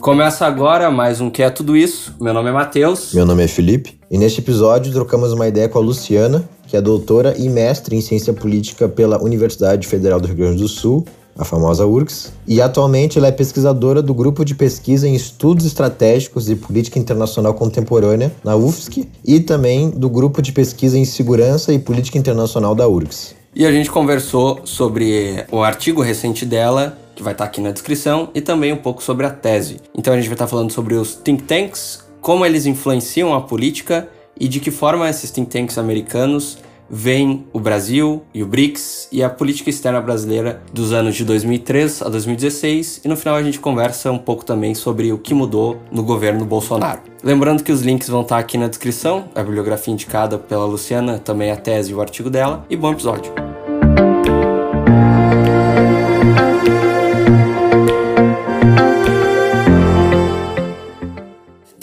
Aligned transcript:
Começa 0.00 0.46
agora 0.46 0.90
mais 0.90 1.20
um 1.20 1.30
Que 1.30 1.42
é 1.42 1.48
Tudo 1.48 1.76
Isso. 1.76 2.14
Meu 2.20 2.34
nome 2.34 2.50
é 2.50 2.52
Matheus. 2.52 3.12
Meu 3.14 3.24
nome 3.24 3.42
é 3.42 3.48
Felipe. 3.48 3.98
E 4.10 4.18
neste 4.18 4.40
episódio 4.40 4.92
trocamos 4.92 5.32
uma 5.32 5.48
ideia 5.48 5.68
com 5.68 5.78
a 5.78 5.82
Luciana, 5.82 6.48
que 6.66 6.76
é 6.76 6.80
doutora 6.80 7.34
e 7.36 7.48
mestre 7.48 7.96
em 7.96 8.00
ciência 8.00 8.32
política 8.32 8.88
pela 8.88 9.22
Universidade 9.22 9.88
Federal 9.88 10.20
do 10.20 10.28
Rio 10.28 10.36
Grande 10.36 10.62
do 10.62 10.68
Sul, 10.68 11.04
a 11.36 11.44
famosa 11.44 11.86
URGS, 11.86 12.32
e 12.46 12.60
atualmente 12.60 13.18
ela 13.18 13.26
é 13.26 13.32
pesquisadora 13.32 14.00
do 14.02 14.14
grupo 14.14 14.44
de 14.44 14.54
pesquisa 14.54 15.08
em 15.08 15.14
estudos 15.14 15.64
estratégicos 15.64 16.48
e 16.48 16.54
política 16.54 16.98
internacional 16.98 17.54
contemporânea 17.54 18.32
na 18.44 18.54
UFSC 18.54 19.08
e 19.24 19.40
também 19.40 19.90
do 19.90 20.08
grupo 20.08 20.40
de 20.40 20.52
pesquisa 20.52 20.98
em 20.98 21.04
segurança 21.04 21.72
e 21.72 21.78
política 21.78 22.18
internacional 22.18 22.74
da 22.74 22.86
URGS. 22.86 23.34
E 23.54 23.64
a 23.64 23.72
gente 23.72 23.90
conversou 23.90 24.60
sobre 24.64 25.44
o 25.50 25.62
artigo 25.62 26.02
recente 26.02 26.44
dela 26.44 26.98
que 27.14 27.22
vai 27.22 27.32
estar 27.32 27.44
aqui 27.44 27.60
na 27.60 27.70
descrição, 27.70 28.30
e 28.34 28.40
também 28.40 28.72
um 28.72 28.76
pouco 28.76 29.02
sobre 29.02 29.26
a 29.26 29.30
tese. 29.30 29.80
Então 29.96 30.12
a 30.12 30.16
gente 30.16 30.26
vai 30.26 30.34
estar 30.34 30.46
falando 30.46 30.70
sobre 30.70 30.94
os 30.94 31.14
think 31.14 31.44
tanks, 31.44 32.04
como 32.20 32.44
eles 32.44 32.66
influenciam 32.66 33.34
a 33.34 33.40
política 33.40 34.08
e 34.38 34.48
de 34.48 34.60
que 34.60 34.70
forma 34.70 35.08
esses 35.08 35.30
think 35.30 35.50
tanks 35.50 35.78
americanos 35.78 36.58
veem 36.88 37.46
o 37.52 37.58
Brasil 37.58 38.22
e 38.32 38.42
o 38.42 38.46
BRICS 38.46 39.08
e 39.10 39.22
a 39.22 39.30
política 39.30 39.70
externa 39.70 40.00
brasileira 40.00 40.62
dos 40.72 40.92
anos 40.92 41.14
de 41.14 41.24
2003 41.24 42.02
a 42.02 42.08
2016 42.08 43.00
e 43.04 43.08
no 43.08 43.16
final 43.16 43.36
a 43.36 43.42
gente 43.42 43.58
conversa 43.58 44.10
um 44.10 44.18
pouco 44.18 44.44
também 44.44 44.74
sobre 44.74 45.12
o 45.12 45.18
que 45.18 45.34
mudou 45.34 45.80
no 45.90 46.02
governo 46.02 46.44
Bolsonaro. 46.44 47.00
Lembrando 47.22 47.62
que 47.62 47.72
os 47.72 47.82
links 47.82 48.08
vão 48.08 48.22
estar 48.22 48.38
aqui 48.38 48.58
na 48.58 48.68
descrição, 48.68 49.24
a 49.34 49.42
bibliografia 49.42 49.92
indicada 49.92 50.38
pela 50.38 50.66
Luciana, 50.66 51.18
também 51.18 51.50
a 51.50 51.56
tese 51.56 51.92
e 51.92 51.94
o 51.94 52.00
artigo 52.00 52.28
dela, 52.28 52.64
e 52.68 52.76
bom 52.76 52.92
episódio. 52.92 53.53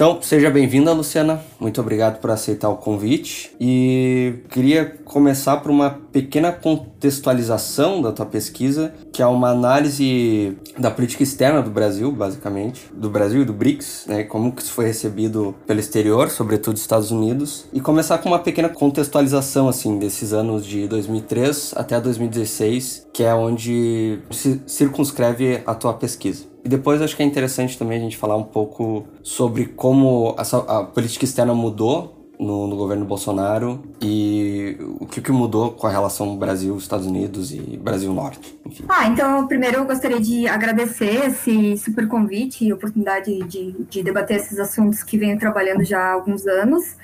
Então, 0.01 0.19
seja 0.19 0.49
bem-vinda, 0.49 0.91
Luciana. 0.93 1.43
Muito 1.59 1.79
obrigado 1.79 2.19
por 2.19 2.31
aceitar 2.31 2.69
o 2.69 2.75
convite. 2.75 3.51
E 3.61 4.33
queria 4.49 4.97
começar 5.05 5.57
por 5.57 5.69
uma 5.69 5.91
pequena 5.91 6.51
contextualização 6.51 8.01
da 8.01 8.11
tua 8.11 8.25
pesquisa, 8.25 8.91
que 9.13 9.21
é 9.21 9.27
uma 9.27 9.49
análise 9.49 10.57
da 10.75 10.89
política 10.89 11.21
externa 11.21 11.61
do 11.61 11.69
Brasil, 11.69 12.11
basicamente, 12.11 12.89
do 12.91 13.11
Brasil 13.11 13.43
e 13.43 13.45
do 13.45 13.53
BRICS, 13.53 14.05
né? 14.07 14.23
Como 14.23 14.51
que 14.51 14.63
isso 14.63 14.71
foi 14.71 14.85
recebido 14.85 15.53
pelo 15.67 15.79
exterior, 15.79 16.31
sobretudo 16.31 16.73
dos 16.73 16.81
Estados 16.81 17.11
Unidos, 17.11 17.67
e 17.71 17.79
começar 17.79 18.17
com 18.17 18.29
uma 18.29 18.39
pequena 18.39 18.69
contextualização 18.69 19.69
assim 19.69 19.99
desses 19.99 20.33
anos 20.33 20.65
de 20.65 20.87
2003 20.87 21.75
até 21.75 22.01
2016, 22.01 23.05
que 23.13 23.21
é 23.21 23.35
onde 23.35 24.17
se 24.31 24.63
circunscreve 24.65 25.61
a 25.63 25.75
tua 25.75 25.93
pesquisa. 25.93 26.49
E 26.63 26.69
depois 26.69 27.01
acho 27.01 27.15
que 27.15 27.23
é 27.23 27.25
interessante 27.25 27.77
também 27.77 27.97
a 27.97 28.01
gente 28.01 28.17
falar 28.17 28.35
um 28.35 28.43
pouco 28.43 29.05
sobre 29.23 29.65
como 29.65 30.35
essa, 30.37 30.57
a 30.59 30.83
política 30.83 31.25
externa 31.25 31.53
mudou 31.53 32.21
no, 32.41 32.65
no, 32.65 32.75
governo 32.75 33.05
Bolsonaro 33.05 33.83
e 34.01 34.75
o 34.99 35.05
que, 35.05 35.21
que 35.21 35.31
mudou 35.31 35.71
com 35.71 35.85
a 35.85 35.91
relação 35.91 36.35
Brasil-Estados 36.35 37.05
Unidos 37.05 37.53
e 37.53 37.77
Brasil-Norte. 37.77 38.57
Ah, 38.89 39.07
então, 39.07 39.47
primeiro 39.47 39.77
eu 39.77 39.85
gostaria 39.85 40.19
de 40.19 40.47
agradecer 40.47 41.27
esse 41.27 41.77
super 41.77 42.07
convite 42.07 42.65
e 42.65 42.73
oportunidade 42.73 43.43
de, 43.43 43.75
de 43.87 44.01
debater 44.01 44.37
esses 44.37 44.57
assuntos 44.59 45.03
que 45.03 45.19
venho 45.19 45.37
trabalhando 45.37 45.83
já 45.83 45.99
há 45.99 46.13
alguns 46.13 46.47
anos. 46.47 46.95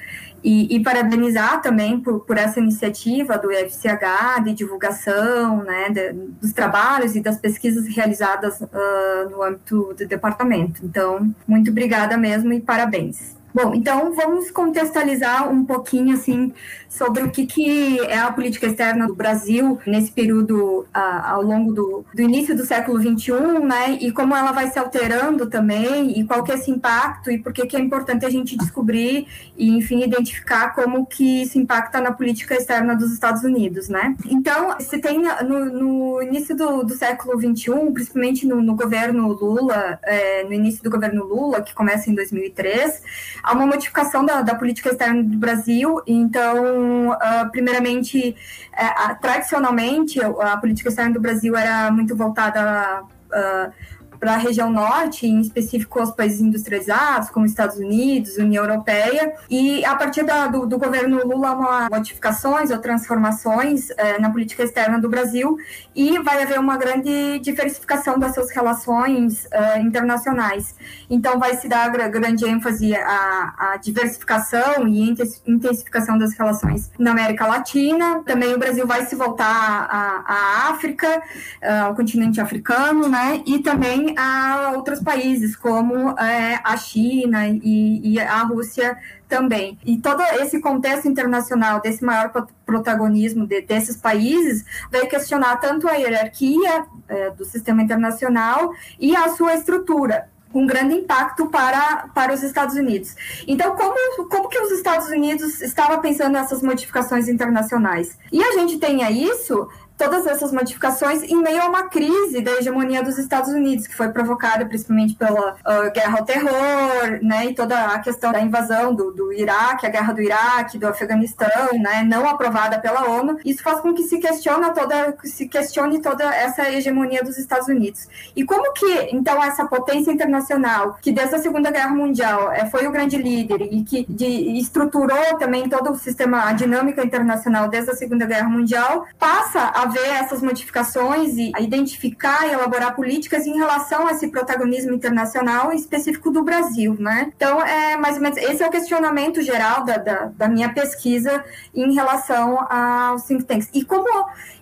E, 0.44 0.76
e, 0.76 0.84
parabenizar 0.84 1.62
também 1.62 2.00
por, 2.00 2.20
por, 2.20 2.38
essa 2.38 2.60
iniciativa 2.60 3.38
do 3.38 3.52
IFCH 3.52 4.44
de 4.44 4.54
divulgação 4.54 5.64
né, 5.64 5.90
de, 5.90 6.14
dos 6.14 6.54
trabalhos 6.54 7.16
e 7.16 7.22
das 7.22 7.38
pesquisas 7.38 7.88
realizadas 7.88 8.62
uh, 8.62 9.30
no 9.32 9.42
âmbito 9.42 9.96
do 9.98 10.08
departamento. 10.08 10.86
Então, 10.86 11.34
muito 11.48 11.72
obrigada 11.72 12.16
mesmo 12.18 12.54
e 12.54 12.62
parabéns. 12.62 13.36
Bom, 13.54 13.74
então 13.74 14.14
vamos 14.14 14.52
contextualizar 14.52 15.50
um 15.50 15.66
pouquinho 15.66 16.14
assim 16.14 16.54
sobre 16.90 17.24
o 17.24 17.30
que, 17.30 17.46
que 17.46 18.00
é 18.02 18.18
a 18.18 18.32
política 18.32 18.68
externa 18.68 19.08
do 19.08 19.16
Brasil 19.16 19.80
nesse 19.86 20.12
período 20.12 20.82
uh, 20.82 20.88
ao 21.24 21.42
longo 21.42 21.74
do, 21.74 22.06
do, 22.14 22.22
início 22.22 22.56
do 22.56 22.66
século 22.66 23.00
XXI, 23.00 23.60
né? 23.64 23.98
E 24.00 24.12
como 24.12 24.36
ela 24.36 24.52
vai 24.52 24.70
se 24.70 24.80
alterando 24.80 25.48
também, 25.48 26.20
e 26.20 26.24
qual 26.26 26.44
que 26.44 26.52
é 26.52 26.56
esse 26.56 26.72
impacto, 26.72 27.30
e 27.30 27.38
por 27.38 27.52
que, 27.54 27.66
que 27.66 27.76
é 27.76 27.80
importante 27.80 28.26
a 28.26 28.30
gente 28.30 28.58
descobrir 28.58 29.28
e, 29.58 29.70
enfim, 29.70 30.04
identificar 30.04 30.74
como 30.74 31.06
que 31.06 31.44
isso 31.44 31.58
impacta 31.60 32.00
na 32.00 32.12
política 32.12 32.56
externa 32.56 32.96
dos 32.96 33.12
Estados 33.12 33.44
Unidos, 33.44 33.90
né? 33.90 34.16
Então, 34.26 34.80
se 34.80 34.98
tem 35.00 35.22
no, 35.48 35.66
no 35.66 36.22
início 36.22 36.56
do, 36.56 36.84
do, 36.84 36.96
século 36.96 37.40
XXI, 37.40 37.92
principalmente 37.94 38.48
no, 38.48 38.62
no 38.62 38.76
governo 38.76 39.28
Lula, 39.28 40.00
é, 40.04 40.44
no 40.44 40.54
início 40.54 40.84
do 40.84 40.90
governo 40.90 41.24
Lula, 41.24 41.62
que 41.62 41.74
começa 41.74 42.10
em 42.10 42.16
2003, 42.16 43.02
há 43.44 43.54
uma 43.54 43.66
modificação 43.66 44.26
da, 44.26 44.42
da 44.42 44.56
política 44.56 44.90
externa 44.90 45.24
do 45.24 45.38
Brasil, 45.38 46.02
então 46.08 46.77
uh, 46.78 47.50
primeiramente, 47.52 48.36
uh, 48.74 49.22
tradicionalmente, 49.22 50.20
a 50.22 50.58
política 50.58 50.90
externa 50.90 51.14
do 51.14 51.20
Brasil 51.20 51.56
era 51.56 51.92
muito 51.92 52.16
voltada 52.16 53.02
uh, 53.02 53.72
para 54.20 54.34
a 54.34 54.38
região 54.38 54.70
norte, 54.70 55.28
em 55.28 55.40
específico 55.42 56.02
os 56.02 56.12
países 56.12 56.42
industrializados, 56.42 57.30
como 57.30 57.46
Estados 57.46 57.78
Unidos, 57.78 58.38
União 58.38 58.64
Europeia, 58.64 59.34
e 59.50 59.84
a 59.86 59.96
partir 59.96 60.24
da, 60.24 60.48
do, 60.48 60.66
do, 60.66 60.78
governo 60.78 61.26
Lula, 61.26 61.54
uma 61.54 61.88
modificações 61.90 62.72
ou 62.72 62.78
transformações 62.80 63.90
eh, 63.98 64.20
na 64.20 64.30
política 64.30 64.64
externa 64.64 65.00
do 65.00 65.10
Brasil, 65.10 65.58
e 65.96 66.20
vai 66.20 66.44
haver 66.44 66.60
uma 66.60 66.78
grande 66.78 67.40
diversificação 67.40 68.18
das 68.20 68.34
suas 68.34 68.52
relações 68.52 69.48
eh, 69.52 69.80
internacionais. 69.82 70.76
Então, 71.10 71.40
vai 71.40 71.56
se 71.56 71.68
dar 71.68 71.90
grande 71.90 72.46
ênfase 72.46 72.96
à, 72.96 73.54
à 73.58 73.78
diversificação 73.78 74.88
e 74.88 75.16
intensificação 75.48 76.18
das 76.18 76.34
relações 76.34 76.92
na 76.98 77.12
América 77.12 77.46
Latina. 77.48 78.22
Também 78.26 78.54
o 78.54 78.60
Brasil 78.60 78.86
vai 78.86 79.06
se 79.06 79.16
voltar 79.16 79.88
à, 79.90 80.24
à 80.26 80.70
África, 80.70 81.22
eh, 81.62 81.80
ao 81.80 81.96
continente 81.96 82.40
africano, 82.40 83.08
né? 83.08 83.42
E 83.46 83.60
também 83.60 84.07
a 84.18 84.74
outros 84.76 85.02
países, 85.02 85.56
como 85.56 86.12
é, 86.20 86.60
a 86.64 86.78
China 86.78 87.48
e, 87.48 88.14
e, 88.14 88.20
a 88.20 88.44
Rússia 88.44 88.98
também. 89.28 89.78
E 89.86 89.98
todo 89.98 90.22
esse 90.42 90.60
contexto 90.60 91.08
internacional, 91.08 91.82
desse 91.82 92.04
maior 92.04 92.32
protagonismo 92.66 93.48
de, 93.48 93.62
desses 93.62 93.98
países, 93.98 94.64
vai 94.92 95.08
questionar 95.08 95.58
tanto 95.58 95.88
a 95.88 95.94
hierarquia 95.94 96.86
é, 97.08 97.32
do 97.32 97.46
sistema 97.46 97.82
internacional 97.82 98.72
e 99.00 99.16
a 99.16 99.30
sua 99.30 99.56
estrutura 99.56 100.30
com 100.52 100.66
grande 100.66 100.96
impacto 100.96 101.48
para, 101.48 102.08
para 102.14 102.34
os 102.34 102.42
Estados 102.42 102.76
Unidos. 102.76 103.16
Então, 103.48 103.76
como, 103.76 104.28
como 104.28 104.50
que 104.50 104.60
os 104.60 104.72
Estados 104.72 105.08
Unidos 105.10 105.62
estavam 105.62 106.00
pensando 106.00 106.32
nessas 106.32 106.62
modificações 106.62 107.28
internacionais? 107.28 108.18
E 108.32 108.42
a 108.44 108.54
gente 108.54 108.78
tem 108.78 109.04
isso 109.12 109.68
todas 109.98 110.28
essas 110.28 110.52
modificações 110.52 111.24
em 111.24 111.42
meio 111.42 111.62
a 111.62 111.66
uma 111.66 111.84
crise 111.90 112.42
da 112.42 112.52
hegemonia 112.52 113.02
dos 113.02 113.18
Estados 113.18 113.52
Unidos, 113.52 113.88
que 113.88 113.96
foi 113.96 114.10
provocada 114.10 114.66
principalmente 114.66 115.16
pela 115.16 115.54
uh, 115.54 115.92
guerra 115.94 116.20
ao 116.20 116.26
terror, 116.26 117.20
né, 117.22 117.48
e 117.48 117.56
toda 117.56 117.78
a 117.88 118.00
questão 118.00 118.32
da 118.32 118.40
invasão 118.40 118.94
do, 118.94 119.12
do 119.12 119.34
Iraque, 119.34 119.86
a 119.86 119.90
guerra 119.90 120.14
do 120.14 120.22
Iraque, 120.22 120.78
do 120.78 120.88
Afeganistão, 120.88 121.48
né, 121.74 122.04
não 122.04 122.28
aprovada 122.28 122.80
pela 122.80 123.10
ONU. 123.10 123.38
Isso 123.44 123.64
faz 123.64 123.80
com 123.80 123.94
que 123.94 124.04
se 124.04 124.20
questione 124.20 124.72
toda, 124.74 125.18
se 125.24 125.48
questione 125.48 126.02
toda 126.02 126.24
essa 126.24 126.70
hegemonia 126.70 127.24
dos 127.24 127.38
Estados 127.38 127.68
Unidos. 127.68 128.08
E 128.36 128.44
como 128.44 128.72
que, 128.74 129.10
então, 129.12 129.44
essa 129.44 129.66
potência 129.66 130.12
internacional, 130.12 130.98
que 131.02 131.12
desde 131.12 131.36
a 131.36 131.40
Segunda 131.40 131.72
Guerra 131.72 131.90
Mundial 131.90 132.52
é, 132.52 132.66
foi 132.68 132.86
o 132.86 132.92
grande 132.92 133.18
líder 133.18 133.62
e 133.62 133.84
que 133.84 134.06
de, 134.08 134.60
estruturou 134.60 135.38
também 135.40 135.68
todo 135.68 135.92
o 135.92 135.96
sistema, 135.96 136.46
a 136.48 136.54
dinâmica 136.54 137.04
internacional 137.04 137.68
desde 137.68 137.92
a 137.92 137.96
Segunda 137.96 138.26
Guerra 138.26 138.50
Mundial, 138.50 139.06
passa 139.18 139.72
a 139.74 139.87
ver 139.88 140.08
essas 140.08 140.42
modificações 140.42 141.38
e 141.38 141.52
identificar 141.60 142.48
e 142.48 142.52
elaborar 142.52 142.96
políticas 142.96 143.46
em 143.46 143.58
relação 143.58 144.08
a 144.08 144.12
esse 144.12 144.28
protagonismo 144.28 144.94
internacional 144.94 145.72
específico 145.74 146.32
do 146.32 146.44
Brasil, 146.44 146.96
né? 147.00 147.32
Então, 147.36 147.62
é 147.62 147.98
mais 147.98 148.16
ou 148.16 148.22
menos 148.22 148.38
esse 148.38 148.64
é 148.64 148.68
o 148.68 148.72
questionamento 148.72 149.42
geral 149.42 149.84
da, 149.84 149.98
da, 149.98 150.26
da 150.26 150.48
minha 150.48 150.74
pesquisa 150.74 151.44
em 151.74 151.94
relação 151.94 152.60
aos 152.72 153.24
think 153.24 153.44
tanks. 153.44 153.70
E 153.74 153.84
como, 153.84 154.08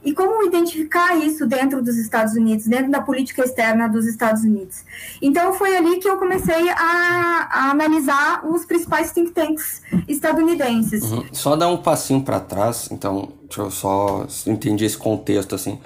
e 0.04 0.13
como 0.13 0.44
identificar 0.45 1.16
isso 1.18 1.45
dentro 1.45 1.81
dos 1.81 1.98
Estados 1.98 2.33
Unidos, 2.33 2.66
dentro 2.66 2.92
da 2.92 3.01
política 3.01 3.44
externa 3.44 3.88
dos 3.88 4.06
Estados 4.06 4.44
Unidos. 4.44 4.83
Então, 5.22 5.54
foi 5.54 5.75
ali 5.75 6.00
que 6.00 6.07
eu 6.07 6.18
comecei 6.18 6.69
a, 6.69 7.48
a 7.51 7.72
analisar 7.72 8.45
os 8.45 8.66
principais 8.66 9.12
think 9.12 9.31
tanks 9.31 9.81
estadunidenses. 10.07 11.04
Uhum. 11.12 11.25
Só 11.31 11.56
dar 11.56 11.68
um 11.68 11.77
passinho 11.77 12.22
para 12.22 12.39
trás, 12.39 12.89
então, 12.92 13.33
Deixa 13.47 13.62
eu 13.62 13.71
só 13.71 14.25
entender 14.47 14.86
esse 14.86 14.97
contexto 14.97 15.56
assim. 15.56 15.80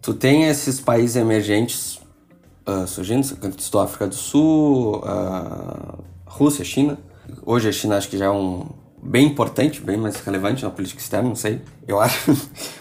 Tu 0.00 0.14
tem 0.14 0.44
esses 0.44 0.80
países 0.80 1.16
emergentes 1.16 2.00
uh, 2.66 2.86
surgindo, 2.86 3.26
estou 3.56 3.80
África 3.80 4.06
do 4.06 4.14
Sul, 4.14 4.98
uh, 4.98 5.98
Rússia, 6.26 6.64
China. 6.64 6.98
Hoje 7.44 7.68
a 7.68 7.72
China 7.72 7.96
acho 7.96 8.08
que 8.08 8.16
já 8.16 8.26
é 8.26 8.30
um 8.30 8.66
bem 9.02 9.26
importante, 9.26 9.80
bem 9.80 9.96
mais 9.96 10.16
relevante 10.20 10.64
na 10.64 10.70
política 10.70 11.00
externa, 11.00 11.28
não 11.28 11.36
sei. 11.36 11.60
Eu 11.86 11.98
acho, 12.00 12.36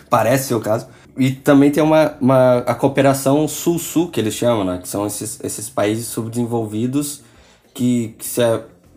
parece 0.09 0.49
ser 0.49 0.55
o 0.55 0.61
caso. 0.61 0.87
e 1.17 1.31
também 1.31 1.71
tem 1.71 1.81
uma, 1.81 2.15
uma 2.19 2.59
a 2.59 2.75
cooperação 2.75 3.47
sul-sul, 3.47 4.09
que 4.09 4.19
eles 4.19 4.33
chamam, 4.33 4.63
né? 4.63 4.79
Que 4.81 4.87
são 4.87 5.05
esses, 5.05 5.39
esses 5.43 5.69
países 5.69 6.07
subdesenvolvidos 6.07 7.21
que, 7.73 8.15
que 8.17 8.25
se, 8.25 8.41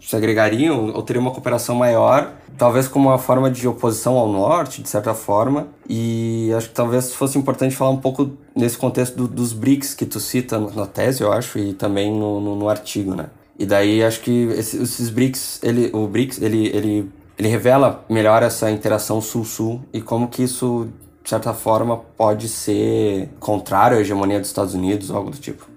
se 0.01 0.17
agregariam 0.17 0.93
ou 0.95 1.03
teriam 1.03 1.23
uma 1.23 1.31
cooperação 1.31 1.75
maior, 1.75 2.33
talvez 2.57 2.89
como 2.89 3.09
uma 3.09 3.19
forma 3.19 3.51
de 3.51 3.69
oposição 3.69 4.17
ao 4.17 4.29
norte, 4.29 4.83
de 4.83 4.89
certa 4.89 5.15
forma. 5.15 5.69
E 5.89 6.53
acho 6.57 6.69
que 6.69 6.75
talvez 6.75 7.15
fosse 7.15 7.39
importante 7.39 7.77
falar 7.77 7.91
um 7.91 7.99
pouco 7.99 8.33
nesse 8.55 8.77
contexto 8.77 9.17
do, 9.17 9.29
dos 9.29 9.53
BRICS 9.53 9.95
que 9.95 10.07
tu 10.07 10.19
cita 10.19 10.59
na 10.59 10.87
tese, 10.87 11.23
eu 11.23 11.33
acho, 11.33 11.59
e 11.59 11.75
também 11.75 12.13
no, 12.13 12.41
no, 12.41 12.57
no 12.57 12.69
artigo, 12.69 13.15
né? 13.15 13.27
E 13.59 13.67
daí 13.67 14.03
acho 14.03 14.21
que 14.21 14.45
esses, 14.57 14.81
esses 14.81 15.11
BRICS, 15.11 15.61
ele, 15.63 15.91
o 15.93 16.07
BRICS, 16.07 16.41
ele, 16.41 16.69
ele, 16.69 17.11
ele 17.39 17.49
revela 17.49 18.05
melhor 18.09 18.43
essa 18.43 18.71
interação 18.71 19.21
sul-sul 19.21 19.83
e 19.93 20.01
como 20.01 20.29
que 20.29 20.43
isso 20.43 20.89
de 21.23 21.29
certa 21.29 21.53
forma, 21.53 21.97
pode 22.17 22.49
ser 22.49 23.29
contrário 23.39 23.99
à 23.99 24.01
hegemonia 24.01 24.41
dos 24.41 24.49
Estados 24.49 24.75
Unidos 24.75 25.11
algo 25.11 25.31
do 25.31 25.39
tipo. 25.39 25.69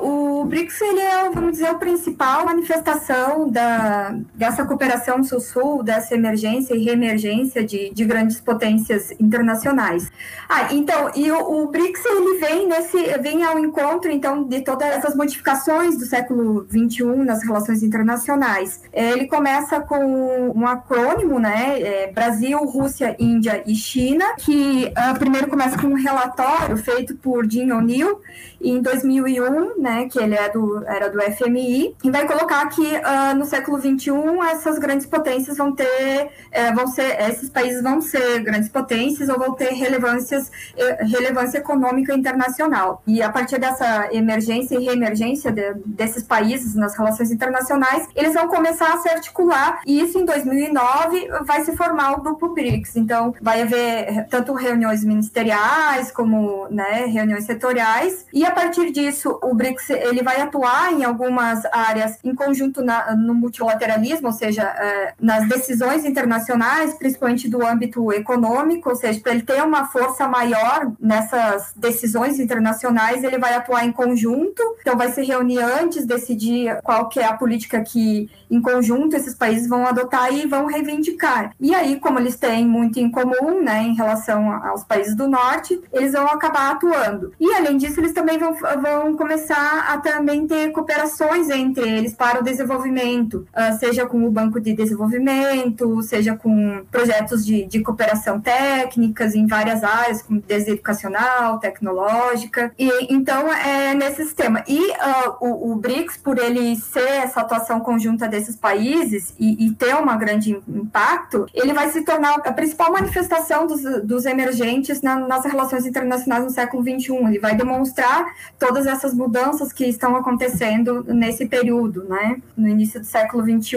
O, 0.00 0.25
o 0.40 0.44
BRICS 0.44 0.80
ele 0.82 1.00
é, 1.00 1.30
vamos 1.30 1.52
dizer, 1.52 1.66
a 1.66 1.74
principal 1.74 2.44
manifestação 2.44 3.48
da, 3.48 4.16
dessa 4.34 4.64
cooperação 4.64 5.22
sul-sul, 5.24 5.82
dessa 5.82 6.14
emergência 6.14 6.74
e 6.74 6.84
reemergência 6.84 7.64
de, 7.64 7.90
de 7.90 8.04
grandes 8.04 8.40
potências 8.40 9.12
internacionais. 9.18 10.10
Ah, 10.48 10.72
então, 10.72 11.10
e 11.14 11.30
o, 11.30 11.64
o, 11.64 11.68
BRICS 11.68 12.04
ele 12.04 12.38
vem 12.38 12.68
nesse, 12.68 12.98
vem 13.20 13.44
ao 13.44 13.58
encontro 13.58 14.10
então 14.10 14.44
de 14.44 14.60
todas 14.60 14.88
essas 14.88 15.14
modificações 15.14 15.96
do 15.96 16.04
século 16.04 16.66
XXI 16.68 17.04
nas 17.24 17.42
relações 17.42 17.82
internacionais. 17.82 18.82
Ele 18.92 19.26
começa 19.26 19.80
com 19.80 20.52
um 20.54 20.66
acrônimo, 20.66 21.38
né, 21.38 21.80
é 21.80 22.12
Brasil, 22.12 22.58
Rússia, 22.58 23.16
Índia 23.18 23.62
e 23.66 23.74
China, 23.74 24.24
que 24.38 24.92
uh, 24.96 25.18
primeiro 25.18 25.48
começa 25.48 25.78
com 25.78 25.88
um 25.88 25.94
relatório 25.94 26.76
feito 26.76 27.16
por 27.16 27.48
Jim 27.50 27.70
O'Neill 27.72 28.20
em 28.60 28.80
2001, 28.80 29.80
né, 29.80 30.08
que 30.10 30.18
ele 30.18 30.34
é 30.34 30.48
do, 30.48 30.84
era 30.86 31.08
do 31.08 31.20
FMI, 31.20 31.94
e 32.02 32.10
vai 32.10 32.26
colocar 32.26 32.66
que 32.68 32.82
uh, 32.82 33.36
no 33.36 33.44
século 33.44 33.78
21 33.78 34.42
essas 34.44 34.78
grandes 34.78 35.06
potências 35.06 35.56
vão 35.56 35.72
ter, 35.72 36.30
uh, 36.50 36.74
vão 36.74 36.86
ser, 36.86 37.20
esses 37.28 37.48
países 37.48 37.82
vão 37.82 38.00
ser 38.00 38.40
grandes 38.40 38.68
potências 38.68 39.28
ou 39.28 39.38
vão 39.38 39.52
ter 39.52 39.72
relevâncias, 39.72 40.50
eh, 40.76 41.04
relevância 41.04 41.58
econômica 41.58 42.14
internacional. 42.14 43.02
E 43.06 43.22
a 43.22 43.30
partir 43.30 43.58
dessa 43.58 44.08
emergência 44.12 44.76
e 44.76 44.84
reemergência 44.84 45.52
de, 45.52 45.74
desses 45.84 46.22
países 46.22 46.74
nas 46.74 46.96
relações 46.96 47.30
internacionais, 47.30 48.08
eles 48.14 48.34
vão 48.34 48.48
começar 48.48 48.92
a 48.94 48.98
se 48.98 49.08
articular 49.08 49.80
e 49.86 50.00
isso 50.00 50.18
em 50.18 50.24
2009 50.24 51.28
vai 51.44 51.64
se 51.64 51.76
formar 51.76 52.12
o 52.12 52.22
grupo 52.22 52.48
BRICS. 52.50 52.96
Então, 52.96 53.34
vai 53.40 53.62
haver 53.62 54.26
tanto 54.28 54.52
reuniões 54.54 55.04
ministeriais 55.04 56.10
como 56.10 56.66
né, 56.70 57.06
reuniões 57.06 57.44
setoriais 57.44 58.26
e 58.32 58.44
a 58.46 58.50
partir 58.50 58.90
disso, 58.90 59.38
o 59.42 59.54
BRICS 59.54 59.90
ele 59.90 60.22
vai 60.22 60.40
atuar 60.40 60.92
em 60.92 61.04
algumas 61.04 61.64
áreas 61.66 62.18
em 62.24 62.34
conjunto 62.34 62.82
na, 62.82 63.14
no 63.14 63.34
multilateralismo, 63.34 64.28
ou 64.28 64.32
seja, 64.32 64.62
é, 64.62 65.14
nas 65.20 65.48
decisões 65.48 66.04
internacionais, 66.04 66.94
principalmente 66.94 67.48
do 67.48 67.64
âmbito 67.64 68.12
econômico, 68.12 68.90
ou 68.90 68.96
seja, 68.96 69.20
para 69.20 69.32
ele 69.32 69.42
ter 69.42 69.62
uma 69.62 69.86
força 69.86 70.26
maior 70.28 70.92
nessas 71.00 71.72
decisões 71.76 72.38
internacionais, 72.38 73.22
ele 73.24 73.38
vai 73.38 73.54
atuar 73.54 73.84
em 73.84 73.92
conjunto. 73.92 74.62
Então, 74.80 74.96
vai 74.96 75.10
se 75.12 75.22
reunir 75.22 75.58
antes, 75.58 76.06
decidir 76.06 76.80
qual 76.82 77.08
que 77.08 77.20
é 77.20 77.24
a 77.24 77.34
política 77.34 77.80
que, 77.80 78.30
em 78.50 78.60
conjunto, 78.60 79.16
esses 79.16 79.34
países 79.34 79.68
vão 79.68 79.86
adotar 79.86 80.32
e 80.32 80.46
vão 80.46 80.66
reivindicar. 80.66 81.52
E 81.60 81.74
aí, 81.74 81.98
como 81.98 82.18
eles 82.18 82.36
têm 82.36 82.66
muito 82.66 82.98
em 82.98 83.10
comum, 83.10 83.62
né, 83.62 83.82
em 83.82 83.94
relação 83.94 84.52
aos 84.64 84.84
países 84.84 85.14
do 85.14 85.28
norte, 85.28 85.80
eles 85.92 86.12
vão 86.12 86.26
acabar 86.26 86.72
atuando. 86.72 87.32
E 87.40 87.52
além 87.54 87.76
disso, 87.76 88.00
eles 88.00 88.12
também 88.12 88.35
vão, 88.38 88.54
vão 88.54 89.16
começar 89.16 89.92
a 89.92 89.98
também 89.98 90.46
ter 90.46 90.70
cooperações 90.70 91.48
entre 91.50 91.88
eles 91.88 92.14
para 92.14 92.40
o 92.40 92.42
desenvolvimento, 92.42 93.46
uh, 93.54 93.78
seja 93.78 94.06
com 94.06 94.24
o 94.24 94.30
Banco 94.30 94.60
de 94.60 94.72
Desenvolvimento, 94.72 96.02
seja 96.02 96.36
com 96.36 96.84
projetos 96.90 97.44
de, 97.44 97.64
de 97.66 97.80
cooperação 97.80 98.40
técnicas 98.40 99.34
em 99.34 99.46
várias 99.46 99.82
áreas, 99.82 100.22
como 100.22 100.40
desde 100.40 100.72
educacional, 100.72 101.58
tecnológica. 101.58 102.72
E 102.78 103.12
então 103.12 103.52
é 103.52 103.94
nesse 103.94 104.24
sistema. 104.24 104.64
E 104.66 104.78
uh, 104.78 105.36
o, 105.40 105.72
o, 105.72 105.76
BRICS, 105.76 106.16
por 106.16 106.38
ele 106.38 106.76
ser 106.76 107.08
essa 107.08 107.40
atuação 107.40 107.80
conjunta 107.80 108.28
desses 108.28 108.56
países 108.56 109.34
e, 109.38 109.66
e, 109.66 109.74
ter 109.74 109.94
um 109.94 110.18
grande 110.18 110.58
impacto, 110.68 111.46
ele 111.52 111.72
vai 111.72 111.90
se 111.90 112.02
tornar 112.02 112.34
a 112.34 112.52
principal 112.52 112.92
manifestação 112.92 113.66
dos, 113.66 113.82
dos 114.04 114.24
emergentes 114.24 115.02
na, 115.02 115.16
nas 115.16 115.44
relações 115.44 115.84
internacionais 115.84 116.44
no 116.44 116.50
século 116.50 116.82
XXI. 116.82 117.16
Ele 117.26 117.38
vai 117.38 117.54
demonstrar 117.54 118.25
todas 118.58 118.86
essas 118.86 119.14
mudanças 119.14 119.72
que 119.72 119.84
estão 119.84 120.16
acontecendo 120.16 121.04
nesse 121.04 121.46
período, 121.46 122.04
né? 122.04 122.40
No 122.56 122.68
início 122.68 123.00
do 123.00 123.06
século 123.06 123.42
XXI, 123.42 123.76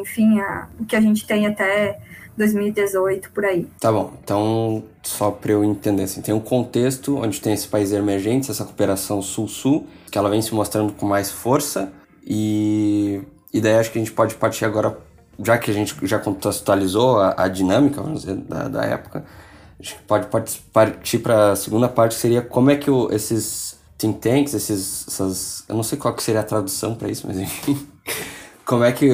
enfim, 0.00 0.40
a, 0.40 0.68
o 0.78 0.84
que 0.84 0.96
a 0.96 1.00
gente 1.00 1.26
tem 1.26 1.46
até 1.46 1.98
2018 2.36 3.30
por 3.30 3.44
aí. 3.44 3.66
Tá 3.80 3.90
bom. 3.90 4.12
Então, 4.22 4.84
só 5.02 5.30
para 5.30 5.52
eu 5.52 5.64
entender 5.64 6.04
assim, 6.04 6.20
tem 6.20 6.34
um 6.34 6.40
contexto 6.40 7.16
onde 7.16 7.40
tem 7.40 7.52
esses 7.52 7.66
países 7.66 7.94
emergentes, 7.94 8.50
essa 8.50 8.64
cooperação 8.64 9.22
sul-sul, 9.22 9.86
que 10.10 10.18
ela 10.18 10.28
vem 10.28 10.42
se 10.42 10.54
mostrando 10.54 10.92
com 10.92 11.06
mais 11.06 11.30
força 11.30 11.92
e 12.26 13.22
e 13.56 13.60
daí 13.60 13.78
acho 13.78 13.90
que 13.90 13.98
a 13.98 14.02
gente 14.02 14.12
pode 14.12 14.34
partir 14.34 14.66
agora, 14.66 14.98
já 15.42 15.56
que 15.56 15.70
a 15.70 15.74
gente 15.74 15.96
já 16.02 16.18
contextualizou 16.18 17.18
a, 17.18 17.44
a 17.44 17.48
dinâmica, 17.48 18.02
dizer, 18.02 18.36
da, 18.36 18.68
da 18.68 18.84
época, 18.84 19.24
a 19.78 19.82
gente 19.82 20.00
pode 20.02 20.26
partir 20.72 21.18
para 21.18 21.52
a 21.52 21.56
segunda 21.56 21.88
parte, 21.88 22.14
que 22.14 22.20
seria 22.20 22.42
como 22.42 22.70
é 22.70 22.76
que 22.76 22.90
o, 22.90 23.12
esses 23.12 23.78
think 23.98 24.20
tanks, 24.20 24.54
esses, 24.54 25.06
essas, 25.06 25.64
eu 25.68 25.74
não 25.74 25.82
sei 25.82 25.98
qual 25.98 26.14
que 26.14 26.22
seria 26.22 26.40
a 26.40 26.44
tradução 26.44 26.94
para 26.94 27.08
isso, 27.08 27.26
mas 27.26 27.38
enfim, 27.38 27.86
como 28.64 28.84
é 28.84 28.92
que 28.92 29.10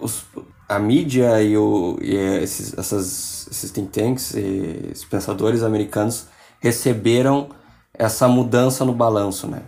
os, 0.00 0.24
a 0.68 0.78
mídia 0.78 1.42
e, 1.42 1.56
o, 1.56 1.98
e 2.00 2.14
esses, 2.14 2.76
essas, 2.76 3.48
esses 3.50 3.70
think 3.70 3.90
tanks 3.90 4.34
e 4.34 4.90
esses 4.90 5.04
pensadores 5.04 5.62
americanos 5.62 6.26
receberam 6.60 7.48
essa 7.94 8.28
mudança 8.28 8.84
no 8.84 8.92
balanço, 8.92 9.46
né? 9.46 9.62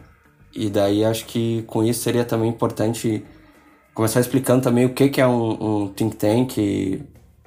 E 0.55 0.69
daí 0.71 1.05
acho 1.05 1.27
que 1.27 1.63
com 1.63 1.85
isso 1.85 2.03
seria 2.03 2.25
também 2.25 2.49
importante 2.49 3.25
começar 3.95 4.21
explicando 4.21 4.63
também 4.63 4.87
o 4.87 4.95
que, 4.95 5.09
que 5.09 5.21
é 5.21 5.27
um, 5.27 5.83
um 5.85 5.89
think 5.89 6.17
tank 6.17 6.59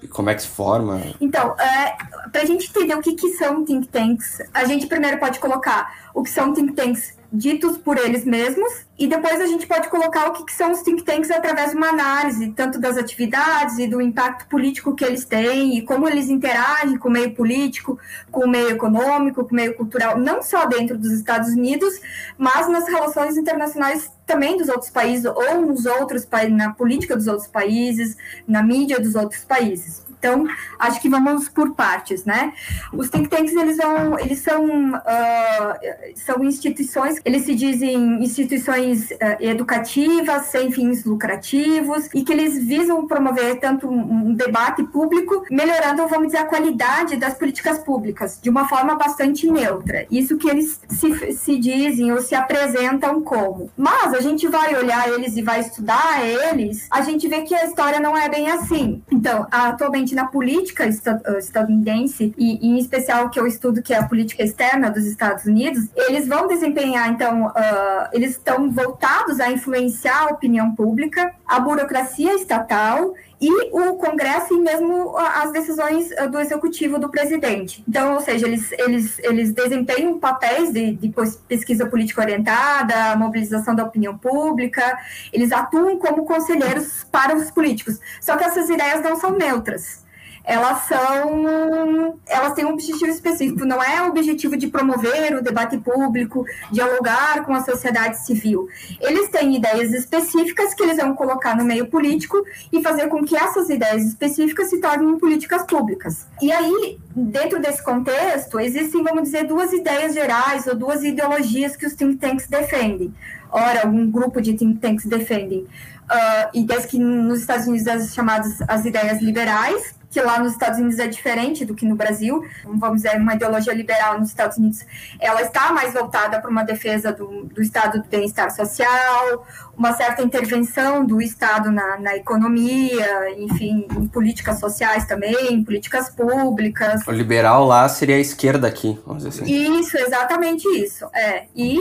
como 0.09 0.29
é 0.29 0.35
que 0.35 0.41
se 0.41 0.47
forma. 0.47 1.01
Então, 1.19 1.55
é, 1.59 1.95
para 2.31 2.41
a 2.41 2.45
gente 2.45 2.69
entender 2.69 2.95
o 2.95 3.01
que, 3.01 3.13
que 3.13 3.29
são 3.33 3.65
think 3.65 3.87
tanks, 3.87 4.41
a 4.53 4.65
gente 4.65 4.87
primeiro 4.87 5.19
pode 5.19 5.39
colocar 5.39 6.09
o 6.13 6.23
que 6.23 6.29
são 6.29 6.53
think 6.53 6.73
tanks 6.73 7.13
ditos 7.31 7.77
por 7.77 7.97
eles 7.97 8.25
mesmos, 8.25 8.85
e 8.99 9.07
depois 9.07 9.39
a 9.39 9.45
gente 9.45 9.65
pode 9.65 9.89
colocar 9.89 10.27
o 10.27 10.33
que, 10.33 10.45
que 10.45 10.53
são 10.53 10.71
os 10.71 10.81
think 10.81 11.03
tanks 11.03 11.31
através 11.31 11.71
de 11.71 11.77
uma 11.77 11.87
análise, 11.87 12.51
tanto 12.51 12.79
das 12.79 12.97
atividades 12.97 13.77
e 13.79 13.87
do 13.87 14.01
impacto 14.01 14.47
político 14.47 14.93
que 14.93 15.05
eles 15.05 15.23
têm, 15.23 15.77
e 15.77 15.81
como 15.81 16.07
eles 16.07 16.29
interagem 16.29 16.97
com 16.97 17.07
o 17.07 17.11
meio 17.11 17.33
político, 17.33 17.97
com 18.29 18.45
o 18.45 18.49
meio 18.49 18.69
econômico, 18.69 19.45
com 19.45 19.51
o 19.51 19.55
meio 19.55 19.73
cultural, 19.75 20.19
não 20.19 20.43
só 20.43 20.65
dentro 20.65 20.97
dos 20.97 21.11
Estados 21.13 21.49
Unidos, 21.49 21.99
mas 22.37 22.67
nas 22.67 22.87
relações 22.87 23.37
internacionais 23.37 24.11
também 24.25 24.57
dos 24.57 24.67
outros 24.67 24.89
países, 24.89 25.25
ou 25.25 25.61
nos 25.61 25.85
outros 25.85 26.25
países, 26.25 26.55
na 26.55 26.73
política 26.73 27.15
dos 27.15 27.27
outros 27.27 27.47
países, 27.47 28.17
na 28.47 28.61
mídia 28.61 28.99
dos 28.99 29.15
outros 29.15 29.43
países. 29.45 30.10
Então, 30.21 30.45
acho 30.77 31.01
que 31.01 31.09
vamos 31.09 31.49
por 31.49 31.73
partes, 31.73 32.25
né? 32.25 32.53
Os 32.93 33.09
think 33.09 33.27
tanks, 33.27 33.55
eles, 33.55 33.77
vão, 33.77 34.19
eles 34.19 34.37
são, 34.37 34.93
uh, 34.93 35.73
são 36.15 36.43
instituições, 36.43 37.19
eles 37.25 37.43
se 37.45 37.55
dizem 37.55 38.23
instituições 38.23 39.09
uh, 39.09 39.15
educativas, 39.39 40.43
sem 40.45 40.71
fins 40.71 41.03
lucrativos, 41.05 42.07
e 42.13 42.23
que 42.23 42.31
eles 42.31 42.63
visam 42.63 43.07
promover 43.07 43.59
tanto 43.59 43.89
um 43.89 44.31
debate 44.35 44.83
público, 44.83 45.43
melhorando, 45.49 46.07
vamos 46.07 46.27
dizer, 46.27 46.37
a 46.37 46.45
qualidade 46.45 47.15
das 47.15 47.33
políticas 47.33 47.79
públicas, 47.79 48.37
de 48.39 48.49
uma 48.51 48.67
forma 48.69 48.93
bastante 48.93 49.49
neutra. 49.49 50.05
Isso 50.11 50.37
que 50.37 50.47
eles 50.47 50.79
se, 50.87 51.33
se 51.33 51.57
dizem 51.57 52.11
ou 52.11 52.21
se 52.21 52.35
apresentam 52.35 53.21
como. 53.23 53.71
Mas 53.75 54.13
a 54.13 54.21
gente 54.21 54.47
vai 54.47 54.75
olhar 54.75 55.09
eles 55.09 55.35
e 55.35 55.41
vai 55.41 55.61
estudar 55.61 56.23
eles, 56.23 56.87
a 56.91 57.01
gente 57.01 57.27
vê 57.27 57.41
que 57.41 57.55
a 57.55 57.65
história 57.65 57.99
não 57.99 58.15
é 58.15 58.29
bem 58.29 58.51
assim. 58.51 59.01
Então, 59.11 59.47
atualmente, 59.49 60.10
na 60.15 60.25
política 60.25 60.85
eh, 60.85 61.37
estadunidense, 61.37 62.33
e, 62.37 62.67
em 62.67 62.77
especial 62.77 63.29
que 63.29 63.39
eu 63.39 63.47
estudo, 63.47 63.81
que 63.81 63.93
é 63.93 63.97
a 63.97 64.07
política 64.07 64.43
externa 64.43 64.89
dos 64.89 65.05
Estados 65.05 65.45
Unidos, 65.45 65.87
eles 65.95 66.27
vão 66.27 66.47
desempenhar, 66.47 67.09
então, 67.09 67.47
uh, 67.47 68.09
eles 68.13 68.31
estão 68.31 68.71
voltados 68.71 69.39
a 69.39 69.51
influenciar 69.51 70.23
a 70.23 70.33
opinião 70.33 70.73
pública, 70.75 71.33
a 71.45 71.59
burocracia 71.59 72.33
estatal 72.35 73.13
e 73.41 73.49
o 73.71 73.95
Congresso 73.95 74.53
e 74.53 74.59
mesmo 74.59 75.17
as 75.17 75.51
decisões 75.51 76.09
do 76.29 76.39
executivo 76.39 76.99
do 76.99 77.09
presidente. 77.09 77.83
Então, 77.87 78.13
ou 78.13 78.21
seja, 78.21 78.45
eles, 78.47 78.71
eles, 78.73 79.19
eles 79.19 79.51
desempenham 79.51 80.19
papéis 80.19 80.71
de, 80.71 80.93
de 80.93 81.11
pesquisa 81.47 81.87
política 81.87 82.21
orientada, 82.21 83.15
mobilização 83.15 83.73
da 83.73 83.83
opinião 83.83 84.15
pública, 84.15 84.95
eles 85.33 85.51
atuam 85.51 85.97
como 85.97 86.23
conselheiros 86.23 87.03
para 87.11 87.35
os 87.35 87.49
políticos. 87.49 87.99
Só 88.21 88.37
que 88.37 88.43
essas 88.43 88.69
ideias 88.69 89.01
não 89.01 89.19
são 89.19 89.31
neutras 89.31 90.00
elas 90.43 90.83
são 90.83 92.19
elas 92.27 92.53
têm 92.53 92.65
um 92.65 92.73
objetivo 92.73 93.11
específico, 93.11 93.65
não 93.65 93.81
é 93.81 94.01
o 94.01 94.09
objetivo 94.09 94.57
de 94.57 94.67
promover 94.67 95.35
o 95.35 95.41
debate 95.41 95.77
público, 95.77 96.45
dialogar 96.71 97.43
com 97.45 97.53
a 97.53 97.63
sociedade 97.63 98.25
civil. 98.25 98.67
Eles 98.99 99.29
têm 99.29 99.55
ideias 99.55 99.93
específicas 99.93 100.73
que 100.73 100.83
eles 100.83 100.97
vão 100.97 101.15
colocar 101.15 101.55
no 101.55 101.63
meio 101.63 101.87
político 101.87 102.43
e 102.71 102.81
fazer 102.81 103.07
com 103.07 103.23
que 103.23 103.35
essas 103.35 103.69
ideias 103.69 104.03
específicas 104.03 104.69
se 104.69 104.79
tornem 104.79 105.17
políticas 105.17 105.63
públicas. 105.63 106.27
E 106.41 106.51
aí, 106.51 106.99
dentro 107.15 107.61
desse 107.61 107.83
contexto, 107.83 108.59
existem, 108.59 109.03
vamos 109.03 109.23
dizer, 109.23 109.45
duas 109.45 109.71
ideias 109.73 110.13
gerais 110.13 110.65
ou 110.67 110.75
duas 110.75 111.03
ideologias 111.03 111.75
que 111.75 111.85
os 111.85 111.93
think 111.93 112.17
tanks 112.17 112.47
defendem. 112.47 113.13
Ora, 113.51 113.81
algum 113.81 114.09
grupo 114.09 114.41
de 114.41 114.53
think 114.53 114.79
tanks 114.79 115.05
defendem 115.05 115.67
uh, 116.11 116.49
ideias 116.53 116.85
que 116.85 116.99
nos 116.99 117.39
Estados 117.41 117.67
Unidos 117.67 117.85
são 117.85 118.07
chamadas 118.07 118.61
as 118.67 118.85
ideias 118.85 119.21
liberais, 119.21 119.95
que 120.11 120.19
lá 120.19 120.39
nos 120.39 120.51
Estados 120.51 120.77
Unidos 120.77 120.99
é 120.99 121.07
diferente 121.07 121.63
do 121.63 121.73
que 121.73 121.85
no 121.85 121.95
Brasil. 121.95 122.45
Vamos 122.65 123.01
dizer, 123.01 123.15
uma 123.15 123.33
ideologia 123.33 123.73
liberal 123.73 124.19
nos 124.19 124.27
Estados 124.27 124.57
Unidos, 124.57 124.85
ela 125.19 125.41
está 125.41 125.71
mais 125.71 125.93
voltada 125.93 126.39
para 126.39 126.51
uma 126.51 126.63
defesa 126.63 127.13
do, 127.13 127.45
do 127.45 127.61
estado 127.61 128.01
do 128.01 128.09
bem-estar 128.09 128.51
social, 128.51 129.45
uma 129.75 129.93
certa 129.93 130.21
intervenção 130.21 131.05
do 131.05 131.21
Estado 131.21 131.71
na, 131.71 131.97
na, 131.97 132.15
economia, 132.17 133.39
enfim, 133.39 133.87
em 133.97 134.07
políticas 134.09 134.59
sociais 134.59 135.05
também, 135.05 135.53
em 135.53 135.63
políticas 135.63 136.09
públicas. 136.09 137.07
O 137.07 137.11
liberal 137.11 137.65
lá 137.65 137.87
seria 137.87 138.17
a 138.17 138.19
esquerda 138.19 138.67
aqui, 138.67 138.99
vamos 139.07 139.23
dizer 139.23 139.43
assim. 139.43 139.79
Isso, 139.79 139.97
exatamente 139.97 140.67
isso. 140.77 141.05
É. 141.13 141.45
E 141.55 141.79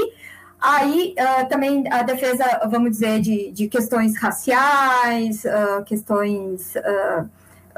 Aí 0.61 1.15
uh, 1.19 1.49
também 1.49 1.85
a 1.91 2.03
defesa, 2.03 2.45
vamos 2.71 2.91
dizer, 2.91 3.19
de, 3.23 3.51
de 3.51 3.67
questões 3.67 4.15
raciais, 4.19 5.43
uh, 5.47 5.83
questões 5.87 6.75
uh, 6.77 7.27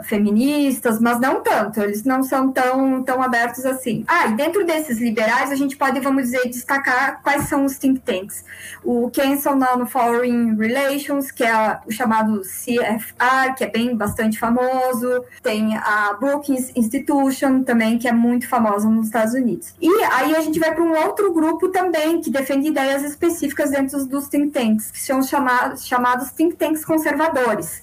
feministas, 0.05 1.01
mas 1.01 1.21
não 1.21 1.43
tanto, 1.43 1.81
eles 1.81 2.05
não 2.05 2.23
são 2.23 2.51
tão, 2.53 3.03
tão 3.03 3.23
abertos 3.23 3.65
assim. 3.65 4.05
Ah, 4.07 4.27
e 4.27 4.35
dentro 4.35 4.65
desses 4.65 4.99
liberais, 4.99 5.51
a 5.51 5.55
gente 5.55 5.77
pode, 5.77 6.01
vamos 6.01 6.25
dizer, 6.25 6.49
destacar 6.49 7.21
quais 7.23 7.49
são 7.49 7.65
os 7.65 7.79
think 7.79 8.01
tanks. 8.01 8.45
O 8.85 9.11
Council 9.11 9.53
on 9.53 9.87
Foreign 9.87 10.57
Relations, 10.57 11.31
que 11.31 11.45
é 11.45 11.79
o 11.87 11.91
chamado 11.91 12.41
CFR, 12.41 13.55
que 13.57 13.65
é 13.65 13.71
bem 13.71 13.97
bastante 13.97 14.39
famoso, 14.39 15.25
tem 15.43 15.77
a 15.77 16.17
Brookings 16.19 16.73
Institution 16.77 17.63
também, 17.63 17.99
que 17.99 18.09
é 18.09 18.13
muito 18.13 18.49
famosa 18.49 18.89
nos 18.89 19.07
Estados 19.07 19.35
Unidos. 19.35 19.75
E 19.81 19.89
aí 20.05 20.35
a 20.35 20.41
gente 20.41 20.59
vai 20.59 20.75
para 20.75 20.83
um 20.83 20.97
outro 21.07 21.33
grupo 21.33 21.69
também, 21.69 22.21
que 22.21 22.31
defende 22.31 22.69
ideias 22.69 23.03
específicas 23.03 23.71
dentro 23.71 24.05
dos 24.07 24.29
think 24.29 24.51
tanks, 24.51 24.91
que 24.91 25.01
são 25.01 25.23
chamados, 25.23 25.87
chamados 25.87 26.31
think 26.31 26.57
tanks 26.57 26.85
conservadores. 26.85 27.83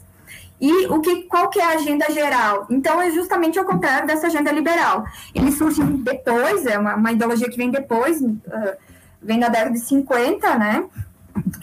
E 0.60 0.88
o 0.88 1.00
que, 1.00 1.24
qual 1.24 1.50
que 1.50 1.60
é 1.60 1.64
a 1.64 1.76
agenda 1.76 2.12
geral? 2.12 2.68
Então, 2.70 3.02
é 3.02 3.10
justamente 3.12 3.58
ao 3.58 3.66
contrário 3.66 4.06
dessa 4.06 4.28
agenda 4.28 4.52
liberal. 4.52 5.06
Ele 5.34 5.52
surge 5.52 5.82
depois, 5.82 6.66
é 6.66 6.78
uma, 6.78 6.96
uma 6.96 7.12
ideologia 7.12 7.50
que 7.50 7.58
vem 7.58 7.72
depois, 7.72 8.22
uh, 8.22 8.38
vem 9.22 9.40
na 9.40 9.48
década 9.48 9.72
de 9.72 9.80
50, 9.80 10.58
né? 10.58 10.86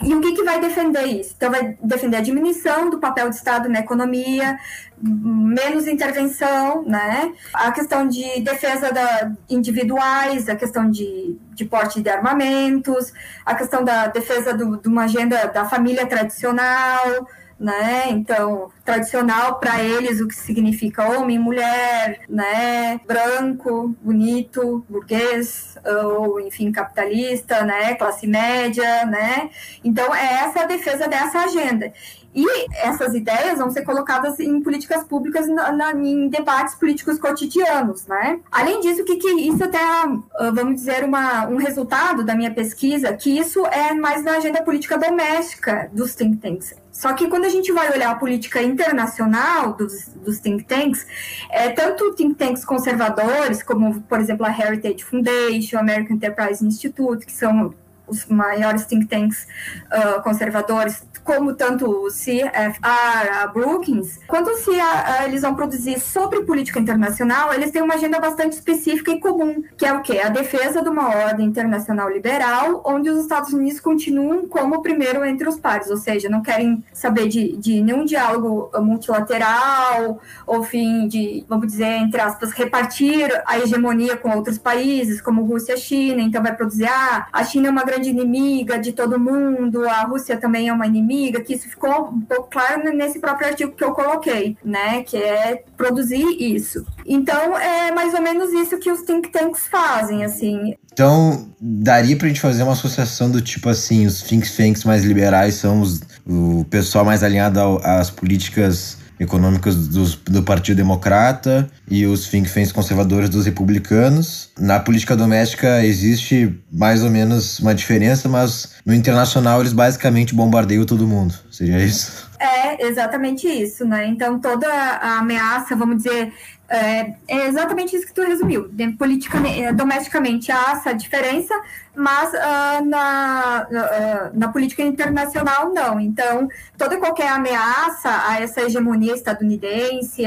E 0.03 0.13
o 0.15 0.21
que, 0.21 0.33
que 0.33 0.43
vai 0.43 0.59
defender 0.59 1.05
isso? 1.05 1.33
Então, 1.37 1.51
vai 1.51 1.77
defender 1.83 2.17
a 2.17 2.21
diminuição 2.21 2.89
do 2.89 2.97
papel 2.97 3.29
do 3.29 3.35
Estado 3.35 3.69
na 3.69 3.79
economia, 3.79 4.57
menos 4.99 5.87
intervenção, 5.87 6.83
né? 6.83 7.33
A 7.53 7.71
questão 7.71 8.07
de 8.07 8.41
defesa 8.41 8.91
da 8.91 9.31
individuais, 9.49 10.49
a 10.49 10.55
questão 10.55 10.89
de, 10.89 11.37
de 11.53 11.65
porte 11.65 12.01
de 12.01 12.09
armamentos, 12.09 13.13
a 13.45 13.53
questão 13.53 13.83
da 13.83 14.07
defesa 14.07 14.53
do, 14.53 14.77
de 14.77 14.87
uma 14.87 15.03
agenda 15.03 15.45
da 15.47 15.65
família 15.65 16.05
tradicional, 16.07 17.27
né? 17.59 18.09
Então, 18.09 18.71
tradicional 18.85 19.59
para 19.59 19.83
eles 19.83 20.21
o 20.21 20.27
que 20.27 20.35
significa 20.35 21.07
homem, 21.09 21.39
mulher, 21.39 22.21
né? 22.29 22.99
Branco, 23.05 23.95
bonito, 24.01 24.85
burguês 24.89 25.77
ou 25.85 26.39
enfim 26.39 26.71
capitalista, 26.71 27.63
né? 27.63 27.95
Classe 27.95 28.27
média, 28.27 29.05
né? 29.05 29.49
Então, 29.83 30.13
é 30.13 30.43
essa 30.43 30.61
a 30.61 30.65
defesa 30.65 31.07
dessa 31.07 31.39
agenda. 31.39 31.91
E 32.37 32.67
essas 32.83 33.15
ideias 33.15 33.57
vão 33.57 33.71
ser 33.71 33.81
colocadas 33.81 34.39
em 34.39 34.61
políticas 34.61 35.03
públicas, 35.03 35.47
na, 35.47 35.71
na, 35.71 35.91
em 35.93 36.29
debates 36.29 36.75
políticos 36.75 37.17
cotidianos, 37.17 38.05
né? 38.05 38.39
Além 38.51 38.79
disso, 38.79 39.01
o 39.01 39.05
que, 39.05 39.15
que 39.15 39.27
isso 39.27 39.63
até, 39.63 39.81
ah, 39.81 40.51
vamos 40.53 40.75
dizer, 40.75 41.03
uma, 41.03 41.47
um 41.47 41.57
resultado 41.57 42.23
da 42.23 42.35
minha 42.35 42.53
pesquisa, 42.53 43.11
que 43.13 43.39
isso 43.39 43.65
é 43.65 43.91
mais 43.91 44.23
na 44.23 44.33
agenda 44.33 44.61
política 44.61 44.99
doméstica 44.99 45.89
dos 45.91 46.13
think 46.13 46.37
tanks. 46.37 46.75
Só 46.91 47.11
que 47.13 47.27
quando 47.27 47.45
a 47.45 47.49
gente 47.49 47.71
vai 47.71 47.91
olhar 47.91 48.11
a 48.11 48.15
política 48.15 48.61
internacional 48.61 49.73
dos, 49.73 50.07
dos 50.23 50.39
think 50.39 50.63
tanks, 50.65 51.07
é, 51.49 51.69
tanto 51.69 52.13
think 52.13 52.35
tanks 52.35 52.63
conservadores, 52.63 53.63
como, 53.63 53.99
por 54.01 54.19
exemplo, 54.19 54.45
a 54.45 54.51
Heritage 54.51 55.03
Foundation, 55.03 55.79
American 55.79 56.17
Enterprise 56.17 56.63
Institute, 56.63 57.25
que 57.25 57.31
são 57.31 57.73
os 58.07 58.25
maiores 58.27 58.85
think 58.85 59.05
tanks 59.05 59.47
uh, 59.91 60.21
conservadores, 60.23 61.03
como 61.27 61.53
tanto 61.53 61.85
o 61.85 62.07
CFR, 62.07 62.79
a 62.81 63.47
Brookings, 63.47 64.21
quando 64.27 64.55
se, 64.55 64.69
uh, 64.69 65.25
eles 65.25 65.41
vão 65.41 65.53
produzir 65.53 65.99
sobre 65.99 66.43
política 66.43 66.79
internacional, 66.79 67.53
eles 67.53 67.69
têm 67.69 67.81
uma 67.81 67.95
agenda 67.95 68.17
bastante 68.17 68.53
específica 68.53 69.11
e 69.11 69.19
comum, 69.19 69.61
que 69.77 69.85
é 69.85 69.91
o 69.91 70.01
quê? 70.01 70.21
A 70.23 70.29
defesa 70.29 70.81
de 70.81 70.87
uma 70.87 71.09
ordem 71.09 71.45
internacional 71.45 72.09
liberal, 72.09 72.81
onde 72.85 73.09
os 73.09 73.19
Estados 73.19 73.51
Unidos 73.51 73.81
continuam 73.81 74.47
como 74.47 74.75
o 74.75 74.81
primeiro 74.81 75.25
entre 75.25 75.49
os 75.49 75.59
pares, 75.59 75.89
ou 75.89 75.97
seja, 75.97 76.29
não 76.29 76.41
querem 76.41 76.81
saber 76.93 77.27
de, 77.27 77.57
de 77.57 77.81
nenhum 77.81 78.05
diálogo 78.05 78.71
multilateral, 78.79 80.21
ou 80.45 80.63
fim 80.63 81.09
de, 81.09 81.43
vamos 81.49 81.67
dizer, 81.67 81.87
entre 81.87 82.21
aspas, 82.21 82.51
repartir 82.51 83.29
a 83.45 83.59
hegemonia 83.59 84.15
com 84.15 84.29
outros 84.29 84.57
países, 84.57 85.21
como 85.21 85.43
Rússia 85.43 85.73
e 85.73 85.77
China, 85.77 86.21
então 86.21 86.41
vai 86.41 86.55
produzir, 86.55 86.87
ah, 86.87 87.27
a 87.33 87.43
China 87.43 87.67
é 87.67 87.71
uma 87.71 87.83
grande 87.83 88.09
inimiga 88.09 88.79
de 88.79 88.93
todo 88.93 89.19
mundo, 89.19 89.85
a 89.85 90.03
Rússia 90.03 90.37
também 90.37 90.69
é 90.69 90.73
uma 90.73 90.87
inimiga, 90.87 91.16
que 91.43 91.53
isso 91.53 91.69
ficou 91.69 92.09
um 92.09 92.21
pouco 92.21 92.49
claro 92.49 92.95
nesse 92.95 93.19
próprio 93.19 93.47
artigo 93.47 93.71
que 93.71 93.83
eu 93.83 93.91
coloquei, 93.91 94.57
né, 94.63 95.03
que 95.03 95.17
é 95.17 95.63
produzir 95.75 96.25
isso. 96.39 96.85
Então, 97.05 97.57
é 97.57 97.91
mais 97.91 98.13
ou 98.13 98.21
menos 98.21 98.51
isso 98.53 98.77
que 98.77 98.91
os 98.91 99.01
think 99.01 99.29
tanks 99.29 99.67
fazem, 99.67 100.23
assim. 100.23 100.75
Então, 100.91 101.49
daria 101.59 102.17
pra 102.17 102.27
gente 102.27 102.41
fazer 102.41 102.63
uma 102.63 102.73
associação 102.73 103.29
do 103.29 103.41
tipo 103.41 103.69
assim, 103.69 104.05
os 104.05 104.21
think 104.21 104.51
tanks 104.51 104.83
mais 104.83 105.03
liberais 105.03 105.55
são 105.55 105.81
os, 105.81 106.01
o 106.25 106.65
pessoal 106.69 107.05
mais 107.05 107.23
alinhado 107.23 107.59
às 107.83 108.09
políticas 108.09 108.96
econômicas 109.19 109.87
dos, 109.87 110.15
do 110.15 110.43
Partido 110.43 110.77
Democrata 110.77 111.69
e 111.89 112.05
os 112.05 112.27
think 112.27 112.51
tanks 112.51 112.71
conservadores 112.71 113.29
dos 113.29 113.45
republicanos. 113.45 114.49
Na 114.59 114.79
política 114.79 115.15
doméstica 115.15 115.83
existe 115.85 116.57
mais 116.71 117.03
ou 117.03 117.09
menos 117.09 117.59
uma 117.59 117.73
diferença, 117.73 118.29
mas 118.29 118.75
no 118.85 118.93
internacional 118.93 119.59
eles 119.61 119.73
basicamente 119.73 120.35
bombardeiam 120.35 120.85
todo 120.85 121.07
mundo. 121.07 121.33
Seria 121.51 121.79
isso? 121.79 122.27
É 122.39 122.85
exatamente 122.87 123.47
isso, 123.47 123.83
né? 123.83 124.07
Então 124.07 124.39
toda 124.39 124.67
a 124.67 125.17
ameaça, 125.19 125.75
vamos 125.75 126.03
dizer, 126.03 126.31
é, 126.69 127.13
é, 127.27 127.47
exatamente 127.47 127.95
isso 127.95 128.05
que 128.05 128.13
tu 128.13 128.21
resumiu. 128.21 128.69
Politicamente, 128.97 129.61
é, 129.61 129.71
domesticamente 129.71 130.51
há 130.51 130.71
essa 130.71 130.93
diferença, 130.93 131.53
mas 131.95 132.29
uh, 132.33 132.85
na, 132.85 133.67
uh, 133.69 134.37
na 134.37 134.47
política 134.49 134.83
internacional 134.83 135.73
não. 135.73 135.99
Então, 135.99 136.49
toda 136.77 136.95
e 136.95 136.99
qualquer 136.99 137.29
ameaça 137.29 138.09
a 138.27 138.41
essa 138.41 138.61
hegemonia 138.61 139.13
estadunidense, 139.13 140.23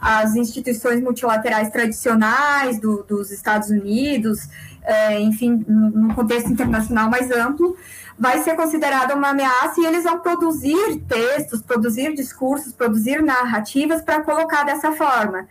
às 0.00 0.34
instituições 0.34 1.00
multilaterais 1.00 1.70
tradicionais 1.70 2.80
do, 2.80 3.04
dos 3.04 3.30
Estados 3.30 3.70
Unidos, 3.70 4.48
é, 4.82 5.20
enfim, 5.20 5.64
num 5.66 6.12
contexto 6.14 6.50
internacional 6.50 7.08
mais 7.08 7.30
amplo, 7.30 7.76
vai 8.18 8.42
ser 8.42 8.54
considerada 8.54 9.14
uma 9.14 9.30
ameaça 9.30 9.80
e 9.80 9.86
eles 9.86 10.04
vão 10.04 10.18
produzir 10.20 11.00
textos, 11.08 11.62
produzir 11.62 12.14
discursos, 12.14 12.72
produzir 12.72 13.22
narrativas 13.22 14.02
para 14.02 14.22
colocar 14.22 14.64
dessa 14.64 14.92
forma. 14.92 15.46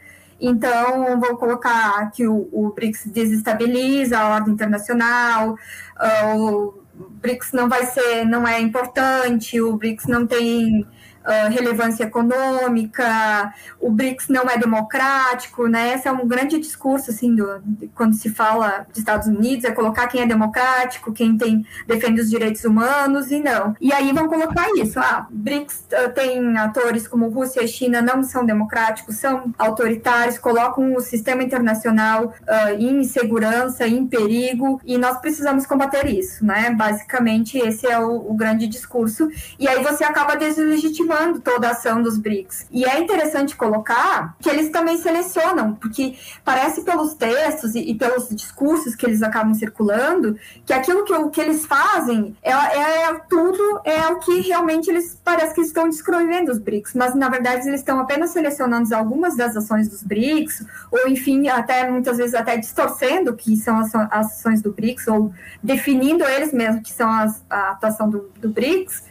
Então, 0.45 1.21
vou 1.21 1.37
colocar 1.37 2.11
que 2.11 2.27
o, 2.27 2.49
o 2.51 2.73
BRICS 2.75 3.05
desestabiliza 3.05 4.19
a 4.19 4.35
ordem 4.35 4.53
internacional, 4.53 5.53
uh, 5.53 6.83
o 6.99 7.09
BRICS 7.21 7.53
não 7.53 7.69
vai 7.69 7.85
ser, 7.85 8.25
não 8.25 8.45
é 8.45 8.59
importante, 8.59 9.61
o 9.61 9.77
BRICS 9.77 10.07
não 10.07 10.27
tem 10.27 10.85
uh, 11.23 11.49
relevância 11.49 12.03
econômica, 12.03 13.53
o 13.79 13.89
BRICS 13.89 14.27
não 14.29 14.43
é 14.43 14.57
democrático, 14.57 15.67
né? 15.67 15.95
Esse 15.95 16.07
é 16.07 16.11
um 16.11 16.27
grande 16.27 16.59
discurso, 16.59 17.11
assim, 17.11 17.33
do, 17.33 17.61
de, 17.63 17.87
quando 17.89 18.13
se 18.15 18.29
fala 18.29 18.85
de 18.91 18.99
Estados 18.99 19.27
Unidos, 19.27 19.65
é 19.65 19.71
colocar 19.71 20.07
quem 20.07 20.21
é 20.21 20.25
democrático, 20.25 21.13
quem 21.13 21.37
tem, 21.37 21.65
defende 21.87 22.21
os 22.21 22.29
direitos 22.29 22.63
humanos 22.63 23.31
e 23.31 23.39
não. 23.39 23.75
E 23.79 23.91
aí 23.93 24.11
vão 24.11 24.27
colocar 24.27 24.67
isso, 24.77 24.99
ah, 24.99 25.27
BRICS 25.29 25.87
uh, 25.91 26.11
tem 26.13 26.57
atores 26.57 27.07
como 27.07 27.29
Rússia 27.29 27.63
e 27.63 27.67
China 27.67 28.01
não 28.01 28.23
são 28.23 28.45
democráticos, 28.45 29.17
são 29.17 29.53
autoritários, 29.57 30.37
colocam 30.37 30.95
o 30.95 30.99
sistema 30.99 31.43
internacional 31.43 32.33
uh, 32.41 32.73
em 32.77 33.01
insegurança, 33.01 33.87
em 33.87 34.05
perigo, 34.05 34.81
e 34.85 34.97
nós 34.97 35.17
precisamos 35.19 35.65
combater 35.65 36.07
isso, 36.07 36.45
né? 36.45 36.71
Basicamente, 36.71 37.57
esse 37.57 37.87
é 37.87 37.97
o, 37.99 38.31
o 38.31 38.33
grande 38.33 38.67
discurso. 38.67 39.29
E 39.59 39.67
aí 39.67 39.83
você 39.83 40.03
acaba 40.03 40.35
deslegitimando 40.35 41.12
toda 41.41 41.67
a 41.67 41.71
ação 41.71 42.01
dos 42.01 42.17
BRICS. 42.17 42.67
E 42.71 42.85
é 42.85 42.99
interessante 42.99 43.55
colocar 43.55 44.35
que 44.39 44.49
eles 44.49 44.69
também 44.69 44.97
selecionam, 44.97 45.75
porque 45.75 46.15
parece 46.43 46.83
pelos 46.83 47.13
textos 47.13 47.75
e, 47.75 47.79
e 47.91 47.95
pelos 47.95 48.29
discursos 48.29 48.95
que 48.95 49.05
eles 49.05 49.21
acabam 49.21 49.53
circulando, 49.53 50.37
que 50.65 50.73
aquilo 50.73 51.03
que, 51.03 51.29
que 51.29 51.41
eles 51.41 51.65
fazem 51.65 52.35
é, 52.41 52.51
é 52.51 53.13
tudo 53.29 53.81
é 53.83 54.07
o 54.07 54.19
que 54.19 54.41
realmente 54.41 54.89
eles 54.89 55.19
parece 55.23 55.53
que 55.55 55.61
estão 55.61 55.87
descrevendo 55.89 56.51
os 56.51 56.59
BRICS, 56.59 56.93
mas 56.93 57.15
na 57.15 57.29
verdade 57.29 57.67
eles 57.67 57.81
estão 57.81 57.99
apenas 57.99 58.31
selecionando 58.31 58.93
algumas 58.93 59.35
das 59.35 59.55
ações 59.55 59.89
dos 59.89 60.03
BRICS, 60.03 60.65
ou 60.91 61.07
enfim, 61.07 61.47
até 61.47 61.89
muitas 61.89 62.17
vezes 62.17 62.33
até 62.33 62.57
distorcendo 62.57 63.35
que 63.35 63.55
são 63.55 63.79
as, 63.79 63.93
as 63.95 64.37
ações 64.37 64.61
do 64.61 64.71
BRICS, 64.71 65.07
ou 65.07 65.33
definindo 65.61 66.23
eles 66.25 66.51
mesmos 66.51 66.83
que 66.83 66.91
são 66.91 67.09
as, 67.09 67.43
a 67.49 67.71
atuação 67.71 68.09
do, 68.09 68.31
do 68.39 68.49
BRICS, 68.49 69.03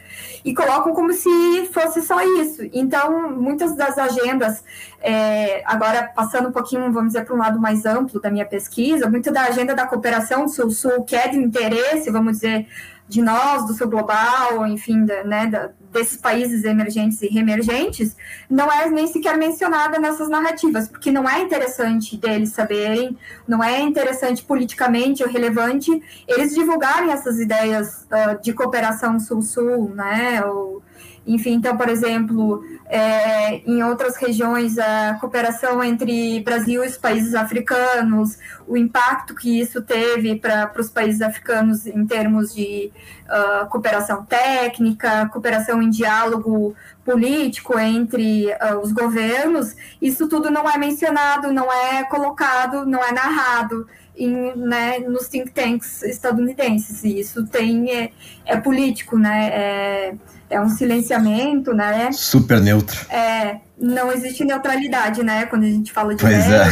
e 0.43 0.53
colocam 0.53 0.93
como 0.93 1.13
se 1.13 1.29
fosse 1.73 2.01
só 2.01 2.21
isso. 2.41 2.61
Então, 2.73 3.31
muitas 3.31 3.75
das 3.75 3.97
agendas, 3.97 4.63
é, 5.01 5.63
agora 5.65 6.11
passando 6.15 6.49
um 6.49 6.51
pouquinho, 6.51 6.91
vamos 6.91 7.13
dizer, 7.13 7.25
para 7.25 7.35
um 7.35 7.39
lado 7.39 7.59
mais 7.59 7.85
amplo 7.85 8.19
da 8.19 8.29
minha 8.29 8.45
pesquisa, 8.45 9.09
muito 9.09 9.31
da 9.31 9.43
agenda 9.43 9.73
da 9.73 9.87
cooperação 9.87 10.47
Sul-Sul, 10.47 11.03
que 11.03 11.15
é 11.15 11.27
de 11.27 11.37
interesse, 11.37 12.11
vamos 12.11 12.33
dizer, 12.33 12.67
de 13.07 13.21
nós, 13.21 13.67
do 13.67 13.73
sul 13.73 13.87
global, 13.87 14.65
enfim, 14.67 15.05
da, 15.05 15.23
né, 15.23 15.47
da, 15.47 15.69
desses 15.91 16.17
países 16.17 16.63
emergentes 16.63 17.21
e 17.21 17.27
reemergentes, 17.27 18.15
não 18.49 18.71
é 18.71 18.89
nem 18.89 19.07
sequer 19.07 19.37
mencionada 19.37 19.99
nessas 19.99 20.29
narrativas, 20.29 20.87
porque 20.87 21.11
não 21.11 21.29
é 21.29 21.41
interessante 21.41 22.17
deles 22.17 22.51
saberem, 22.51 23.17
não 23.47 23.63
é 23.63 23.81
interessante 23.81 24.43
politicamente 24.43 25.23
ou 25.23 25.29
relevante 25.29 25.91
eles 26.27 26.53
divulgarem 26.55 27.11
essas 27.11 27.39
ideias 27.39 28.05
uh, 28.05 28.41
de 28.41 28.53
cooperação 28.53 29.19
sul-sul, 29.19 29.93
né, 29.93 30.43
ou 30.45 30.81
enfim, 31.25 31.53
então, 31.53 31.77
por 31.77 31.87
exemplo, 31.87 32.61
é, 32.85 33.55
em 33.65 33.81
outras 33.81 34.17
regiões, 34.17 34.77
a 34.77 35.17
cooperação 35.21 35.81
entre 35.81 36.41
Brasil 36.41 36.83
e 36.83 36.87
os 36.87 36.97
países 36.97 37.33
africanos, 37.33 38.37
o 38.67 38.77
impacto 38.77 39.35
que 39.35 39.59
isso 39.59 39.81
teve 39.81 40.35
para 40.35 40.71
os 40.77 40.89
países 40.89 41.21
africanos 41.21 41.85
em 41.85 42.05
termos 42.05 42.53
de 42.53 42.91
uh, 43.25 43.67
cooperação 43.67 44.23
técnica, 44.25 45.27
cooperação 45.29 45.81
em 45.81 45.89
diálogo 45.89 46.75
político 47.03 47.77
entre 47.77 48.47
uh, 48.47 48.79
os 48.81 48.91
governos, 48.91 49.75
isso 50.01 50.27
tudo 50.27 50.49
não 50.49 50.69
é 50.69 50.77
mencionado, 50.77 51.51
não 51.51 51.71
é 51.71 52.03
colocado, 52.03 52.85
não 52.85 53.03
é 53.03 53.11
narrado. 53.11 53.87
Em, 54.15 54.55
né, 54.55 54.99
nos 54.99 55.27
think 55.27 55.49
tanks 55.49 56.03
estadunidenses, 56.03 57.03
e 57.03 57.19
isso 57.19 57.47
tem 57.47 57.89
é, 57.89 58.11
é 58.45 58.57
político, 58.57 59.17
né? 59.17 59.49
É, 59.51 60.15
é 60.51 60.61
um 60.61 60.69
silenciamento, 60.69 61.73
né? 61.73 62.11
Super 62.11 62.61
neutro. 62.61 63.11
É, 63.11 63.57
não 63.75 64.11
existe 64.11 64.45
neutralidade, 64.45 65.23
né? 65.23 65.47
Quando 65.47 65.63
a 65.63 65.67
gente 65.67 65.91
fala 65.91 66.13
de 66.13 66.21
pois 66.21 66.47
é. 66.47 66.69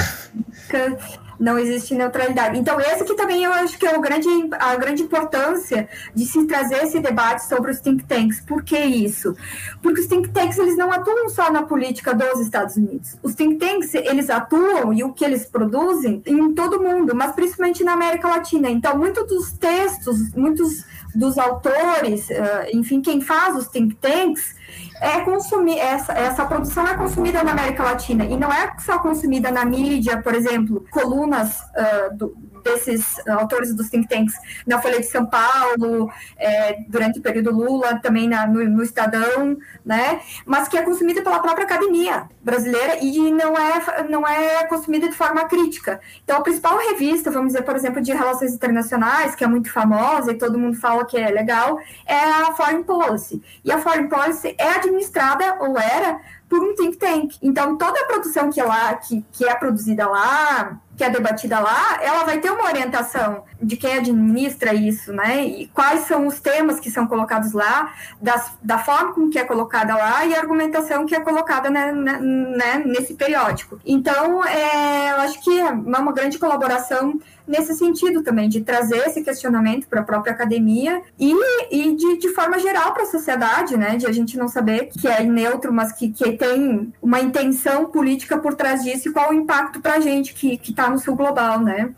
Não 1.41 1.57
existe 1.57 1.95
neutralidade. 1.95 2.57
Então, 2.57 2.79
esse 2.79 3.03
que 3.03 3.15
também 3.15 3.43
eu 3.43 3.51
acho 3.51 3.77
que 3.77 3.85
é 3.85 3.97
o 3.97 3.99
grande, 3.99 4.29
a 4.59 4.75
grande 4.75 5.01
importância 5.01 5.89
de 6.13 6.25
se 6.25 6.45
trazer 6.45 6.83
esse 6.83 6.99
debate 6.99 7.43
sobre 7.45 7.71
os 7.71 7.79
think 7.79 8.03
tanks. 8.03 8.39
Por 8.41 8.63
que 8.63 8.77
isso? 8.77 9.35
Porque 9.81 10.01
os 10.01 10.07
think 10.07 10.29
tanks, 10.29 10.59
eles 10.59 10.77
não 10.77 10.91
atuam 10.91 11.27
só 11.29 11.51
na 11.51 11.63
política 11.63 12.13
dos 12.13 12.39
Estados 12.41 12.77
Unidos. 12.77 13.17
Os 13.23 13.33
think 13.33 13.55
tanks, 13.55 13.95
eles 13.95 14.29
atuam 14.29 14.93
e 14.93 15.03
o 15.03 15.11
que 15.13 15.25
eles 15.25 15.45
produzem 15.45 16.21
em 16.27 16.53
todo 16.53 16.77
o 16.77 16.83
mundo, 16.83 17.15
mas 17.15 17.31
principalmente 17.31 17.83
na 17.83 17.93
América 17.93 18.27
Latina. 18.27 18.69
Então, 18.69 18.95
muitos 18.95 19.25
dos 19.27 19.51
textos, 19.53 20.31
muitos 20.35 20.85
dos 21.13 21.37
autores, 21.37 22.29
uh, 22.29 22.67
enfim, 22.73 23.01
quem 23.01 23.21
faz 23.21 23.55
os 23.55 23.67
think 23.67 23.95
tanks, 23.95 24.55
é 25.01 25.21
consumir 25.21 25.79
essa, 25.79 26.13
essa 26.13 26.45
produção 26.45 26.87
é 26.87 26.95
consumida 26.95 27.43
na 27.43 27.51
América 27.51 27.83
Latina 27.83 28.23
e 28.25 28.37
não 28.37 28.51
é 28.51 28.73
só 28.79 28.99
consumida 28.99 29.51
na 29.51 29.65
mídia, 29.65 30.21
por 30.21 30.35
exemplo, 30.35 30.85
colunas 30.91 31.59
uh, 31.59 32.15
do, 32.15 32.37
desses 32.63 33.25
autores 33.27 33.73
dos 33.73 33.89
think 33.89 34.07
tanks 34.07 34.33
na 34.65 34.81
Folha 34.81 34.99
de 34.99 35.05
São 35.05 35.25
Paulo, 35.25 36.11
é, 36.37 36.77
durante 36.87 37.19
o 37.19 37.21
período 37.21 37.51
Lula, 37.51 37.99
também 38.01 38.27
na, 38.27 38.47
no, 38.47 38.63
no, 38.69 38.83
Estadão, 38.83 39.57
né? 39.85 40.21
Mas 40.45 40.67
que 40.67 40.77
é 40.77 40.81
consumida 40.81 41.21
pela 41.21 41.39
própria 41.39 41.65
academia 41.65 42.29
brasileira 42.41 42.97
e 43.01 43.31
não 43.31 43.57
é, 43.57 44.03
não 44.09 44.27
é 44.27 44.65
consumida 44.65 45.07
de 45.07 45.15
forma 45.15 45.45
crítica. 45.45 45.99
Então, 46.23 46.37
a 46.37 46.41
principal 46.41 46.77
revista, 46.77 47.31
vamos 47.31 47.53
dizer, 47.53 47.63
por 47.63 47.75
exemplo, 47.75 48.01
de 48.01 48.11
relações 48.11 48.53
internacionais, 48.53 49.35
que 49.35 49.43
é 49.43 49.47
muito 49.47 49.71
famosa 49.71 50.31
e 50.31 50.37
todo 50.37 50.57
mundo 50.57 50.77
fala 50.77 51.05
que 51.05 51.17
é 51.17 51.29
legal, 51.29 51.79
é 52.05 52.19
a 52.19 52.53
Foreign 52.53 52.83
Policy. 52.83 53.41
E 53.63 53.71
a 53.71 53.77
Foreign 53.77 54.09
Policy 54.09 54.55
é 54.57 54.69
administrada, 54.73 55.57
ou 55.59 55.77
era, 55.77 56.19
por 56.49 56.59
um 56.59 56.75
think 56.75 56.97
tank. 56.97 57.37
Então, 57.41 57.77
toda 57.77 58.01
a 58.01 58.05
produção 58.05 58.49
que, 58.49 58.61
lá, 58.61 58.93
que, 58.95 59.23
que 59.31 59.45
é 59.45 59.55
produzida 59.55 60.07
lá, 60.07 60.79
que 60.97 61.03
é 61.03 61.09
debatida 61.09 61.59
lá, 61.59 61.99
ela 62.01 62.23
vai 62.23 62.39
ter 62.39 62.51
uma 62.51 62.65
orientação 62.65 63.43
de 63.61 63.77
quem 63.77 63.95
administra 63.95 64.73
isso, 64.73 65.11
né? 65.13 65.43
E 65.43 65.67
quais 65.67 66.01
são 66.01 66.27
os 66.27 66.39
temas 66.39 66.79
que 66.79 66.91
são 66.91 67.07
colocados 67.07 67.53
lá, 67.53 67.93
das, 68.21 68.51
da 68.61 68.77
forma 68.77 69.13
como 69.13 69.29
que 69.29 69.39
é 69.39 69.43
colocada 69.43 69.95
lá 69.95 70.25
e 70.25 70.35
a 70.35 70.39
argumentação 70.39 71.05
que 71.05 71.15
é 71.15 71.19
colocada 71.19 71.69
né, 71.69 71.91
né, 71.91 72.19
né 72.19 72.83
nesse 72.85 73.13
periódico. 73.13 73.79
Então, 73.85 74.45
é, 74.45 75.11
eu 75.11 75.17
acho 75.21 75.41
que 75.43 75.59
é 75.59 75.69
uma 75.69 76.11
grande 76.11 76.37
colaboração 76.37 77.19
nesse 77.47 77.75
sentido 77.75 78.23
também, 78.23 78.47
de 78.47 78.61
trazer 78.61 78.97
esse 79.07 79.21
questionamento 79.21 79.87
para 79.87 80.01
a 80.01 80.03
própria 80.03 80.31
academia 80.31 81.01
e, 81.19 81.33
e 81.69 81.95
de, 81.95 82.17
de 82.17 82.29
forma 82.29 82.57
geral 82.59 82.93
para 82.93 83.03
a 83.03 83.07
sociedade, 83.07 83.77
né? 83.77 83.97
De 83.97 84.05
a 84.05 84.11
gente 84.11 84.37
não 84.37 84.47
saber 84.47 84.87
que 84.87 85.07
é 85.07 85.23
neutro, 85.23 85.73
mas 85.73 85.91
que, 85.91 86.09
que 86.09 86.31
tem 86.33 86.93
uma 87.01 87.19
intenção 87.19 87.85
política 87.85 88.37
por 88.37 88.53
trás 88.53 88.83
disso 88.83 89.09
e 89.09 89.11
qual 89.11 89.31
o 89.31 89.33
impacto 89.33 89.81
para 89.81 89.95
a 89.95 89.99
gente 89.99 90.33
que 90.33 90.59
está 90.63 90.80
no 90.89 90.99
sul 90.99 91.15
global, 91.15 91.59
né? 91.61 91.93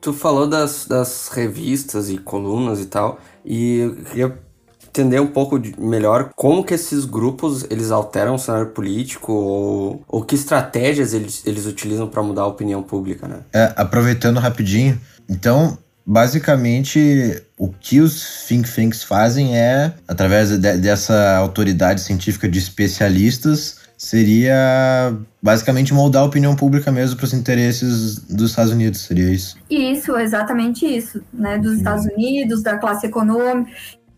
Tu 0.00 0.12
falou 0.12 0.46
das, 0.46 0.86
das 0.86 1.28
revistas 1.28 2.10
e 2.10 2.18
colunas 2.18 2.80
e 2.80 2.86
tal, 2.86 3.18
e 3.44 3.78
eu 3.78 3.94
queria 4.04 4.38
entender 4.86 5.18
um 5.18 5.26
pouco 5.26 5.60
melhor 5.76 6.30
como 6.36 6.62
que 6.62 6.72
esses 6.72 7.04
grupos 7.04 7.66
eles 7.68 7.90
alteram 7.90 8.36
o 8.36 8.38
cenário 8.38 8.68
político 8.68 9.32
ou, 9.32 10.04
ou 10.06 10.22
que 10.22 10.36
estratégias 10.36 11.12
eles, 11.12 11.42
eles 11.44 11.66
utilizam 11.66 12.06
para 12.06 12.22
mudar 12.22 12.42
a 12.42 12.46
opinião 12.46 12.82
pública, 12.82 13.26
né? 13.26 13.40
É, 13.52 13.72
aproveitando 13.76 14.38
rapidinho, 14.38 15.00
então 15.28 15.76
basicamente 16.06 17.42
o 17.58 17.68
que 17.68 18.00
os 18.00 18.44
think 18.46 18.70
tanks 18.70 19.02
fazem 19.02 19.56
é 19.56 19.92
através 20.06 20.50
de, 20.50 20.76
dessa 20.76 21.36
autoridade 21.38 22.00
científica 22.00 22.48
de 22.48 22.58
especialistas 22.58 23.83
seria 24.04 25.16
basicamente 25.42 25.94
moldar 25.94 26.22
a 26.22 26.26
opinião 26.26 26.54
pública 26.54 26.92
mesmo 26.92 27.16
para 27.16 27.24
os 27.24 27.32
interesses 27.32 28.18
dos 28.18 28.50
Estados 28.50 28.70
Unidos, 28.70 29.00
seria 29.00 29.30
isso? 29.30 29.56
Isso, 29.70 30.14
exatamente 30.16 30.84
isso, 30.84 31.22
né? 31.32 31.56
Dos 31.56 31.78
Estados 31.78 32.04
Unidos, 32.04 32.62
da 32.62 32.76
classe 32.76 33.06
econômica. 33.06 33.70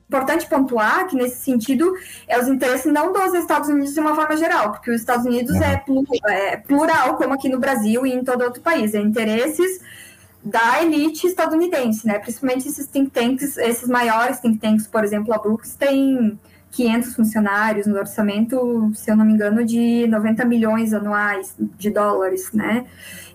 Importante 0.08 0.46
pontuar 0.48 1.06
que, 1.06 1.16
nesse 1.16 1.36
sentido, 1.36 1.92
é 2.26 2.38
os 2.38 2.48
interesses 2.48 2.92
não 2.92 3.12
dos 3.12 3.32
Estados 3.34 3.68
Unidos 3.68 3.94
de 3.94 4.00
uma 4.00 4.14
forma 4.14 4.36
geral, 4.36 4.72
porque 4.72 4.90
os 4.90 5.00
Estados 5.00 5.24
Unidos 5.24 5.54
é, 5.60 5.82
é 6.28 6.56
plural, 6.56 7.16
como 7.16 7.34
aqui 7.34 7.48
no 7.48 7.58
Brasil 7.58 8.04
e 8.04 8.12
em 8.12 8.24
todo 8.24 8.42
outro 8.42 8.60
país. 8.62 8.92
É 8.92 9.00
interesses 9.00 9.80
da 10.44 10.82
elite 10.82 11.28
estadunidense, 11.28 12.06
né? 12.06 12.18
Principalmente 12.18 12.68
esses 12.68 12.88
think 12.88 13.10
tanks, 13.10 13.56
esses 13.56 13.88
maiores 13.88 14.40
think 14.40 14.58
tanks, 14.58 14.86
por 14.86 15.04
exemplo, 15.04 15.32
a 15.32 15.38
Brooks 15.38 15.74
tem 15.76 16.38
500 16.76 17.14
funcionários 17.14 17.86
no 17.86 17.96
orçamento, 17.96 18.90
se 18.94 19.10
eu 19.10 19.16
não 19.16 19.24
me 19.24 19.32
engano, 19.32 19.64
de 19.64 20.06
90 20.06 20.44
milhões 20.44 20.92
anuais 20.92 21.54
de 21.58 21.88
dólares, 21.88 22.52
né? 22.52 22.84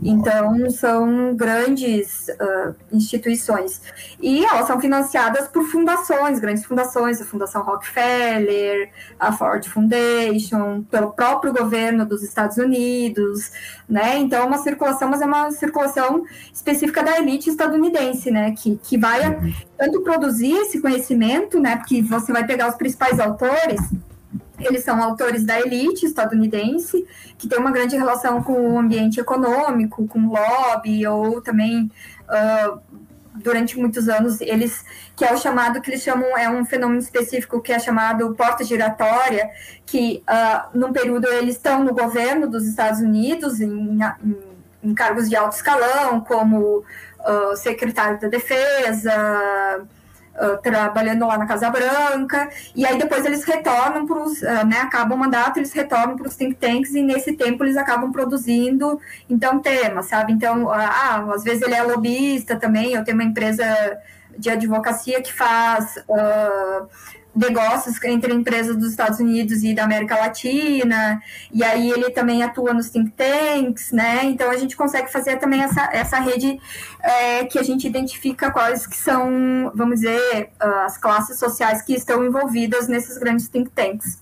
Então, 0.04 0.70
são 0.70 1.36
grandes 1.36 2.28
uh, 2.30 2.76
instituições. 2.92 3.82
E 4.22 4.46
elas 4.46 4.68
são 4.68 4.80
financiadas 4.80 5.48
por 5.48 5.64
fundações, 5.64 6.40
grandes 6.40 6.66
fundações, 6.66 7.20
a 7.20 7.26
Fundação 7.26 7.64
Rockefeller, 7.64 8.92
a 9.20 9.32
Ford 9.32 9.68
Foundation, 9.68 10.84
pelo 10.84 11.12
próprio 11.12 11.52
governo 11.52 12.06
dos 12.06 12.22
Estados 12.22 12.58
Unidos, 12.58 13.52
né? 13.90 14.20
Então, 14.20 14.44
é 14.44 14.46
uma 14.46 14.60
circulação, 14.60 15.10
mas 15.10 15.22
é 15.22 15.26
uma 15.26 15.50
circulação 15.52 16.24
específica 16.54 17.04
da 17.04 17.18
elite 17.18 17.50
estadunidense, 17.50 18.30
né? 18.30 18.52
Que, 18.52 18.78
que 18.78 18.98
vai 19.00 19.28
uhum. 19.30 19.54
Tanto 19.82 20.02
produzir 20.02 20.56
esse 20.58 20.80
conhecimento, 20.80 21.60
né? 21.60 21.76
Porque 21.76 22.04
você 22.04 22.32
vai 22.32 22.46
pegar 22.46 22.70
os 22.70 22.76
principais 22.76 23.20
autores, 23.20 23.82
eles 24.60 24.84
são 24.84 25.02
autores 25.02 25.44
da 25.44 25.60
elite 25.60 26.06
estadunidense, 26.06 27.04
que 27.36 27.48
tem 27.48 27.58
uma 27.58 27.72
grande 27.72 27.98
relação 27.98 28.44
com 28.44 28.76
o 28.76 28.78
ambiente 28.78 29.20
econômico, 29.20 30.08
com 30.08 30.20
o 30.20 30.34
lobby, 30.34 31.08
ou 31.08 31.42
também, 31.42 31.92
uh, 32.30 32.80
durante 33.34 33.76
muitos 33.80 34.08
anos, 34.08 34.40
eles, 34.40 34.86
que 35.16 35.26
é 35.26 35.34
o 35.34 35.38
chamado, 35.38 35.82
que 35.82 35.90
eles 35.90 36.04
chamam, 36.04 36.38
é 36.38 36.48
um 36.48 36.64
fenômeno 36.64 37.00
específico 37.00 37.60
que 37.60 37.74
é 37.74 37.80
chamado 37.80 38.36
porta 38.36 38.64
giratória, 38.64 39.50
que 39.84 40.22
uh, 40.30 40.78
num 40.78 40.94
período 40.94 41.28
eles 41.28 41.56
estão 41.56 41.84
no 41.84 41.92
governo 41.92 42.48
dos 42.48 42.68
Estados 42.68 43.00
Unidos, 43.00 43.60
em, 43.60 44.00
em, 44.00 44.38
em 44.84 44.94
cargos 44.94 45.28
de 45.28 45.36
alto 45.36 45.56
escalão, 45.56 46.22
como 46.22 46.84
secretário 47.56 48.20
da 48.20 48.28
defesa, 48.28 49.86
uh, 50.36 50.58
trabalhando 50.62 51.26
lá 51.26 51.38
na 51.38 51.46
Casa 51.46 51.70
Branca, 51.70 52.50
e 52.76 52.86
aí 52.86 52.98
depois 52.98 53.26
eles 53.26 53.44
retornam 53.44 54.06
para 54.06 54.20
os, 54.20 54.42
uh, 54.42 54.66
né, 54.66 54.80
acabam 54.82 55.18
o 55.18 55.20
mandato, 55.20 55.58
eles 55.58 55.72
retornam 55.74 56.16
para 56.16 56.28
os 56.28 56.36
think 56.36 56.56
tanks, 56.56 56.94
e 56.94 57.02
nesse 57.02 57.34
tempo 57.34 57.64
eles 57.64 57.78
acabam 57.78 58.12
produzindo, 58.12 59.00
então, 59.30 59.60
temas, 59.60 60.06
sabe? 60.08 60.34
Então, 60.34 60.70
ah, 60.70 61.26
às 61.34 61.44
vezes 61.44 61.62
ele 61.62 61.76
é 61.76 61.84
lobista 61.84 62.56
também, 62.56 62.94
eu 62.94 63.04
tenho 63.04 63.18
uma 63.18 63.26
empresa 63.26 63.66
de 64.38 64.50
advocacia 64.50 65.22
que 65.22 65.34
faz... 65.34 65.98
Uh, 66.08 67.21
negócios 67.36 68.02
entre 68.04 68.34
empresas 68.34 68.76
dos 68.76 68.90
Estados 68.90 69.20
Unidos 69.20 69.64
e 69.64 69.74
da 69.74 69.84
América 69.84 70.16
Latina, 70.16 71.22
e 71.52 71.64
aí 71.64 71.90
ele 71.90 72.10
também 72.12 72.44
atua 72.44 72.74
nos 72.74 72.90
think 72.90 73.12
tanks, 73.12 73.92
né? 73.92 74.26
Então 74.26 74.50
a 74.50 74.58
gente 74.58 74.76
consegue 74.76 75.12
fazer 75.12 75.38
também 75.38 75.64
essa, 75.64 75.90
essa 75.94 76.20
rede 76.20 76.60
é, 77.02 77.46
que 77.46 77.58
a 77.58 77.64
gente 77.64 77.88
identifica 77.88 78.52
quais 78.52 78.86
que 78.86 78.98
são, 78.98 79.72
vamos 79.74 80.02
dizer, 80.02 80.52
as 80.60 80.98
classes 80.98 81.40
sociais 81.40 81.82
que 81.82 81.94
estão 81.94 82.26
envolvidas 82.26 82.88
nesses 82.88 83.18
grandes 83.18 83.48
think 83.48 83.70
tanks. 83.72 84.21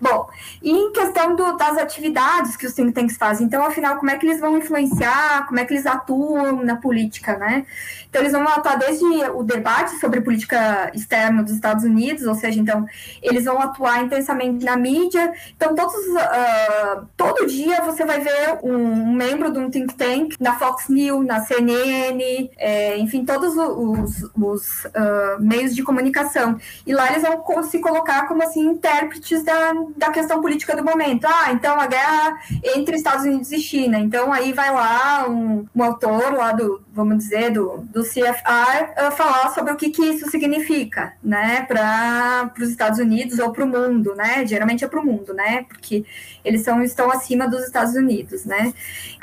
Bom, 0.00 0.30
e 0.62 0.70
em 0.70 0.92
questão 0.92 1.36
do, 1.36 1.56
das 1.58 1.76
atividades 1.76 2.56
que 2.56 2.66
os 2.66 2.72
think 2.72 2.92
tanks 2.92 3.18
fazem, 3.18 3.46
então, 3.46 3.62
afinal, 3.62 3.96
como 3.96 4.10
é 4.10 4.16
que 4.16 4.24
eles 4.24 4.40
vão 4.40 4.56
influenciar, 4.56 5.46
como 5.46 5.60
é 5.60 5.64
que 5.66 5.74
eles 5.74 5.84
atuam 5.84 6.64
na 6.64 6.76
política, 6.76 7.36
né? 7.36 7.66
Então, 8.08 8.22
eles 8.22 8.32
vão 8.32 8.42
atuar 8.48 8.76
desde 8.76 9.04
o 9.04 9.42
debate 9.42 9.98
sobre 9.98 10.22
política 10.22 10.90
externa 10.94 11.42
dos 11.42 11.52
Estados 11.52 11.84
Unidos, 11.84 12.26
ou 12.26 12.34
seja, 12.34 12.58
então, 12.58 12.86
eles 13.22 13.44
vão 13.44 13.60
atuar 13.60 14.02
intensamente 14.02 14.64
na 14.64 14.74
mídia. 14.74 15.32
Então, 15.54 15.74
todos, 15.74 15.94
uh, 15.94 17.06
todo 17.14 17.46
dia 17.46 17.82
você 17.82 18.04
vai 18.04 18.20
ver 18.20 18.58
um, 18.62 19.12
membro 19.12 19.52
de 19.52 19.58
um 19.58 19.70
think 19.70 19.94
tank 19.94 20.34
na 20.40 20.58
Fox 20.58 20.88
News, 20.88 21.26
na 21.26 21.40
CNN, 21.40 22.50
é, 22.56 22.96
enfim, 22.98 23.24
todos 23.24 23.54
os, 23.56 24.30
os 24.34 24.84
uh, 24.86 25.40
meios 25.40 25.74
de 25.74 25.82
comunicação. 25.82 26.58
E 26.86 26.94
lá 26.94 27.10
eles 27.10 27.22
vão 27.22 27.62
se 27.62 27.78
colocar 27.80 28.26
como, 28.26 28.42
assim, 28.42 28.60
intérpretes 28.60 29.44
da 29.44 29.74
da 29.96 30.10
questão 30.10 30.40
política 30.40 30.76
do 30.76 30.84
momento. 30.84 31.26
Ah, 31.26 31.52
então 31.52 31.78
a 31.78 31.86
guerra 31.86 32.38
entre 32.76 32.96
Estados 32.96 33.24
Unidos 33.24 33.50
e 33.52 33.58
China. 33.58 33.98
Então 33.98 34.32
aí 34.32 34.52
vai 34.52 34.72
lá 34.72 35.28
um, 35.28 35.66
um 35.74 35.82
autor 35.82 36.32
lá 36.32 36.52
do, 36.52 36.82
vamos 37.04 37.24
dizer, 37.24 37.50
do, 37.50 37.78
do 37.90 38.02
CFR 38.02 39.08
uh, 39.08 39.10
falar 39.12 39.50
sobre 39.50 39.72
o 39.72 39.76
que, 39.76 39.90
que 39.90 40.02
isso 40.02 40.30
significa, 40.30 41.12
né, 41.22 41.64
para 41.66 42.52
os 42.60 42.68
Estados 42.68 42.98
Unidos 42.98 43.38
ou 43.38 43.52
para 43.52 43.64
o 43.64 43.66
mundo, 43.66 44.14
né? 44.14 44.46
Geralmente 44.46 44.84
é 44.84 44.88
para 44.88 45.00
o 45.00 45.04
mundo, 45.04 45.34
né? 45.34 45.64
Porque 45.68 46.04
eles 46.44 46.62
são, 46.62 46.82
estão 46.82 47.10
acima 47.10 47.48
dos 47.48 47.64
Estados 47.64 47.94
Unidos, 47.94 48.44
né? 48.44 48.72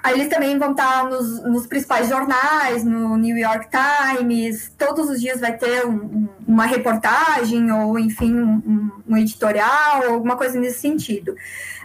Aí 0.03 0.13
eles 0.13 0.29
também 0.29 0.57
vão 0.57 0.71
estar 0.71 1.05
nos, 1.09 1.43
nos 1.43 1.67
principais 1.67 2.09
jornais, 2.09 2.83
no 2.83 3.17
New 3.17 3.37
York 3.37 3.67
Times, 3.69 4.71
todos 4.77 5.09
os 5.09 5.19
dias 5.19 5.39
vai 5.39 5.57
ter 5.57 5.85
um, 5.85 6.27
uma 6.47 6.65
reportagem 6.65 7.71
ou, 7.71 7.97
enfim, 7.97 8.33
um, 8.33 8.91
um 9.07 9.17
editorial, 9.17 10.03
alguma 10.05 10.35
coisa 10.35 10.59
nesse 10.59 10.79
sentido. 10.79 11.35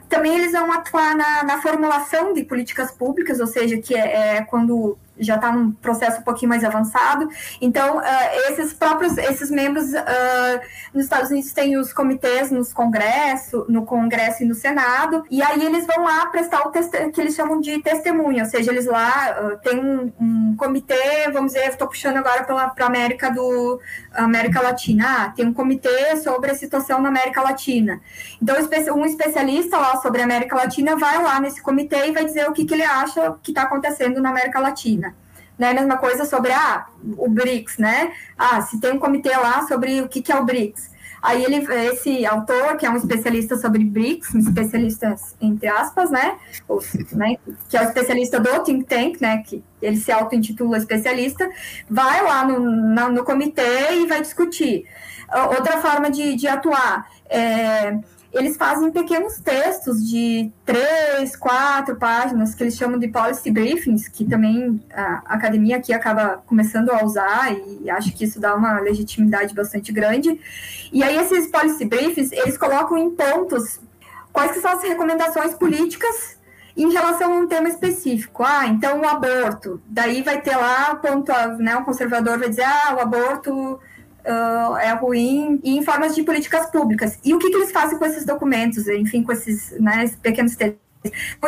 Também 0.08 0.36
eles 0.36 0.52
vão 0.52 0.70
atuar 0.70 1.16
na, 1.16 1.42
na 1.42 1.62
formulação 1.62 2.34
de 2.34 2.44
políticas 2.44 2.90
públicas, 2.90 3.40
ou 3.40 3.46
seja, 3.46 3.78
que 3.78 3.94
é, 3.94 4.36
é 4.36 4.42
quando 4.42 4.98
já 5.18 5.36
está 5.36 5.52
num 5.52 5.72
processo 5.72 6.20
um 6.20 6.22
pouquinho 6.22 6.48
mais 6.48 6.64
avançado. 6.64 7.28
Então, 7.60 7.98
uh, 7.98 8.02
esses 8.50 8.72
próprios, 8.72 9.16
esses 9.18 9.50
membros 9.50 9.92
uh, 9.92 10.60
nos 10.92 11.04
Estados 11.04 11.30
Unidos 11.30 11.52
têm 11.52 11.76
os 11.76 11.92
comitês 11.92 12.50
nos 12.50 12.72
congresso, 12.72 13.64
no 13.68 13.84
Congresso 13.84 14.42
e 14.42 14.46
no 14.46 14.54
Senado, 14.54 15.24
e 15.30 15.42
aí 15.42 15.64
eles 15.64 15.86
vão 15.86 16.04
lá 16.04 16.26
prestar 16.26 16.62
o 16.62 16.70
que 16.70 17.20
eles 17.20 17.34
chamam 17.34 17.60
de 17.60 17.80
testemunha, 17.82 18.44
ou 18.44 18.50
seja, 18.50 18.70
eles 18.70 18.86
lá 18.86 19.36
uh, 19.40 19.58
têm 19.58 19.78
um, 19.78 20.12
um, 20.20 20.56
comitê, 20.56 21.30
vamos 21.32 21.52
dizer, 21.52 21.68
estou 21.68 21.88
puxando 21.88 22.16
agora 22.18 22.44
para 22.44 22.84
a 22.84 22.86
América 22.86 23.30
do 23.30 23.80
América 24.12 24.60
Latina, 24.60 25.04
ah, 25.08 25.28
tem 25.30 25.46
um 25.46 25.52
comitê 25.52 26.16
sobre 26.16 26.50
a 26.50 26.54
situação 26.54 27.00
na 27.00 27.08
América 27.08 27.42
Latina. 27.42 28.00
Então, 28.40 28.56
um 28.94 29.04
especialista 29.04 29.78
lá 29.78 29.96
sobre 29.96 30.20
a 30.20 30.24
América 30.24 30.56
Latina 30.56 30.96
vai 30.96 31.22
lá 31.22 31.40
nesse 31.40 31.62
comitê 31.62 32.08
e 32.08 32.12
vai 32.12 32.24
dizer 32.24 32.48
o 32.48 32.52
que, 32.52 32.64
que 32.64 32.74
ele 32.74 32.82
acha 32.82 33.36
que 33.42 33.50
está 33.50 33.62
acontecendo 33.62 34.20
na 34.20 34.30
América 34.30 34.58
Latina. 34.58 35.11
Né? 35.62 35.72
Mesma 35.72 35.96
coisa 35.96 36.24
sobre 36.24 36.50
ah, 36.50 36.86
o 37.16 37.28
BRICS, 37.28 37.78
né? 37.78 38.12
Ah, 38.36 38.60
se 38.62 38.80
tem 38.80 38.92
um 38.92 38.98
comitê 38.98 39.30
lá 39.36 39.64
sobre 39.68 40.00
o 40.00 40.08
que, 40.08 40.20
que 40.20 40.32
é 40.32 40.36
o 40.36 40.44
BRICS. 40.44 40.90
Aí 41.22 41.44
ele, 41.44 41.64
esse 41.88 42.26
autor, 42.26 42.76
que 42.76 42.84
é 42.84 42.90
um 42.90 42.96
especialista 42.96 43.56
sobre 43.56 43.84
BRICS, 43.84 44.34
um 44.34 44.40
especialista 44.40 45.14
entre 45.40 45.68
aspas, 45.68 46.10
né, 46.10 46.36
Ou, 46.66 46.82
né, 47.12 47.36
que 47.68 47.76
é 47.76 47.80
o 47.80 47.84
especialista 47.84 48.40
do 48.40 48.64
think 48.64 48.86
tank, 48.86 49.20
né, 49.20 49.38
que 49.46 49.62
ele 49.80 49.98
se 49.98 50.10
auto-intitula 50.10 50.78
especialista, 50.78 51.48
vai 51.88 52.24
lá 52.24 52.44
no, 52.44 52.58
na, 52.58 53.08
no 53.08 53.22
comitê 53.22 53.92
e 53.92 54.06
vai 54.08 54.20
discutir. 54.20 54.84
Outra 55.56 55.80
forma 55.80 56.10
de, 56.10 56.34
de 56.34 56.48
atuar 56.48 57.08
é 57.30 58.00
eles 58.32 58.56
fazem 58.56 58.90
pequenos 58.90 59.38
textos 59.40 60.08
de 60.08 60.50
três, 60.64 61.36
quatro 61.36 61.96
páginas, 61.96 62.54
que 62.54 62.62
eles 62.62 62.76
chamam 62.76 62.98
de 62.98 63.08
policy 63.08 63.50
briefings, 63.50 64.08
que 64.08 64.24
também 64.24 64.82
a 64.92 65.22
academia 65.26 65.76
aqui 65.76 65.92
acaba 65.92 66.42
começando 66.46 66.90
a 66.90 67.04
usar, 67.04 67.52
e 67.52 67.90
acho 67.90 68.12
que 68.14 68.24
isso 68.24 68.40
dá 68.40 68.54
uma 68.54 68.80
legitimidade 68.80 69.54
bastante 69.54 69.92
grande. 69.92 70.40
E 70.92 71.02
aí, 71.02 71.16
esses 71.18 71.46
policy 71.48 71.84
briefings, 71.84 72.32
eles 72.32 72.56
colocam 72.56 72.96
em 72.96 73.10
pontos 73.10 73.80
quais 74.32 74.52
que 74.52 74.60
são 74.60 74.72
as 74.72 74.82
recomendações 74.82 75.54
políticas 75.54 76.40
em 76.74 76.90
relação 76.90 77.32
a 77.32 77.36
um 77.36 77.46
tema 77.46 77.68
específico. 77.68 78.42
Ah, 78.42 78.66
então 78.66 79.00
o 79.00 79.06
aborto. 79.06 79.80
Daí 79.86 80.22
vai 80.22 80.40
ter 80.40 80.56
lá, 80.56 80.94
ponto, 80.94 81.30
né, 81.58 81.76
o 81.76 81.84
conservador 81.84 82.38
vai 82.38 82.48
dizer, 82.48 82.64
ah, 82.64 82.94
o 82.96 83.00
aborto 83.00 83.78
uh, 84.26 84.76
é 84.76 84.92
ruim 84.92 85.60
e 85.62 85.76
em 85.76 85.82
formas 85.82 86.14
de 86.14 86.22
políticas 86.22 86.70
públicas. 86.70 87.18
E 87.24 87.34
o 87.34 87.38
que, 87.38 87.50
que 87.50 87.56
eles 87.56 87.72
fazem 87.72 87.98
com 87.98 88.04
esses 88.04 88.24
documentos, 88.24 88.88
enfim, 88.88 89.22
com 89.22 89.32
esses 89.32 89.72
né, 89.80 90.10
pequenos 90.22 90.56
textos? 90.56 90.82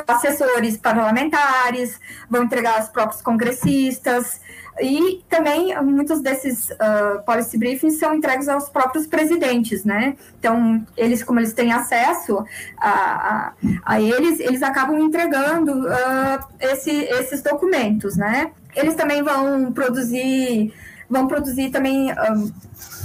Assessores 0.09 0.77
parlamentares, 0.77 2.01
vão 2.29 2.43
entregar 2.43 2.77
aos 2.77 2.89
próprios 2.89 3.23
congressistas, 3.23 4.41
e 4.81 5.23
também 5.29 5.81
muitos 5.83 6.21
desses 6.21 6.71
uh, 6.71 7.23
policy 7.25 7.57
briefings 7.57 7.99
são 7.99 8.15
entregues 8.15 8.49
aos 8.49 8.69
próprios 8.69 9.07
presidentes, 9.07 9.85
né? 9.85 10.17
Então, 10.39 10.85
eles, 10.97 11.23
como 11.23 11.39
eles 11.39 11.53
têm 11.53 11.73
acesso 11.73 12.45
a, 12.79 12.91
a, 12.91 13.53
a 13.85 14.01
eles, 14.01 14.41
eles 14.41 14.63
acabam 14.63 14.99
entregando 14.99 15.87
uh, 15.87 16.45
esse, 16.59 16.91
esses 16.91 17.41
documentos, 17.41 18.17
né? 18.17 18.51
Eles 18.75 18.97
também 18.97 19.23
vão 19.23 19.73
produzir 19.73 20.75
vão 21.15 21.29
produzir 21.29 21.71
também 21.71 22.13
um, 22.13 22.53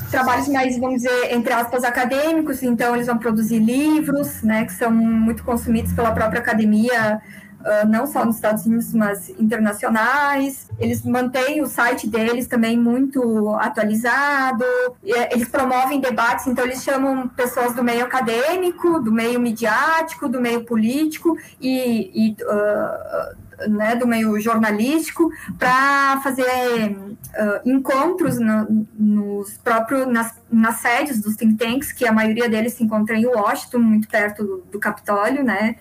trabalhos 0.09 0.47
mais, 0.47 0.77
vamos 0.79 1.03
dizer, 1.03 1.31
entre 1.31 1.53
aspas, 1.53 1.83
acadêmicos, 1.83 2.63
então 2.63 2.95
eles 2.95 3.05
vão 3.05 3.17
produzir 3.17 3.59
livros, 3.59 4.41
né, 4.41 4.65
que 4.65 4.73
são 4.73 4.91
muito 4.91 5.43
consumidos 5.43 5.93
pela 5.93 6.11
própria 6.11 6.39
academia, 6.39 7.21
uh, 7.59 7.87
não 7.87 8.07
só 8.07 8.25
nos 8.25 8.37
Estados 8.37 8.65
Unidos, 8.65 8.91
mas 8.95 9.29
internacionais. 9.29 10.67
Eles 10.79 11.03
mantêm 11.03 11.61
o 11.61 11.67
site 11.67 12.07
deles 12.07 12.47
também 12.47 12.75
muito 12.75 13.49
atualizado, 13.59 14.65
eles 15.03 15.47
promovem 15.47 15.99
debates, 15.99 16.47
então 16.47 16.65
eles 16.65 16.83
chamam 16.83 17.27
pessoas 17.27 17.75
do 17.75 17.83
meio 17.83 18.03
acadêmico, 18.03 18.99
do 18.99 19.11
meio 19.11 19.39
midiático, 19.39 20.27
do 20.27 20.41
meio 20.41 20.65
político 20.65 21.37
e, 21.61 22.29
e 22.29 22.35
uh, 22.43 23.48
né, 23.67 23.95
do 23.95 24.07
meio 24.07 24.39
jornalístico 24.39 25.31
para 25.57 26.19
fazer 26.21 26.91
uh, 26.91 27.69
encontros 27.69 28.39
no, 28.39 28.87
nos 28.93 29.57
próprios 29.57 30.07
nas, 30.07 30.33
nas 30.51 30.75
sedes 30.75 31.21
dos 31.21 31.35
think 31.35 31.55
tanks, 31.55 31.91
que 31.91 32.05
a 32.05 32.11
maioria 32.11 32.49
deles 32.49 32.73
se 32.73 32.83
encontra 32.83 33.15
em 33.15 33.25
Washington, 33.25 33.79
muito 33.79 34.07
perto 34.07 34.43
do, 34.43 34.57
do 34.71 34.79
Capitólio, 34.79 35.43
né? 35.43 35.75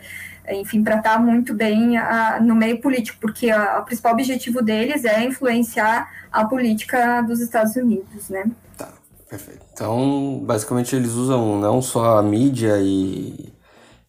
Enfim, 0.50 0.82
para 0.82 0.96
estar 0.96 1.18
muito 1.20 1.52
bem 1.52 1.98
uh, 1.98 2.42
no 2.42 2.54
meio 2.54 2.80
político, 2.80 3.18
porque 3.20 3.52
o 3.52 3.82
principal 3.82 4.12
objetivo 4.12 4.62
deles 4.62 5.04
é 5.04 5.22
influenciar 5.22 6.10
a 6.32 6.44
política 6.44 7.20
dos 7.22 7.40
Estados 7.40 7.76
Unidos, 7.76 8.30
né? 8.30 8.50
Tá, 8.76 8.88
perfeito. 9.28 9.64
Então, 9.72 10.40
basicamente, 10.44 10.96
eles 10.96 11.12
usam 11.12 11.60
não 11.60 11.82
só 11.82 12.18
a 12.18 12.22
mídia 12.22 12.78
e, 12.80 13.52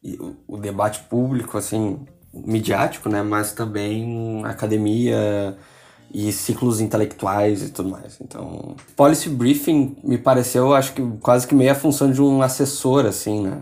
e 0.02 0.18
o 0.48 0.58
debate 0.58 1.02
público, 1.10 1.58
assim, 1.58 2.00
midiático, 2.34 3.10
né? 3.10 3.22
Mas 3.22 3.52
também 3.52 4.44
academia 4.46 5.58
e 6.14 6.32
ciclos 6.32 6.82
intelectuais 6.82 7.62
e 7.64 7.70
tudo 7.70 7.90
mais. 7.90 8.20
Então, 8.22 8.76
policy 8.96 9.30
briefing 9.30 9.96
me 10.04 10.18
pareceu, 10.18 10.74
acho 10.74 10.94
que 10.94 11.02
quase 11.22 11.48
que 11.48 11.54
meio 11.54 11.72
a 11.72 11.76
função 11.76 12.12
de 12.12 12.22
um 12.22 12.42
assessor, 12.42 13.06
assim, 13.06 13.42
né? 13.44 13.62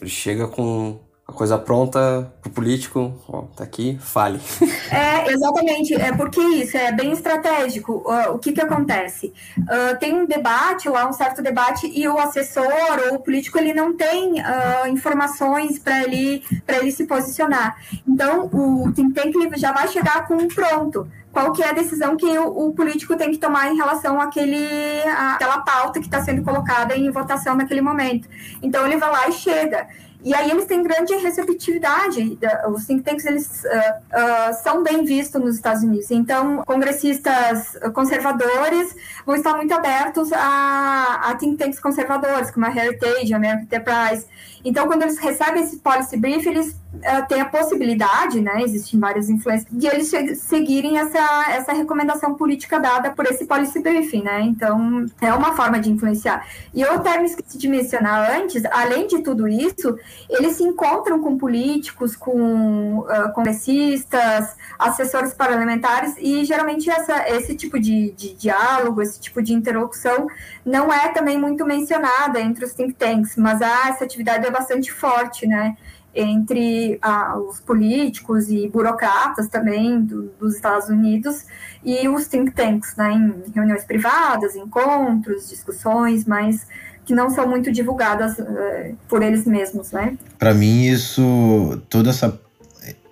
Ele 0.00 0.10
chega 0.10 0.48
com 0.48 0.98
a 1.32 1.34
coisa 1.34 1.58
pronta 1.58 2.30
pro 2.42 2.50
político, 2.50 3.14
ó, 3.26 3.42
tá 3.56 3.64
aqui, 3.64 3.98
fale. 4.00 4.38
É, 4.92 5.32
exatamente, 5.32 5.94
é 5.94 6.12
porque 6.12 6.40
isso 6.40 6.76
é 6.76 6.92
bem 6.92 7.12
estratégico. 7.12 8.04
Uh, 8.04 8.34
o 8.34 8.38
que 8.38 8.52
que 8.52 8.60
acontece? 8.60 9.32
Uh, 9.58 9.98
tem 9.98 10.14
um 10.14 10.26
debate 10.26 10.86
lá, 10.88 11.08
um 11.08 11.12
certo 11.14 11.40
debate, 11.40 11.86
e 11.86 12.06
o 12.06 12.18
assessor 12.18 12.64
ou 13.08 13.16
o 13.16 13.18
político, 13.20 13.58
ele 13.58 13.72
não 13.72 13.96
tem 13.96 14.34
uh, 14.34 14.86
informações 14.88 15.78
para 15.78 16.02
ele, 16.02 16.42
ele 16.68 16.92
se 16.92 17.06
posicionar. 17.06 17.76
Então, 18.06 18.50
o 18.52 18.92
think 18.92 19.14
tank 19.14 19.34
ele 19.34 19.56
já 19.56 19.72
vai 19.72 19.88
chegar 19.88 20.26
com 20.26 20.34
um 20.34 20.48
pronto, 20.48 21.08
qual 21.32 21.52
que 21.52 21.62
é 21.62 21.70
a 21.70 21.72
decisão 21.72 22.14
que 22.16 22.26
o, 22.26 22.68
o 22.68 22.74
político 22.74 23.16
tem 23.16 23.30
que 23.30 23.38
tomar 23.38 23.72
em 23.72 23.76
relação 23.76 24.20
àquele, 24.20 24.66
àquela 25.08 25.60
pauta 25.60 26.00
que 26.00 26.06
está 26.06 26.22
sendo 26.22 26.42
colocada 26.42 26.94
em 26.94 27.10
votação 27.10 27.54
naquele 27.54 27.80
momento. 27.80 28.28
Então 28.62 28.86
ele 28.86 28.98
vai 28.98 29.10
lá 29.10 29.28
e 29.28 29.32
chega. 29.32 29.88
E 30.24 30.34
aí 30.34 30.50
eles 30.50 30.66
têm 30.66 30.82
grande 30.82 31.14
receptividade. 31.16 32.38
Os 32.68 32.86
think 32.86 33.02
tanks 33.02 33.24
eles 33.24 33.64
uh, 33.64 33.68
uh, 33.68 34.54
são 34.62 34.82
bem 34.82 35.04
vistos 35.04 35.40
nos 35.40 35.56
Estados 35.56 35.82
Unidos. 35.82 36.10
Então, 36.10 36.62
congressistas 36.64 37.76
conservadores 37.92 38.94
vão 39.26 39.34
estar 39.34 39.54
muito 39.56 39.72
abertos 39.74 40.32
a, 40.32 41.22
a 41.24 41.34
think 41.36 41.56
tanks 41.56 41.80
conservadores, 41.80 42.50
como 42.50 42.66
a 42.66 42.70
Heritage, 42.70 43.32
a 43.32 43.36
American 43.36 43.64
Enterprise. 43.64 44.26
Então, 44.64 44.86
quando 44.86 45.02
eles 45.02 45.18
recebem 45.18 45.62
esse 45.62 45.78
policy 45.78 46.16
brief, 46.16 46.46
eles 46.46 46.70
uh, 46.94 47.26
têm 47.28 47.40
a 47.40 47.44
possibilidade, 47.44 48.40
né, 48.40 48.62
existem 48.62 48.98
várias 48.98 49.28
influências, 49.28 49.68
de 49.70 49.86
eles 49.86 50.10
seguirem 50.40 50.98
essa, 50.98 51.50
essa 51.50 51.72
recomendação 51.72 52.34
política 52.34 52.78
dada 52.78 53.10
por 53.10 53.26
esse 53.26 53.44
policy 53.44 53.80
briefing, 53.80 54.22
né? 54.22 54.40
Então, 54.42 55.06
é 55.20 55.32
uma 55.32 55.54
forma 55.54 55.80
de 55.80 55.90
influenciar. 55.90 56.46
E 56.72 56.80
eu 56.80 56.92
até 56.92 57.18
me 57.18 57.26
esqueci 57.26 57.58
de 57.58 57.68
mencionar 57.68 58.30
antes, 58.40 58.64
além 58.66 59.06
de 59.06 59.20
tudo 59.20 59.48
isso, 59.48 59.96
eles 60.28 60.56
se 60.56 60.62
encontram 60.62 61.20
com 61.20 61.36
políticos, 61.36 62.14
com 62.16 63.00
uh, 63.00 63.32
congressistas, 63.34 64.56
assessores 64.78 65.34
parlamentares, 65.34 66.14
e 66.18 66.44
geralmente 66.44 66.88
essa, 66.88 67.28
esse 67.28 67.54
tipo 67.56 67.78
de, 67.78 68.12
de 68.12 68.34
diálogo, 68.34 69.02
esse 69.02 69.20
tipo 69.20 69.42
de 69.42 69.52
interlocução 69.52 70.26
não 70.64 70.92
é 70.92 71.08
também 71.12 71.38
muito 71.38 71.64
mencionada 71.66 72.40
entre 72.40 72.64
os 72.64 72.72
think 72.72 72.94
tanks, 72.94 73.36
mas 73.36 73.60
ah, 73.60 73.88
essa 73.88 74.04
atividade 74.04 74.46
é 74.46 74.50
bastante 74.50 74.92
forte, 74.92 75.46
né? 75.46 75.76
Entre 76.14 76.98
ah, 77.02 77.38
os 77.38 77.60
políticos 77.60 78.48
e 78.48 78.68
burocratas 78.68 79.48
também 79.48 80.00
do, 80.00 80.30
dos 80.38 80.54
Estados 80.54 80.88
Unidos 80.88 81.46
e 81.84 82.08
os 82.08 82.26
think 82.28 82.52
tanks, 82.52 82.94
né? 82.96 83.12
Em 83.12 83.52
reuniões 83.52 83.84
privadas, 83.84 84.54
encontros, 84.54 85.48
discussões, 85.48 86.24
mas 86.24 86.66
que 87.04 87.14
não 87.14 87.30
são 87.30 87.48
muito 87.48 87.72
divulgadas 87.72 88.38
uh, 88.38 88.96
por 89.08 89.22
eles 89.22 89.44
mesmos, 89.44 89.90
né? 89.90 90.16
Para 90.38 90.54
mim 90.54 90.84
isso, 90.84 91.82
toda 91.88 92.10
essa 92.10 92.40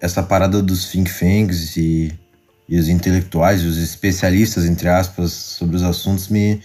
essa 0.00 0.22
parada 0.22 0.62
dos 0.62 0.90
think 0.90 1.10
tanks 1.12 1.76
e, 1.76 2.18
e 2.68 2.78
os 2.78 2.88
intelectuais, 2.88 3.64
os 3.64 3.76
especialistas 3.76 4.64
entre 4.64 4.88
aspas 4.88 5.32
sobre 5.32 5.76
os 5.76 5.82
assuntos 5.82 6.28
me 6.28 6.62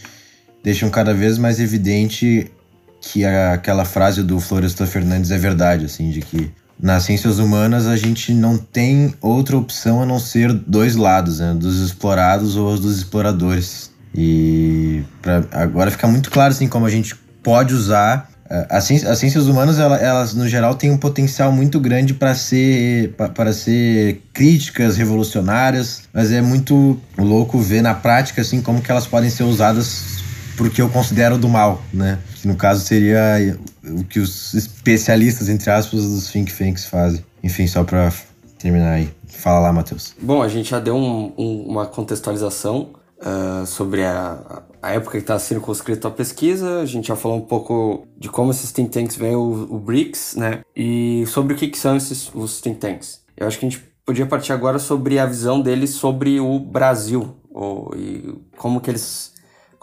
deixam 0.65 0.89
cada 0.89 1.13
vez 1.13 1.38
mais 1.38 1.60
evidente 1.60 2.51
que 2.99 3.23
a, 3.23 3.54
aquela 3.54 3.86
frase 3.86 4.23
do 4.23 4.39
Florestan 4.39 4.88
Fernandes 4.88 5.30
é 5.30 5.38
verdade, 5.38 5.86
assim, 5.86 6.10
de 6.10 6.21
que 6.21 6.51
nas 6.82 7.04
ciências 7.04 7.38
humanas 7.38 7.86
a 7.86 7.95
gente 7.95 8.34
não 8.34 8.58
tem 8.58 9.13
outra 9.21 9.56
opção 9.56 10.01
a 10.01 10.08
não 10.08 10.17
ser 10.17 10.51
dois 10.51 10.95
lados, 10.95 11.39
né, 11.39 11.54
dos 11.54 11.80
explorados 11.80 12.56
ou 12.56 12.75
dos 12.80 12.97
exploradores. 12.97 13.91
E 14.13 15.04
pra, 15.21 15.43
agora 15.51 15.91
fica 15.91 16.08
muito 16.08 16.32
claro 16.32 16.51
assim 16.51 16.67
como 16.67 16.88
a 16.88 16.89
gente 16.89 17.13
pode 17.43 17.73
usar 17.73 18.30
eh, 18.49 18.67
as 18.69 18.86
ciências, 18.86 19.12
as 19.12 19.19
ciências 19.19 19.47
humanas 19.47 19.78
elas, 19.78 20.01
elas, 20.01 20.34
no 20.34 20.47
geral 20.47 20.73
têm 20.73 20.89
um 20.89 20.97
potencial 20.97 21.51
muito 21.51 21.82
grande 21.82 22.13
para 22.13 22.34
ser 22.34 23.13
para 23.36 23.51
ser 23.51 24.21
críticas 24.32 24.95
revolucionárias 24.95 26.04
mas 26.13 26.32
é 26.32 26.41
muito 26.41 26.97
louco 27.17 27.60
ver 27.60 27.82
na 27.82 27.93
prática 27.93 28.41
assim 28.41 28.62
como 28.62 28.82
que 28.82 28.89
elas 28.89 29.06
podem 29.06 29.30
ser 29.30 29.43
usadas 29.43 30.23
porque 30.57 30.81
eu 30.81 30.89
considero 30.89 31.37
do 31.37 31.47
mal, 31.47 31.81
né? 31.93 32.19
Que 32.35 32.47
no 32.47 32.55
caso 32.55 32.85
seria 32.85 33.57
o 33.83 34.03
que 34.03 34.19
os 34.19 34.53
especialistas, 34.53 35.49
entre 35.49 35.69
aspas, 35.69 36.03
dos 36.03 36.31
think 36.31 36.53
tanks 36.53 36.85
fazem. 36.85 37.23
Enfim, 37.43 37.67
só 37.67 37.83
para 37.83 38.11
terminar 38.57 38.93
aí. 38.93 39.09
Fala 39.27 39.59
lá, 39.59 39.73
Matheus. 39.73 40.15
Bom, 40.21 40.41
a 40.41 40.47
gente 40.47 40.69
já 40.69 40.79
deu 40.79 40.95
um, 40.95 41.33
um, 41.37 41.63
uma 41.67 41.85
contextualização 41.85 42.93
uh, 43.19 43.65
sobre 43.65 44.03
a, 44.03 44.63
a 44.81 44.91
época 44.91 45.11
que 45.11 45.23
está 45.23 45.37
sendo 45.37 45.63
a 46.03 46.11
pesquisa, 46.11 46.79
a 46.79 46.85
gente 46.85 47.07
já 47.07 47.15
falou 47.15 47.37
um 47.37 47.41
pouco 47.41 48.07
de 48.17 48.29
como 48.29 48.51
esses 48.51 48.71
think 48.71 48.89
tanks 48.91 49.15
veem 49.15 49.35
o, 49.35 49.67
o 49.69 49.79
BRICS, 49.79 50.35
né? 50.35 50.61
E 50.75 51.25
sobre 51.27 51.53
o 51.53 51.57
que, 51.57 51.67
que 51.67 51.77
são 51.77 51.95
esses 51.95 52.33
os 52.33 52.61
think 52.61 52.79
tanks. 52.79 53.21
Eu 53.37 53.47
acho 53.47 53.59
que 53.59 53.65
a 53.65 53.69
gente 53.69 53.83
podia 54.05 54.25
partir 54.25 54.53
agora 54.53 54.79
sobre 54.79 55.19
a 55.19 55.25
visão 55.25 55.61
deles 55.61 55.91
sobre 55.91 56.39
o 56.39 56.59
Brasil, 56.59 57.35
ou, 57.51 57.91
e 57.95 58.35
como 58.57 58.79
que 58.79 58.89
eles 58.89 59.35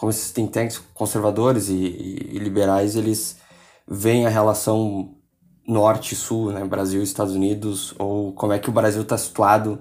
como 0.03 0.11
esses 0.11 0.33
think 0.33 0.51
tanks 0.51 0.83
conservadores 0.95 1.69
e, 1.69 1.75
e, 1.75 2.31
e 2.33 2.39
liberais, 2.41 2.97
eles 2.97 3.37
veem 3.87 4.27
a 4.27 4.29
relação 4.29 5.15
norte-sul, 5.65 6.51
né, 6.51 6.65
Brasil 6.65 7.05
Estados 7.05 7.37
Unidos, 7.37 7.95
ou 8.01 8.33
como 8.33 8.53
é 8.53 8.59
que 8.59 8.69
o 8.69 8.73
Brasil 8.73 9.03
está 9.03 9.17
situado, 9.17 9.81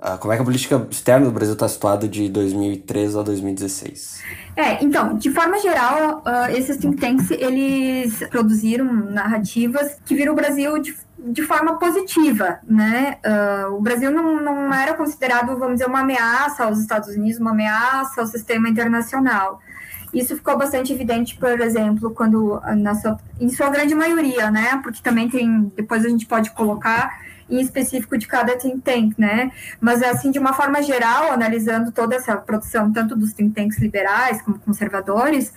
uh, 0.00 0.18
como 0.18 0.32
é 0.32 0.36
que 0.36 0.42
a 0.42 0.44
política 0.44 0.84
externa 0.90 1.26
do 1.26 1.30
Brasil 1.30 1.54
está 1.54 1.68
situada 1.68 2.08
de 2.08 2.28
2013 2.28 3.16
a 3.16 3.22
2016? 3.22 4.22
É, 4.56 4.82
então, 4.82 5.16
de 5.16 5.30
forma 5.30 5.56
geral, 5.60 6.24
uh, 6.26 6.50
esses 6.50 6.76
think 6.78 6.96
tanks, 6.96 7.30
eles 7.30 8.26
produziram 8.30 8.92
narrativas 8.92 9.98
que 10.04 10.16
viram 10.16 10.32
o 10.32 10.36
Brasil 10.36 10.76
de 10.80 10.96
de 11.26 11.42
forma 11.42 11.78
positiva, 11.78 12.58
né? 12.66 13.16
Uh, 13.24 13.74
o 13.74 13.80
Brasil 13.80 14.10
não, 14.10 14.40
não 14.42 14.74
era 14.74 14.94
considerado, 14.94 15.56
vamos 15.58 15.74
dizer, 15.74 15.86
uma 15.86 16.00
ameaça 16.00 16.64
aos 16.64 16.78
Estados 16.78 17.08
Unidos, 17.08 17.40
uma 17.40 17.52
ameaça 17.52 18.20
ao 18.20 18.26
sistema 18.26 18.68
internacional. 18.68 19.60
Isso 20.12 20.36
ficou 20.36 20.56
bastante 20.56 20.92
evidente, 20.92 21.36
por 21.36 21.60
exemplo, 21.60 22.10
quando, 22.10 22.60
na 22.76 22.94
sua, 22.94 23.18
em 23.40 23.48
sua 23.48 23.68
grande 23.68 23.94
maioria, 23.94 24.50
né? 24.50 24.80
Porque 24.82 25.02
também 25.02 25.28
tem, 25.28 25.72
depois 25.74 26.04
a 26.04 26.08
gente 26.08 26.26
pode 26.26 26.50
colocar 26.50 27.10
em 27.48 27.60
específico 27.60 28.16
de 28.16 28.26
cada 28.26 28.56
think 28.56 28.80
tank, 28.80 29.14
né? 29.18 29.50
Mas, 29.80 30.02
assim, 30.02 30.30
de 30.30 30.38
uma 30.38 30.52
forma 30.52 30.82
geral, 30.82 31.32
analisando 31.32 31.92
toda 31.92 32.16
essa 32.16 32.36
produção, 32.36 32.92
tanto 32.92 33.16
dos 33.16 33.32
think 33.32 33.54
tanks 33.54 33.78
liberais 33.78 34.42
como 34.42 34.58
conservadores, 34.58 35.52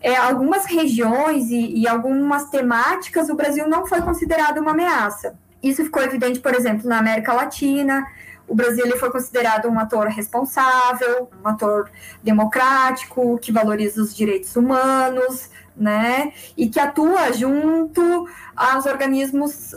é, 0.00 0.16
algumas 0.16 0.66
regiões 0.66 1.50
e, 1.50 1.80
e 1.80 1.88
algumas 1.88 2.50
temáticas, 2.50 3.28
o 3.28 3.34
Brasil 3.34 3.68
não 3.68 3.86
foi 3.86 4.02
considerado 4.02 4.58
uma 4.58 4.72
ameaça. 4.72 5.34
Isso 5.62 5.82
ficou 5.82 6.02
evidente, 6.02 6.40
por 6.40 6.54
exemplo, 6.54 6.88
na 6.88 6.98
América 6.98 7.32
Latina, 7.32 8.04
o 8.46 8.54
Brasil 8.54 8.84
ele 8.84 8.96
foi 8.96 9.10
considerado 9.10 9.68
um 9.68 9.78
ator 9.78 10.08
responsável, 10.08 11.30
um 11.42 11.48
ator 11.48 11.90
democrático, 12.22 13.38
que 13.38 13.50
valoriza 13.50 14.02
os 14.02 14.14
direitos 14.14 14.54
humanos, 14.54 15.48
né? 15.76 16.32
E 16.56 16.68
que 16.68 16.78
atua 16.78 17.32
junto 17.32 18.28
aos 18.56 18.86
organismos 18.86 19.72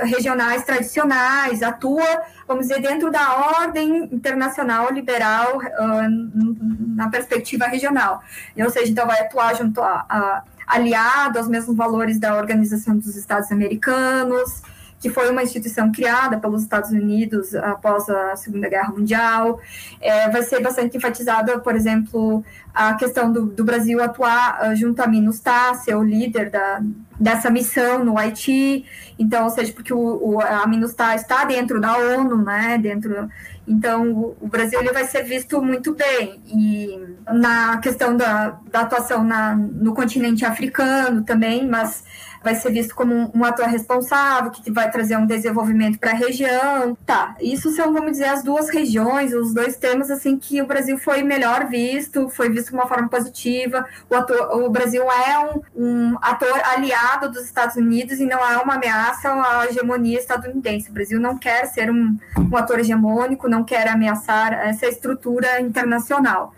regionais 0.00 0.64
tradicionais, 0.64 1.62
atua, 1.62 2.22
vamos 2.48 2.68
dizer, 2.68 2.80
dentro 2.80 3.10
da 3.10 3.60
ordem 3.60 4.08
internacional 4.12 4.90
liberal 4.90 5.58
uh, 5.58 6.96
na 6.96 7.10
perspectiva 7.10 7.66
regional. 7.66 8.22
Ou 8.56 8.70
seja, 8.70 8.90
então 8.90 9.06
vai 9.06 9.20
atuar 9.20 9.54
junto 9.54 9.80
a, 9.82 10.06
a 10.08 10.42
aliado 10.66 11.38
aos 11.38 11.48
mesmos 11.48 11.76
valores 11.76 12.18
da 12.18 12.36
Organização 12.36 12.96
dos 12.96 13.16
Estados 13.16 13.50
Americanos, 13.52 14.62
que 15.02 15.10
foi 15.10 15.28
uma 15.28 15.42
instituição 15.42 15.90
criada 15.90 16.38
pelos 16.38 16.62
Estados 16.62 16.90
Unidos 16.90 17.56
após 17.56 18.08
a 18.08 18.36
Segunda 18.36 18.68
Guerra 18.68 18.92
Mundial. 18.92 19.58
É, 20.00 20.30
vai 20.30 20.42
ser 20.42 20.60
bastante 20.62 20.96
enfatizada, 20.96 21.58
por 21.58 21.74
exemplo, 21.74 22.44
a 22.72 22.94
questão 22.94 23.32
do, 23.32 23.46
do 23.46 23.64
Brasil 23.64 24.00
atuar 24.00 24.60
uh, 24.62 24.76
junto 24.76 25.02
a 25.02 25.08
MINUSTAH, 25.08 25.74
ser 25.74 25.96
o 25.96 26.04
líder 26.04 26.50
da, 26.50 26.80
dessa 27.18 27.50
missão 27.50 28.04
no 28.04 28.16
Haiti. 28.16 28.84
Então, 29.18 29.42
ou 29.42 29.50
seja, 29.50 29.72
porque 29.72 29.92
o, 29.92 29.98
o, 29.98 30.40
a 30.40 30.64
MINUSTAH 30.68 31.16
está 31.16 31.44
dentro 31.44 31.80
da 31.80 31.96
ONU, 31.96 32.36
né, 32.36 32.78
dentro... 32.78 33.28
Então, 33.66 34.10
o, 34.10 34.36
o 34.40 34.48
Brasil 34.48 34.80
ele 34.80 34.92
vai 34.92 35.04
ser 35.04 35.22
visto 35.22 35.62
muito 35.62 35.94
bem. 35.94 36.40
E 36.46 37.00
na 37.32 37.78
questão 37.78 38.16
da, 38.16 38.58
da 38.70 38.80
atuação 38.80 39.24
na, 39.24 39.54
no 39.56 39.94
continente 39.94 40.44
africano 40.44 41.22
também, 41.22 41.68
mas 41.68 42.04
vai 42.42 42.54
ser 42.54 42.72
visto 42.72 42.94
como 42.94 43.30
um, 43.34 43.44
ator 43.44 43.66
responsável, 43.66 44.50
que 44.50 44.70
vai 44.70 44.90
trazer 44.90 45.16
um 45.16 45.26
desenvolvimento 45.26 45.98
para 45.98 46.10
a 46.10 46.14
região. 46.14 46.96
Tá, 47.06 47.34
isso 47.40 47.70
são, 47.72 47.92
vamos 47.92 48.12
dizer, 48.12 48.26
as 48.26 48.42
duas 48.42 48.68
regiões, 48.68 49.32
os 49.32 49.52
dois 49.54 49.76
temas, 49.76 50.10
assim, 50.10 50.38
que 50.38 50.60
o 50.60 50.66
Brasil 50.66 50.98
foi 50.98 51.22
melhor 51.22 51.66
visto, 51.66 52.28
foi 52.28 52.50
visto 52.50 52.70
de 52.70 52.74
uma 52.74 52.86
forma 52.86 53.08
positiva. 53.08 53.86
O, 54.10 54.14
ator, 54.14 54.62
o 54.62 54.70
Brasil 54.70 55.02
é 55.10 55.38
um, 55.38 55.62
um 55.74 56.18
ator 56.20 56.60
aliado 56.74 57.30
dos 57.30 57.44
Estados 57.44 57.76
Unidos 57.76 58.20
e 58.20 58.26
não 58.26 58.38
é 58.38 58.56
uma 58.58 58.74
ameaça 58.74 59.32
à 59.32 59.66
hegemonia 59.66 60.18
estadunidense. 60.18 60.90
O 60.90 60.92
Brasil 60.92 61.20
não 61.20 61.38
quer 61.38 61.66
ser 61.66 61.90
um, 61.90 62.16
um 62.38 62.56
ator 62.56 62.80
hegemônico, 62.80 63.48
não 63.48 63.64
quer 63.64 63.88
ameaçar 63.88 64.52
essa 64.52 64.86
estrutura 64.86 65.60
internacional. 65.60 66.54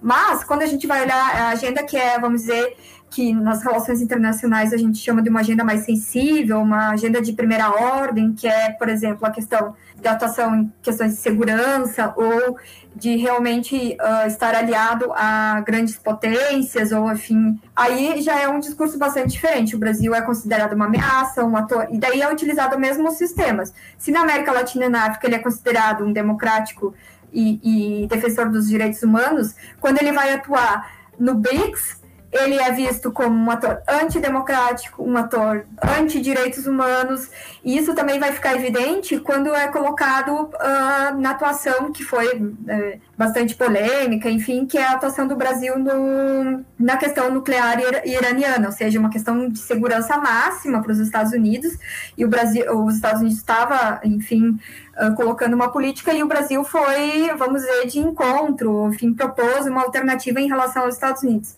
Mas, 0.00 0.44
quando 0.44 0.60
a 0.60 0.66
gente 0.66 0.86
vai 0.86 1.02
olhar 1.02 1.16
a 1.16 1.48
agenda 1.48 1.82
que 1.82 1.96
é, 1.96 2.18
vamos 2.18 2.42
dizer, 2.42 2.76
que 3.10 3.32
nas 3.32 3.62
relações 3.62 4.00
internacionais 4.00 4.72
a 4.72 4.76
gente 4.76 4.98
chama 4.98 5.22
de 5.22 5.30
uma 5.30 5.40
agenda 5.40 5.62
mais 5.62 5.84
sensível, 5.84 6.58
uma 6.58 6.90
agenda 6.90 7.22
de 7.22 7.32
primeira 7.32 7.70
ordem, 7.70 8.32
que 8.32 8.48
é, 8.48 8.70
por 8.70 8.88
exemplo, 8.88 9.24
a 9.24 9.30
questão 9.30 9.74
da 10.02 10.12
atuação 10.12 10.54
em 10.54 10.72
questões 10.82 11.12
de 11.12 11.18
segurança 11.18 12.12
ou 12.16 12.58
de 12.94 13.16
realmente 13.16 13.96
uh, 14.00 14.26
estar 14.26 14.54
aliado 14.54 15.12
a 15.14 15.60
grandes 15.60 15.96
potências 15.96 16.92
ou 16.92 17.10
enfim, 17.12 17.58
aí 17.74 18.20
já 18.20 18.40
é 18.40 18.48
um 18.48 18.58
discurso 18.58 18.98
bastante 18.98 19.30
diferente. 19.30 19.76
O 19.76 19.78
Brasil 19.78 20.14
é 20.14 20.20
considerado 20.20 20.72
uma 20.72 20.86
ameaça, 20.86 21.44
um 21.44 21.56
ator, 21.56 21.86
e 21.90 21.98
daí 21.98 22.20
é 22.20 22.32
utilizado 22.32 22.78
mesmo 22.78 23.08
os 23.08 23.14
sistemas. 23.14 23.72
Se 23.96 24.10
na 24.10 24.22
América 24.22 24.52
Latina 24.52 24.86
e 24.86 24.88
na 24.88 25.06
África 25.06 25.26
ele 25.26 25.36
é 25.36 25.40
considerado 25.40 26.04
um 26.04 26.12
democrático 26.12 26.94
e, 27.32 28.02
e 28.02 28.06
defensor 28.06 28.48
dos 28.48 28.68
direitos 28.68 29.02
humanos, 29.02 29.54
quando 29.80 30.00
ele 30.00 30.12
vai 30.12 30.32
atuar 30.32 30.92
no 31.18 31.34
BRICS, 31.34 32.03
ele 32.34 32.56
é 32.56 32.72
visto 32.72 33.12
como 33.12 33.36
um 33.36 33.50
ator 33.50 33.80
antidemocrático, 33.88 35.04
um 35.04 35.16
ator 35.16 35.64
anti-direitos 35.80 36.66
humanos, 36.66 37.30
e 37.64 37.76
isso 37.76 37.94
também 37.94 38.18
vai 38.18 38.32
ficar 38.32 38.56
evidente 38.56 39.18
quando 39.18 39.54
é 39.54 39.68
colocado 39.68 40.30
uh, 40.32 41.20
na 41.20 41.30
atuação 41.30 41.92
que 41.92 42.02
foi 42.02 42.36
uh, 42.36 43.00
bastante 43.16 43.54
polêmica, 43.54 44.28
enfim, 44.28 44.66
que 44.66 44.76
é 44.76 44.84
a 44.84 44.92
atuação 44.92 45.28
do 45.28 45.36
Brasil 45.36 45.78
no, 45.78 46.64
na 46.76 46.96
questão 46.96 47.30
nuclear 47.30 47.78
iraniana, 48.04 48.66
ou 48.66 48.72
seja, 48.72 48.98
uma 48.98 49.10
questão 49.10 49.48
de 49.48 49.60
segurança 49.60 50.18
máxima 50.18 50.82
para 50.82 50.90
os 50.90 50.98
Estados 50.98 51.32
Unidos, 51.32 51.78
e 52.18 52.24
o 52.24 52.28
Brasil, 52.28 52.64
os 52.84 52.96
Estados 52.96 53.20
Unidos 53.20 53.38
estava, 53.38 54.00
enfim, 54.02 54.58
uh, 54.98 55.14
colocando 55.14 55.54
uma 55.54 55.70
política 55.70 56.12
e 56.12 56.22
o 56.22 56.26
Brasil 56.26 56.64
foi, 56.64 57.32
vamos 57.38 57.62
dizer, 57.62 57.86
de 57.86 58.00
encontro, 58.00 58.88
enfim, 58.88 59.14
propôs 59.14 59.66
uma 59.66 59.82
alternativa 59.82 60.40
em 60.40 60.48
relação 60.48 60.82
aos 60.82 60.94
Estados 60.94 61.22
Unidos. 61.22 61.54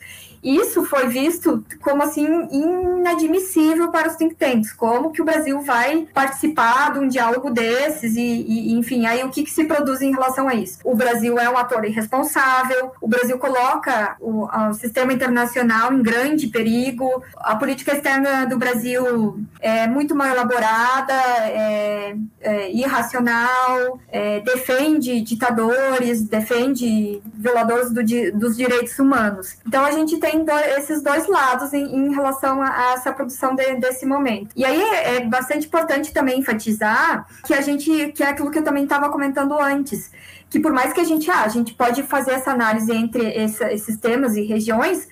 Isso 0.46 0.84
foi 0.84 1.08
visto 1.08 1.64
como 1.82 2.04
assim 2.04 2.24
inadmissível 2.52 3.90
para 3.90 4.08
os 4.08 4.14
think 4.14 4.36
tanks. 4.36 4.72
Como 4.72 5.10
que 5.10 5.20
o 5.20 5.24
Brasil 5.24 5.60
vai 5.62 6.06
participar 6.14 6.92
de 6.92 7.00
um 7.00 7.08
diálogo 7.08 7.50
desses 7.50 8.14
e, 8.14 8.20
e 8.20 8.72
enfim, 8.74 9.06
aí 9.06 9.24
o 9.24 9.30
que, 9.30 9.42
que, 9.42 9.50
se 9.50 9.64
produz 9.64 10.00
em 10.00 10.12
relação 10.12 10.46
a 10.48 10.54
isso? 10.54 10.78
O 10.84 10.94
Brasil 10.94 11.36
é 11.36 11.50
um 11.50 11.58
ator 11.58 11.84
irresponsável, 11.84 12.92
o 13.00 13.08
Brasil 13.08 13.36
coloca 13.38 14.16
o, 14.20 14.46
o 14.46 14.74
sistema 14.74 15.12
internacional 15.12 15.92
em 15.92 16.00
grande 16.00 16.46
perigo, 16.46 17.24
a 17.38 17.56
política 17.56 17.92
externa 17.92 18.46
do 18.46 18.56
Brasil 18.56 19.40
é 19.60 19.88
muito 19.88 20.14
mal 20.14 20.28
elaborada, 20.28 21.14
é, 21.48 22.16
é 22.40 22.72
irracional, 22.72 23.98
é, 24.12 24.38
defende 24.40 25.20
ditadores, 25.22 26.22
defende 26.22 27.20
violadores 27.34 27.90
do, 27.90 28.02
dos 28.38 28.56
direitos 28.56 28.96
humanos. 29.00 29.56
Então 29.66 29.84
a 29.84 29.90
gente 29.90 30.18
tem 30.18 30.35
do, 30.44 30.52
esses 30.78 31.02
dois 31.02 31.26
lados 31.26 31.72
em, 31.72 31.84
em 31.84 32.14
relação 32.14 32.62
a, 32.62 32.68
a, 32.68 32.92
essa 32.92 33.12
produção 33.12 33.54
de, 33.54 33.76
desse 33.76 34.06
momento. 34.06 34.50
E 34.56 34.64
aí 34.64 34.80
é, 34.80 35.16
é 35.16 35.20
bastante 35.20 35.66
importante 35.66 36.12
também 36.12 36.40
enfatizar 36.40 37.26
que 37.44 37.54
a 37.54 37.60
gente, 37.60 38.12
que 38.12 38.22
é 38.22 38.28
aquilo 38.28 38.50
que 38.50 38.58
eu 38.58 38.64
também 38.64 38.84
estava 38.84 39.08
comentando 39.08 39.58
antes, 39.58 40.10
que 40.48 40.60
por 40.60 40.72
mais 40.72 40.92
que 40.92 41.00
a 41.00 41.04
gente, 41.04 41.30
ah, 41.30 41.42
a 41.42 41.48
gente 41.48 41.74
pode 41.74 42.02
fazer 42.02 42.32
essa 42.32 42.50
análise 42.52 42.92
entre 42.92 43.26
essa, 43.36 43.72
esses 43.72 43.96
temas 43.96 44.36
e 44.36 44.42
regiões, 44.42 45.08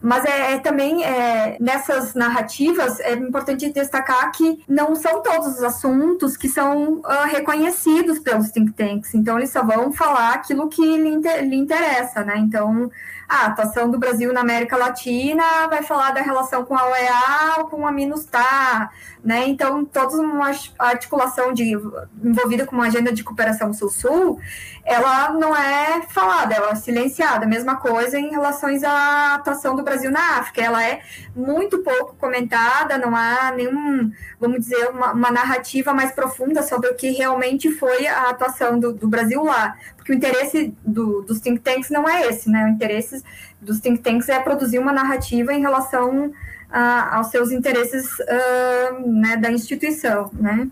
mas 0.00 0.24
é, 0.24 0.54
é 0.54 0.58
também 0.58 1.04
é, 1.04 1.56
nessas 1.60 2.14
narrativas 2.14 3.00
é 3.00 3.14
importante 3.14 3.70
destacar 3.72 4.30
que 4.32 4.62
não 4.68 4.94
são 4.94 5.22
todos 5.22 5.56
os 5.56 5.62
assuntos 5.62 6.36
que 6.36 6.48
são 6.48 7.00
uh, 7.00 7.26
reconhecidos 7.30 8.18
pelos 8.20 8.50
think 8.50 8.72
tanks. 8.72 9.14
Então 9.14 9.36
eles 9.36 9.50
só 9.50 9.64
vão 9.64 9.92
falar 9.92 10.34
aquilo 10.34 10.68
que 10.68 10.82
lhe, 10.82 11.08
inter, 11.08 11.44
lhe 11.44 11.56
interessa, 11.56 12.22
né? 12.22 12.38
Então 12.38 12.90
a 13.28 13.46
atuação 13.46 13.90
do 13.90 13.98
Brasil 13.98 14.32
na 14.32 14.40
América 14.40 14.76
Latina 14.76 15.68
vai 15.68 15.82
falar 15.82 16.12
da 16.12 16.22
relação 16.22 16.64
com 16.64 16.74
a 16.74 16.88
OEA 16.88 17.64
com 17.70 17.86
a 17.86 17.92
MINUSTAH, 17.92 18.90
né? 19.22 19.46
Então, 19.46 19.84
toda 19.84 20.16
uma 20.16 20.50
articulação 20.78 21.52
de, 21.52 21.72
envolvida 22.24 22.64
com 22.64 22.74
uma 22.74 22.86
agenda 22.86 23.12
de 23.12 23.22
cooperação 23.22 23.72
Sul-Sul, 23.74 24.40
ela 24.82 25.30
não 25.32 25.54
é 25.54 26.00
falada, 26.08 26.54
ela 26.54 26.70
é 26.70 26.74
silenciada. 26.74 27.46
Mesma 27.46 27.76
coisa 27.76 28.18
em 28.18 28.30
relação 28.30 28.70
à 28.86 29.34
atuação 29.34 29.76
do 29.76 29.82
Brasil 29.82 30.10
na 30.10 30.38
África, 30.38 30.62
ela 30.62 30.82
é 30.82 31.02
muito 31.36 31.78
pouco 31.80 32.16
comentada, 32.16 32.96
não 32.96 33.14
há 33.14 33.52
nenhum, 33.54 34.10
vamos 34.40 34.60
dizer, 34.60 34.88
uma, 34.88 35.12
uma 35.12 35.30
narrativa 35.30 35.92
mais 35.92 36.12
profunda 36.12 36.62
sobre 36.62 36.88
o 36.88 36.94
que 36.94 37.10
realmente 37.10 37.70
foi 37.70 38.06
a 38.06 38.30
atuação 38.30 38.78
do, 38.78 38.94
do 38.94 39.06
Brasil 39.06 39.44
lá 39.44 39.76
que 40.08 40.12
o 40.12 40.14
interesse 40.14 40.74
do, 40.82 41.20
dos 41.20 41.38
think 41.38 41.60
tanks 41.60 41.90
não 41.90 42.08
é 42.08 42.28
esse, 42.28 42.50
né? 42.50 42.64
O 42.64 42.68
interesse 42.68 43.22
dos 43.60 43.78
think 43.78 44.00
tanks 44.00 44.26
é 44.30 44.40
produzir 44.40 44.78
uma 44.78 44.90
narrativa 44.90 45.52
em 45.52 45.60
relação 45.60 46.32
a, 46.70 47.16
aos 47.16 47.26
seus 47.26 47.50
interesses 47.52 48.06
uh, 48.20 49.06
né, 49.06 49.36
da 49.36 49.52
instituição, 49.52 50.30
né? 50.32 50.66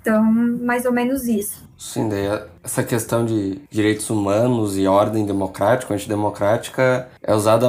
Então, 0.00 0.22
mais 0.24 0.86
ou 0.86 0.92
menos 0.92 1.26
isso. 1.26 1.68
Sim, 1.76 2.08
daí 2.08 2.26
essa 2.64 2.82
questão 2.82 3.26
de 3.26 3.60
direitos 3.70 4.08
humanos 4.08 4.78
e 4.78 4.86
ordem 4.86 5.26
democrática, 5.26 5.92
antidemocrática, 5.92 7.08
é 7.22 7.34
usada, 7.34 7.66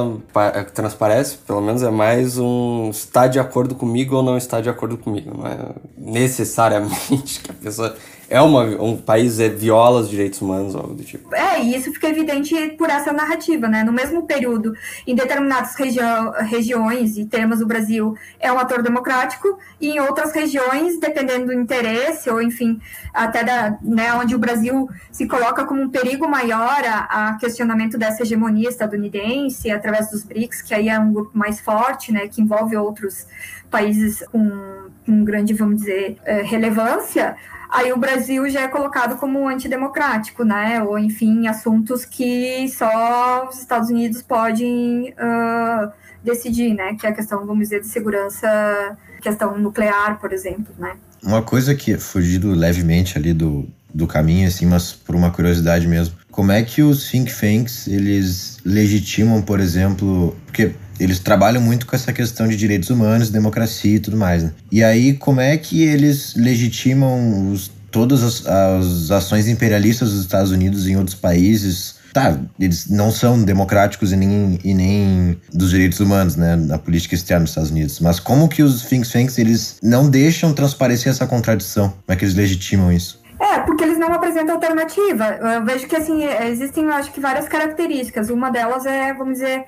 é, 0.54 0.64
transparece, 0.64 1.36
pelo 1.36 1.60
menos 1.60 1.82
é 1.82 1.90
mais 1.90 2.38
um 2.38 2.88
está 2.90 3.26
de 3.26 3.38
acordo 3.38 3.74
comigo 3.74 4.16
ou 4.16 4.22
não 4.22 4.38
está 4.38 4.60
de 4.60 4.70
acordo 4.70 4.96
comigo. 4.96 5.36
Não 5.36 5.46
é 5.46 5.58
necessariamente 5.98 7.40
que 7.44 7.50
a 7.50 7.54
pessoa 7.54 7.94
é 8.30 8.40
uma, 8.40 8.62
um 8.80 8.96
país 8.96 9.40
é, 9.40 9.48
viola 9.48 10.00
os 10.00 10.08
direitos 10.08 10.40
humanos, 10.40 10.76
algo 10.76 10.94
do 10.94 11.02
tipo. 11.02 11.34
É, 11.34 11.60
e 11.60 11.74
isso 11.74 11.92
fica 11.92 12.08
evidente 12.08 12.54
por 12.78 12.88
essa 12.88 13.12
narrativa, 13.12 13.66
né? 13.66 13.82
No 13.82 13.92
mesmo 13.92 14.24
período, 14.24 14.72
em 15.04 15.16
determinadas 15.16 15.74
regi 15.74 15.98
regiões 16.46 17.18
e 17.18 17.26
temas 17.26 17.58
do 17.58 17.66
Brasil, 17.66 18.14
é 18.38 18.52
um 18.52 18.58
ator 18.58 18.82
democrático, 18.82 19.58
e 19.80 19.90
em 19.90 20.00
outras 20.00 20.32
regiões, 20.32 21.00
dependendo 21.00 21.46
do 21.46 21.52
interesse, 21.52 22.30
ou 22.30 22.40
enfim, 22.40 22.80
até 23.12 23.42
da, 23.42 23.76
né, 23.82 24.14
onde 24.14 24.36
o 24.36 24.38
Brasil 24.38 24.88
se 25.10 25.26
coloca 25.26 25.64
como 25.64 25.82
um 25.82 25.90
perigo 25.90 26.28
maior 26.28 26.84
a, 26.84 27.30
a 27.30 27.34
questionamento 27.34 27.98
dessa 27.98 28.22
hegemonia 28.22 28.68
estadunidense, 28.68 29.70
através 29.70 30.10
dos 30.10 30.22
BRICS, 30.22 30.62
que 30.62 30.72
aí 30.72 30.88
é 30.88 30.98
um 30.98 31.12
grupo 31.12 31.36
mais 31.36 31.58
forte, 31.58 32.12
né, 32.12 32.28
que 32.28 32.40
envolve 32.40 32.76
outros 32.76 33.26
países 33.70 34.22
com, 34.30 34.90
com 35.10 35.24
grande, 35.24 35.52
vamos 35.52 35.80
dizer, 35.80 36.16
eh, 36.24 36.42
relevância, 36.42 37.34
aí 37.68 37.92
o 37.92 37.98
Brasil 37.98 38.48
já 38.48 38.62
é 38.62 38.68
colocado 38.68 39.16
como 39.16 39.48
antidemocrático, 39.48 40.44
né? 40.44 40.82
Ou, 40.82 40.98
enfim, 40.98 41.48
assuntos 41.48 42.04
que 42.04 42.68
só 42.68 43.48
os 43.48 43.58
Estados 43.58 43.90
Unidos 43.90 44.22
podem 44.22 45.12
uh, 45.12 45.90
decidir, 46.22 46.74
né? 46.74 46.94
Que 46.94 47.06
é 47.06 47.10
a 47.10 47.12
questão, 47.12 47.44
vamos 47.44 47.64
dizer, 47.68 47.80
de 47.80 47.88
segurança, 47.88 48.96
questão 49.20 49.58
nuclear, 49.58 50.20
por 50.20 50.32
exemplo, 50.32 50.72
né? 50.78 50.94
Uma 51.22 51.42
coisa 51.42 51.74
que, 51.74 51.96
fugindo 51.98 52.52
levemente 52.52 53.18
ali 53.18 53.34
do, 53.34 53.68
do 53.92 54.06
caminho, 54.06 54.46
assim, 54.46 54.64
mas 54.64 54.92
por 54.92 55.14
uma 55.16 55.30
curiosidade 55.30 55.86
mesmo, 55.86 56.14
como 56.30 56.52
é 56.52 56.62
que 56.62 56.82
os 56.82 57.10
think 57.10 57.32
tanks, 57.34 57.88
eles 57.88 58.58
legitimam, 58.64 59.42
por 59.42 59.58
exemplo, 59.60 60.36
porque 60.46 60.72
eles 61.00 61.18
trabalham 61.18 61.62
muito 61.62 61.86
com 61.86 61.96
essa 61.96 62.12
questão 62.12 62.46
de 62.46 62.56
direitos 62.56 62.90
humanos, 62.90 63.30
democracia 63.30 63.96
e 63.96 64.00
tudo 64.00 64.16
mais, 64.16 64.44
né? 64.44 64.52
E 64.70 64.84
aí, 64.84 65.14
como 65.14 65.40
é 65.40 65.56
que 65.56 65.82
eles 65.82 66.34
legitimam 66.36 67.50
os, 67.50 67.70
todas 67.90 68.22
as, 68.22 68.46
as 68.46 69.10
ações 69.10 69.48
imperialistas 69.48 70.10
dos 70.10 70.20
Estados 70.20 70.50
Unidos 70.50 70.86
em 70.86 70.96
outros 70.96 71.14
países? 71.14 71.98
Tá, 72.12 72.36
eles 72.58 72.88
não 72.88 73.10
são 73.10 73.40
democráticos 73.40 74.12
e 74.12 74.16
nem, 74.16 74.58
e 74.64 74.74
nem 74.74 75.40
dos 75.52 75.70
direitos 75.70 76.00
humanos, 76.00 76.34
né, 76.34 76.56
na 76.56 76.76
política 76.76 77.14
externa 77.14 77.44
dos 77.44 77.52
Estados 77.52 77.70
Unidos. 77.70 78.00
Mas 78.00 78.18
como 78.18 78.48
que 78.48 78.62
os 78.62 78.82
think 78.82 79.08
tanks, 79.08 79.38
eles 79.38 79.76
não 79.82 80.10
deixam 80.10 80.52
transparecer 80.52 81.10
essa 81.10 81.26
contradição? 81.26 81.90
Como 81.90 82.02
é 82.08 82.16
que 82.16 82.24
eles 82.24 82.34
legitimam 82.34 82.92
isso? 82.92 83.20
É, 83.40 83.60
porque 83.60 83.84
eles 83.84 83.98
não 83.98 84.12
apresentam 84.12 84.56
alternativa. 84.56 85.24
Eu 85.54 85.64
vejo 85.64 85.86
que, 85.86 85.96
assim, 85.96 86.24
existem, 86.24 86.86
acho 86.90 87.10
que, 87.10 87.20
várias 87.20 87.48
características. 87.48 88.28
Uma 88.28 88.50
delas 88.50 88.84
é, 88.84 89.14
vamos 89.14 89.34
dizer, 89.34 89.64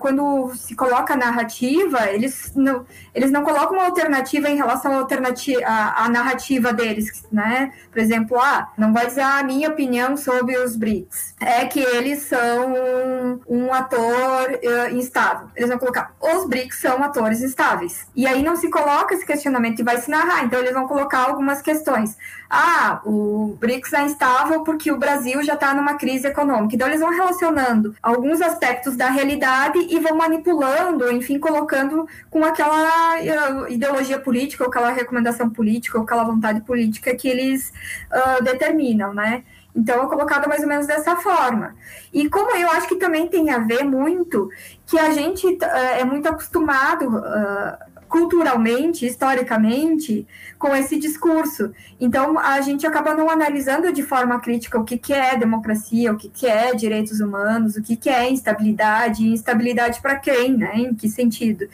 quando 0.00 0.52
se 0.54 0.74
coloca 0.74 1.14
a 1.14 1.16
narrativa, 1.16 2.08
eles 2.10 2.52
não, 2.54 2.84
eles 3.14 3.30
não 3.30 3.42
colocam 3.42 3.78
uma 3.78 3.86
alternativa 3.86 4.48
em 4.48 4.56
relação 4.56 4.92
à, 4.92 4.96
alternativa, 4.96 5.60
à, 5.64 6.04
à 6.04 6.08
narrativa 6.08 6.72
deles, 6.72 7.24
né? 7.30 7.72
Por 7.90 7.98
exemplo, 7.98 8.38
ah, 8.38 8.68
não 8.76 8.92
vai 8.92 9.06
dizer 9.06 9.22
a 9.22 9.42
minha 9.42 9.68
opinião 9.68 10.16
sobre 10.16 10.56
os 10.56 10.76
BRICS. 10.76 11.34
É 11.40 11.64
que 11.66 11.80
eles 11.80 12.22
são 12.22 12.74
um, 12.74 13.40
um 13.48 13.74
ator 13.74 14.50
uh, 14.52 14.94
instável. 14.94 15.48
Eles 15.56 15.68
vão 15.68 15.78
colocar, 15.78 16.12
os 16.20 16.46
BRICS 16.46 16.80
são 16.80 17.02
atores 17.02 17.40
instáveis. 17.42 18.06
E 18.14 18.26
aí 18.26 18.42
não 18.42 18.56
se 18.56 18.70
coloca 18.70 19.14
esse 19.14 19.26
questionamento 19.26 19.80
e 19.80 19.84
vai 19.84 19.98
se 19.98 20.10
narrar. 20.10 20.44
Então 20.44 20.58
eles 20.58 20.72
vão 20.72 20.86
colocar 20.86 21.28
algumas 21.28 21.60
questões. 21.62 22.16
Ah, 22.48 23.00
o 23.04 23.56
BRICS 23.60 23.92
é 23.92 24.02
instável 24.02 24.62
porque 24.64 24.90
o 24.90 24.98
Brasil 24.98 25.42
já 25.42 25.54
está 25.54 25.72
numa 25.72 25.94
crise 25.94 26.26
econômica. 26.26 26.74
Então 26.74 26.88
eles 26.88 27.00
vão 27.00 27.10
relacionando 27.10 27.94
alguns 28.02 28.40
aspectos 28.40 28.96
da 28.96 29.08
realidade 29.08 29.59
e 29.88 29.98
vão 30.00 30.16
manipulando, 30.16 31.10
enfim, 31.10 31.38
colocando 31.38 32.06
com 32.30 32.44
aquela 32.44 33.20
ideologia 33.68 34.18
política, 34.18 34.64
ou 34.64 34.70
aquela 34.70 34.90
recomendação 34.90 35.50
política, 35.50 35.98
ou 35.98 36.04
aquela 36.04 36.24
vontade 36.24 36.60
política 36.62 37.14
que 37.14 37.28
eles 37.28 37.72
uh, 38.10 38.42
determinam, 38.42 39.12
né? 39.14 39.44
Então, 39.74 40.02
é 40.02 40.08
colocado 40.08 40.48
mais 40.48 40.62
ou 40.62 40.68
menos 40.68 40.86
dessa 40.86 41.16
forma. 41.16 41.74
E 42.12 42.28
como 42.28 42.56
eu 42.56 42.70
acho 42.70 42.88
que 42.88 42.96
também 42.96 43.28
tem 43.28 43.50
a 43.50 43.58
ver 43.58 43.84
muito 43.84 44.50
que 44.84 44.98
a 44.98 45.10
gente 45.10 45.46
uh, 45.46 45.64
é 45.98 46.04
muito 46.04 46.28
acostumado 46.28 47.08
uh, 47.08 47.89
culturalmente, 48.10 49.06
historicamente, 49.06 50.26
com 50.58 50.74
esse 50.74 50.98
discurso. 50.98 51.70
Então, 51.98 52.36
a 52.38 52.60
gente 52.60 52.84
acaba 52.84 53.14
não 53.14 53.30
analisando 53.30 53.92
de 53.92 54.02
forma 54.02 54.40
crítica 54.40 54.78
o 54.78 54.84
que, 54.84 54.98
que 54.98 55.12
é 55.12 55.36
democracia, 55.36 56.12
o 56.12 56.16
que, 56.16 56.28
que 56.28 56.46
é 56.46 56.74
direitos 56.74 57.20
humanos, 57.20 57.76
o 57.76 57.82
que, 57.82 57.96
que 57.96 58.10
é 58.10 58.28
instabilidade, 58.28 59.24
instabilidade 59.26 60.00
para 60.02 60.16
quem, 60.16 60.56
né? 60.56 60.72
Em 60.74 60.92
que 60.92 61.08
sentido? 61.08 61.68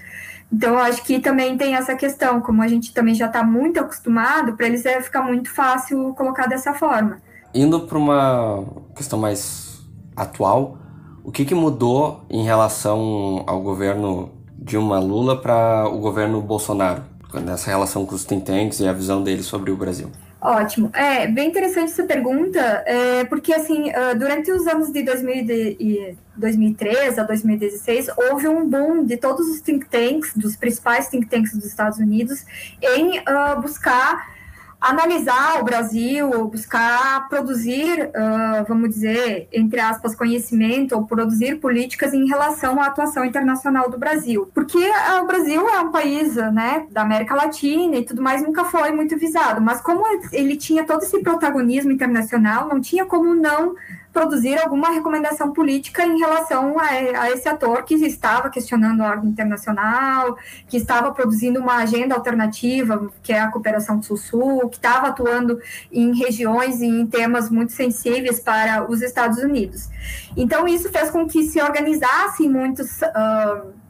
Então, 0.53 0.78
acho 0.78 1.03
que 1.03 1.18
também 1.18 1.57
tem 1.57 1.74
essa 1.74 1.97
questão, 1.97 2.41
como 2.41 2.62
a 2.62 2.68
gente 2.68 2.93
também 2.93 3.14
já 3.14 3.26
está 3.26 3.43
muito 3.43 3.80
acostumado, 3.80 4.53
para 4.53 4.66
eles 4.66 4.84
é 4.84 5.01
ficar 5.01 5.22
muito 5.22 5.51
fácil 5.53 6.14
colocar 6.14 6.47
dessa 6.47 6.74
forma. 6.74 7.18
indo 7.55 7.80
para 7.80 7.97
uma 7.97 8.62
questão 8.95 9.18
mais 9.18 9.80
atual, 10.14 10.76
o 11.24 11.32
que, 11.32 11.47
que 11.47 11.55
mudou 11.55 12.26
em 12.28 12.45
relação 12.45 13.43
ao 13.47 13.61
governo 13.62 14.36
Dilma 14.59 14.99
Lula 14.99 15.41
para 15.41 15.89
o 15.89 15.99
governo 15.99 16.41
Bolsonaro, 16.41 17.05
nessa 17.45 17.71
relação 17.71 18.07
com 18.07 18.15
os 18.15 18.25
think 18.25 18.45
tanks 18.45 18.81
e 18.81 18.89
a 18.89 18.93
visão 18.93 19.23
deles 19.23 19.47
sobre 19.47 19.71
o 19.71 19.77
Brasil? 19.77 20.11
Ótimo. 20.41 20.91
É 20.95 21.27
bem 21.27 21.49
interessante 21.49 21.93
essa 21.93 22.05
pergunta, 22.05 22.61
é, 22.87 23.25
porque 23.25 23.53
assim, 23.53 23.91
ah, 23.91 24.15
durante 24.15 24.51
os 24.53 24.67
anos 24.67 24.93
de 24.93 25.03
2003 25.03 27.19
a 27.19 27.23
2016, 27.23 28.09
houve 28.31 28.47
um 28.47 28.69
boom 28.69 29.05
de 29.05 29.17
todos 29.17 29.49
os 29.49 29.61
think 29.61 29.87
tanks, 29.87 30.33
dos 30.37 30.55
principais 30.55 31.09
think 31.09 31.27
tanks 31.27 31.53
dos 31.53 31.65
Estados 31.65 31.99
Unidos, 31.99 32.45
em 32.81 33.19
uh, 33.19 33.61
buscar 33.61 34.37
analisar 34.81 35.61
o 35.61 35.64
Brasil, 35.64 36.29
buscar 36.49 37.29
produzir, 37.29 38.11
uh, 38.11 38.64
vamos 38.68 38.91
dizer, 38.91 39.49
entre 39.53 39.81
aspas, 39.81 40.14
conhecimento 40.14 40.95
ou 40.95 41.07
produzir 41.07 41.57
políticas 41.57 42.12
em 42.12 42.27
relação 42.27 42.81
à 42.81 42.87
atuação 42.87 43.24
internacional 43.24 43.91
do 43.91 43.99
Brasil. 43.99 44.51
Porque 44.55 44.79
uh, 44.79 45.22
o 45.22 45.27
Brasil 45.27 45.68
é 45.68 45.81
um 45.81 45.91
país 45.91 46.37
né, 46.37 46.87
da 46.91 47.03
América 47.03 47.35
Latina 47.35 47.97
e 47.97 48.05
tudo 48.05 48.22
mais, 48.22 48.43
nunca 48.43 48.64
foi 48.64 48.93
muito 48.93 49.16
visado. 49.18 49.61
Mas 49.61 49.81
como 49.81 50.05
ele 50.33 50.57
tinha 50.57 50.85
todo 50.85 51.03
esse 51.03 51.20
protagonismo 51.20 51.91
internacional, 51.91 52.68
não 52.68 52.81
tinha 52.81 53.05
como 53.07 53.35
não 53.35 53.74
produzir 54.17 54.59
alguma 54.59 54.89
recomendação 54.89 55.53
política 55.53 56.03
em 56.03 56.19
relação 56.19 56.79
a, 56.79 56.87
a, 57.21 57.31
esse 57.31 57.47
ator 57.47 57.83
que 57.85 57.95
estava 57.97 58.49
questionando 58.49 59.03
a 59.03 59.11
ordem 59.11 59.29
internacional, 59.29 60.39
que 60.67 60.79
estava 60.79 61.12
produzindo 61.12 61.61
uma 61.61 61.77
agenda 61.77 62.14
alternativa, 62.14 63.12
que 63.23 63.31
é 63.31 63.41
a 63.41 63.51
cooperação 63.51 64.03
Sul-Sul, 64.03 64.71
que 64.71 64.77
estava 64.77 65.09
atuando 65.09 65.61
em 65.93 66.17
regiões 66.17 66.81
e 66.81 66.87
em 66.87 67.07
temas 67.07 67.51
muito 67.51 67.73
sensíveis 67.73 68.41
para 68.41 68.91
os 68.91 69.03
Estados 69.03 69.37
Unidos. 69.37 69.91
Então, 70.35 70.67
isso 70.67 70.89
fez 70.91 71.11
com 71.11 71.27
que 71.27 71.45
se 71.45 71.61
organizassem 71.61 72.49
muitos. 72.49 73.03
Uh, 73.03 73.86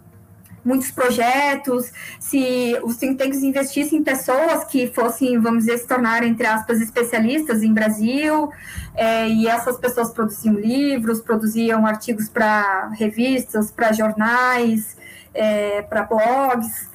muitos 0.67 0.91
projetos, 0.91 1.93
se 2.19 2.77
os 2.83 2.97
think 2.97 3.17
tanks 3.17 3.43
investissem 3.43 4.01
em 4.01 4.03
pessoas 4.03 4.65
que 4.65 4.89
fossem, 4.89 5.39
vamos 5.39 5.65
dizer, 5.65 5.79
se 5.79 5.87
tornar, 5.87 6.25
entre 6.25 6.45
aspas, 6.45 6.81
especialistas 6.81 7.63
em 7.63 7.73
Brasil, 7.73 8.51
é, 8.95 9.29
e 9.29 9.47
essas 9.47 9.79
pessoas 9.79 10.11
produziam 10.11 10.55
livros, 10.55 11.21
produziam 11.21 11.87
artigos 11.87 12.29
para 12.29 12.89
revistas, 12.89 13.71
para 13.71 13.93
jornais, 13.93 14.97
é, 15.33 15.83
para 15.83 16.03
blogs. 16.03 16.91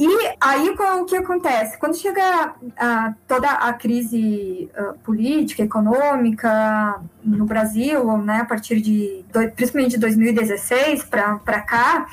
E 0.00 0.06
aí 0.40 0.70
o 0.70 1.04
que 1.06 1.16
acontece? 1.16 1.76
Quando 1.76 1.96
chega 1.96 2.54
a, 2.76 3.14
toda 3.26 3.50
a 3.50 3.72
crise 3.72 4.70
política, 5.02 5.64
econômica 5.64 7.00
no 7.22 7.44
Brasil, 7.44 8.16
né, 8.18 8.42
a 8.42 8.44
partir 8.44 8.80
de, 8.80 9.24
principalmente 9.56 9.92
de 9.92 9.98
2016 9.98 11.02
para 11.04 11.60
cá, 11.62 12.06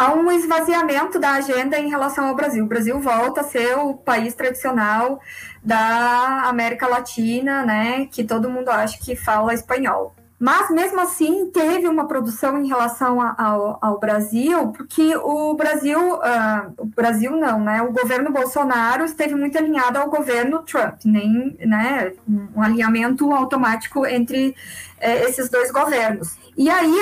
há 0.00 0.14
um 0.14 0.32
esvaziamento 0.32 1.18
da 1.18 1.32
agenda 1.32 1.78
em 1.78 1.90
relação 1.90 2.26
ao 2.26 2.34
Brasil. 2.34 2.64
O 2.64 2.68
Brasil 2.68 2.98
volta 2.98 3.42
a 3.42 3.44
ser 3.44 3.76
o 3.76 3.94
país 3.94 4.34
tradicional 4.34 5.20
da 5.62 6.44
América 6.48 6.86
Latina, 6.86 7.66
né, 7.66 8.06
que 8.06 8.24
todo 8.24 8.48
mundo 8.48 8.70
acha 8.70 8.98
que 8.98 9.14
fala 9.14 9.52
espanhol. 9.52 10.14
Mas, 10.38 10.70
mesmo 10.70 10.98
assim, 10.98 11.50
teve 11.50 11.86
uma 11.86 12.08
produção 12.08 12.58
em 12.58 12.66
relação 12.66 13.20
ao, 13.20 13.78
ao 13.78 14.00
Brasil, 14.00 14.68
porque 14.68 15.14
o 15.16 15.52
Brasil, 15.52 16.14
uh, 16.14 16.72
o 16.78 16.86
Brasil 16.86 17.32
não, 17.32 17.60
né? 17.60 17.82
O 17.82 17.92
governo 17.92 18.32
Bolsonaro 18.32 19.04
esteve 19.04 19.34
muito 19.34 19.58
alinhado 19.58 19.98
ao 19.98 20.08
governo 20.08 20.62
Trump, 20.62 20.94
nem, 21.04 21.54
né? 21.60 22.14
Um 22.56 22.62
alinhamento 22.62 23.30
automático 23.30 24.06
entre 24.06 24.48
uh, 24.48 25.28
esses 25.28 25.50
dois 25.50 25.70
governos. 25.70 26.39
E 26.56 26.68
aí, 26.68 26.94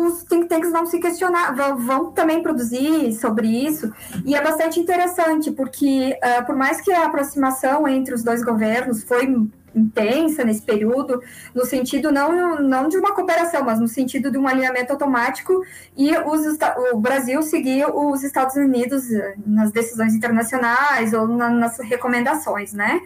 os 0.00 0.22
think 0.24 0.46
tanks 0.46 0.70
vão 0.70 0.86
se 0.86 1.00
questionar, 1.00 1.54
vão, 1.54 1.76
vão, 1.76 2.12
também 2.12 2.42
produzir 2.42 3.12
sobre 3.12 3.48
isso, 3.48 3.92
e 4.24 4.34
é 4.34 4.42
bastante 4.42 4.78
interessante, 4.78 5.50
porque 5.50 6.16
uh, 6.22 6.46
por 6.46 6.54
mais 6.54 6.80
que 6.80 6.92
a 6.92 7.06
aproximação 7.06 7.88
entre 7.88 8.14
os 8.14 8.22
dois 8.22 8.44
governos 8.44 9.02
foi 9.02 9.26
intensa 9.74 10.44
nesse 10.44 10.62
período, 10.62 11.22
no 11.54 11.64
sentido 11.64 12.10
não, 12.10 12.60
não 12.60 12.88
de 12.88 12.96
uma 12.96 13.14
cooperação, 13.14 13.64
mas 13.64 13.80
no 13.80 13.88
sentido 13.88 14.30
de 14.30 14.38
um 14.38 14.46
alinhamento 14.46 14.92
automático 14.92 15.64
e 15.96 16.16
os, 16.16 16.58
o 16.92 16.98
Brasil 16.98 17.42
seguir 17.42 17.86
os 17.86 18.22
Estados 18.22 18.56
Unidos 18.56 19.10
eh, 19.10 19.34
nas 19.46 19.72
decisões 19.72 20.14
internacionais 20.14 21.12
ou 21.12 21.26
na, 21.26 21.48
nas 21.48 21.78
recomendações, 21.78 22.72
né? 22.72 23.00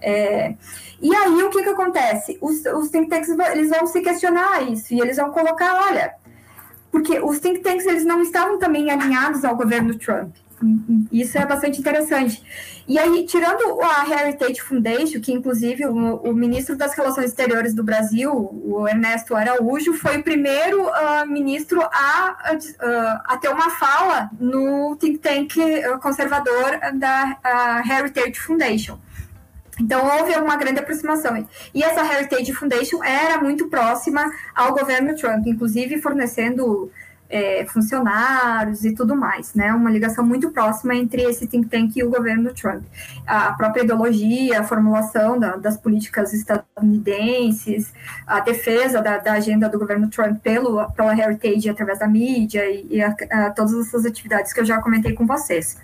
É, 0.00 0.54
e 1.00 1.14
aí 1.14 1.42
o 1.42 1.50
que, 1.50 1.62
que 1.62 1.68
acontece? 1.68 2.38
Os, 2.40 2.64
os 2.64 2.88
think 2.88 3.08
tanks 3.08 3.28
eles 3.52 3.68
vão 3.70 3.86
se 3.86 4.00
questionar 4.00 4.62
isso 4.62 4.94
e 4.94 5.00
eles 5.00 5.16
vão 5.16 5.30
colocar, 5.30 5.74
olha, 5.88 6.14
porque 6.90 7.18
os 7.20 7.38
think 7.40 7.60
tanks 7.60 7.86
eles 7.86 8.04
não 8.04 8.22
estavam 8.22 8.58
também 8.58 8.90
alinhados 8.90 9.44
ao 9.44 9.56
governo 9.56 9.96
Trump. 9.98 10.34
Isso 11.12 11.38
é 11.38 11.46
bastante 11.46 11.78
interessante. 11.78 12.42
E 12.86 12.98
aí, 12.98 13.26
tirando 13.26 13.80
a 13.82 14.08
Heritage 14.08 14.60
Foundation, 14.60 15.20
que 15.20 15.32
inclusive 15.32 15.86
o, 15.86 16.16
o 16.16 16.34
ministro 16.34 16.76
das 16.76 16.94
Relações 16.94 17.26
Exteriores 17.26 17.74
do 17.74 17.84
Brasil, 17.84 18.32
o 18.32 18.88
Ernesto 18.88 19.34
Araújo, 19.36 19.92
foi 19.94 20.18
o 20.18 20.22
primeiro 20.22 20.82
uh, 20.86 21.26
ministro 21.26 21.80
a, 21.82 22.36
uh, 22.52 23.32
a 23.32 23.36
ter 23.36 23.48
uma 23.48 23.70
fala 23.70 24.30
no 24.40 24.96
think 24.96 25.18
tank 25.18 25.54
conservador 26.00 26.78
da 26.94 27.82
Heritage 27.84 28.40
Foundation. 28.40 28.98
Então, 29.80 30.04
houve 30.18 30.34
uma 30.36 30.56
grande 30.56 30.80
aproximação. 30.80 31.46
E 31.72 31.82
essa 31.84 32.04
Heritage 32.04 32.52
Foundation 32.52 33.02
era 33.04 33.40
muito 33.40 33.68
próxima 33.68 34.28
ao 34.54 34.72
governo 34.72 35.14
Trump, 35.14 35.46
inclusive 35.46 36.00
fornecendo 36.00 36.90
é, 37.30 37.64
funcionários 37.66 38.84
e 38.84 38.94
tudo 38.94 39.14
mais, 39.14 39.54
né? 39.54 39.72
Uma 39.72 39.90
ligação 39.90 40.24
muito 40.24 40.50
próxima 40.50 40.94
entre 40.94 41.22
esse 41.22 41.46
think 41.46 41.68
tank 41.68 41.96
e 41.96 42.02
o 42.02 42.10
governo 42.10 42.52
Trump. 42.54 42.82
A 43.26 43.52
própria 43.52 43.82
ideologia, 43.82 44.60
a 44.60 44.64
formulação 44.64 45.38
da, 45.38 45.56
das 45.56 45.76
políticas 45.76 46.32
estadunidenses, 46.32 47.92
a 48.26 48.40
defesa 48.40 49.02
da, 49.02 49.18
da, 49.18 49.32
agenda 49.32 49.68
do 49.68 49.78
governo 49.78 50.08
Trump 50.08 50.40
pelo, 50.42 50.90
pela 50.92 51.16
Heritage 51.16 51.68
através 51.68 51.98
da 51.98 52.06
mídia 52.06 52.64
e, 52.70 52.86
e 52.90 53.02
a, 53.02 53.14
a, 53.30 53.50
todas 53.50 53.74
essas 53.74 54.06
atividades 54.06 54.52
que 54.52 54.60
eu 54.60 54.64
já 54.64 54.80
comentei 54.80 55.12
com 55.12 55.26
vocês. 55.26 55.76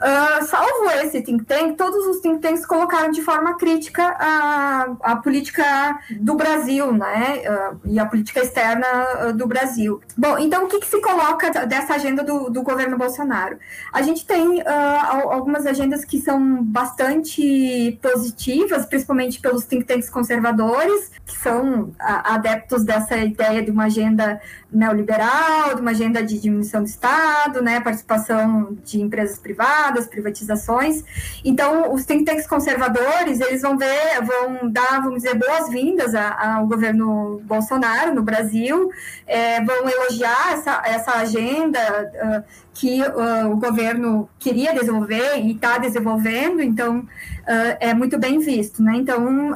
Uh, 0.00 0.44
salvo 0.46 0.90
esse 1.02 1.20
think 1.20 1.44
tank, 1.44 1.76
todos 1.76 2.06
os 2.06 2.20
think 2.20 2.40
tanks 2.40 2.64
colocaram 2.64 3.10
de 3.10 3.20
forma 3.20 3.58
crítica 3.58 4.16
a, 4.18 4.96
a 5.02 5.16
política 5.16 6.00
do 6.18 6.34
Brasil, 6.34 6.90
né? 6.90 7.42
Uh, 7.44 7.80
e 7.84 7.98
a 7.98 8.06
política 8.06 8.40
externa 8.40 8.86
uh, 9.28 9.32
do 9.34 9.46
Brasil. 9.46 10.00
Bom, 10.16 10.38
então 10.38 10.64
o 10.64 10.68
que, 10.68 10.80
que, 10.80 10.86
se 10.86 11.00
coloca 11.02 11.66
dessa 11.66 11.94
agenda 11.94 12.24
do, 12.24 12.48
do 12.48 12.62
governo 12.62 12.96
Bolsonaro? 12.96 13.58
A 13.92 14.00
gente 14.00 14.26
tem 14.26 14.62
algumas 14.66 15.66
agendas 15.66 16.04
que 16.04 16.20
são 16.20 16.62
bastante 16.62 17.98
positivas, 18.02 18.86
principalmente 18.86 19.40
pelos 19.40 19.64
think 19.64 19.84
tanks 19.84 20.08
conservadores, 20.08 21.10
que 21.26 21.36
são 21.36 21.92
adeptos 21.98 22.84
dessa 22.84 23.16
ideia 23.18 23.62
de 23.62 23.70
uma 23.70 23.84
agenda 23.84 24.40
neoliberal, 24.72 25.74
de 25.74 25.80
uma 25.80 25.90
agenda 25.90 26.22
de 26.22 26.38
diminuição 26.38 26.82
do 26.82 26.86
Estado, 26.88 27.62
né? 27.62 27.80
Participação 27.80 28.76
de 28.84 29.00
empresas 29.00 29.38
privadas 29.38 30.00
das 30.00 30.06
privatizações. 30.06 31.04
Então, 31.44 31.92
os 31.92 32.04
think 32.04 32.24
tanks 32.24 32.46
conservadores, 32.46 33.40
eles 33.40 33.62
vão 33.62 33.76
ver, 33.76 34.20
vão 34.22 34.70
dar, 34.70 35.00
vamos 35.02 35.22
dizer, 35.22 35.34
boas-vindas 35.34 36.14
ao 36.14 36.66
governo 36.66 37.40
Bolsonaro 37.44 38.14
no 38.14 38.22
Brasil, 38.22 38.90
é, 39.26 39.62
vão 39.64 39.88
elogiar 39.88 40.52
essa, 40.52 40.82
essa 40.84 41.12
agenda 41.12 41.78
uh, 41.80 42.44
que 42.72 43.02
uh, 43.02 43.50
o 43.50 43.56
governo 43.56 44.28
queria 44.38 44.72
desenvolver 44.72 45.38
e 45.38 45.52
está 45.52 45.78
desenvolvendo, 45.78 46.62
então 46.62 47.00
uh, 47.00 47.76
é 47.80 47.92
muito 47.92 48.18
bem 48.18 48.38
visto, 48.38 48.82
né? 48.82 48.92
Então, 48.96 49.50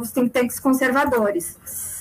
os 0.00 0.12
think 0.12 0.30
tanks 0.30 0.60
conservadores 0.60 1.56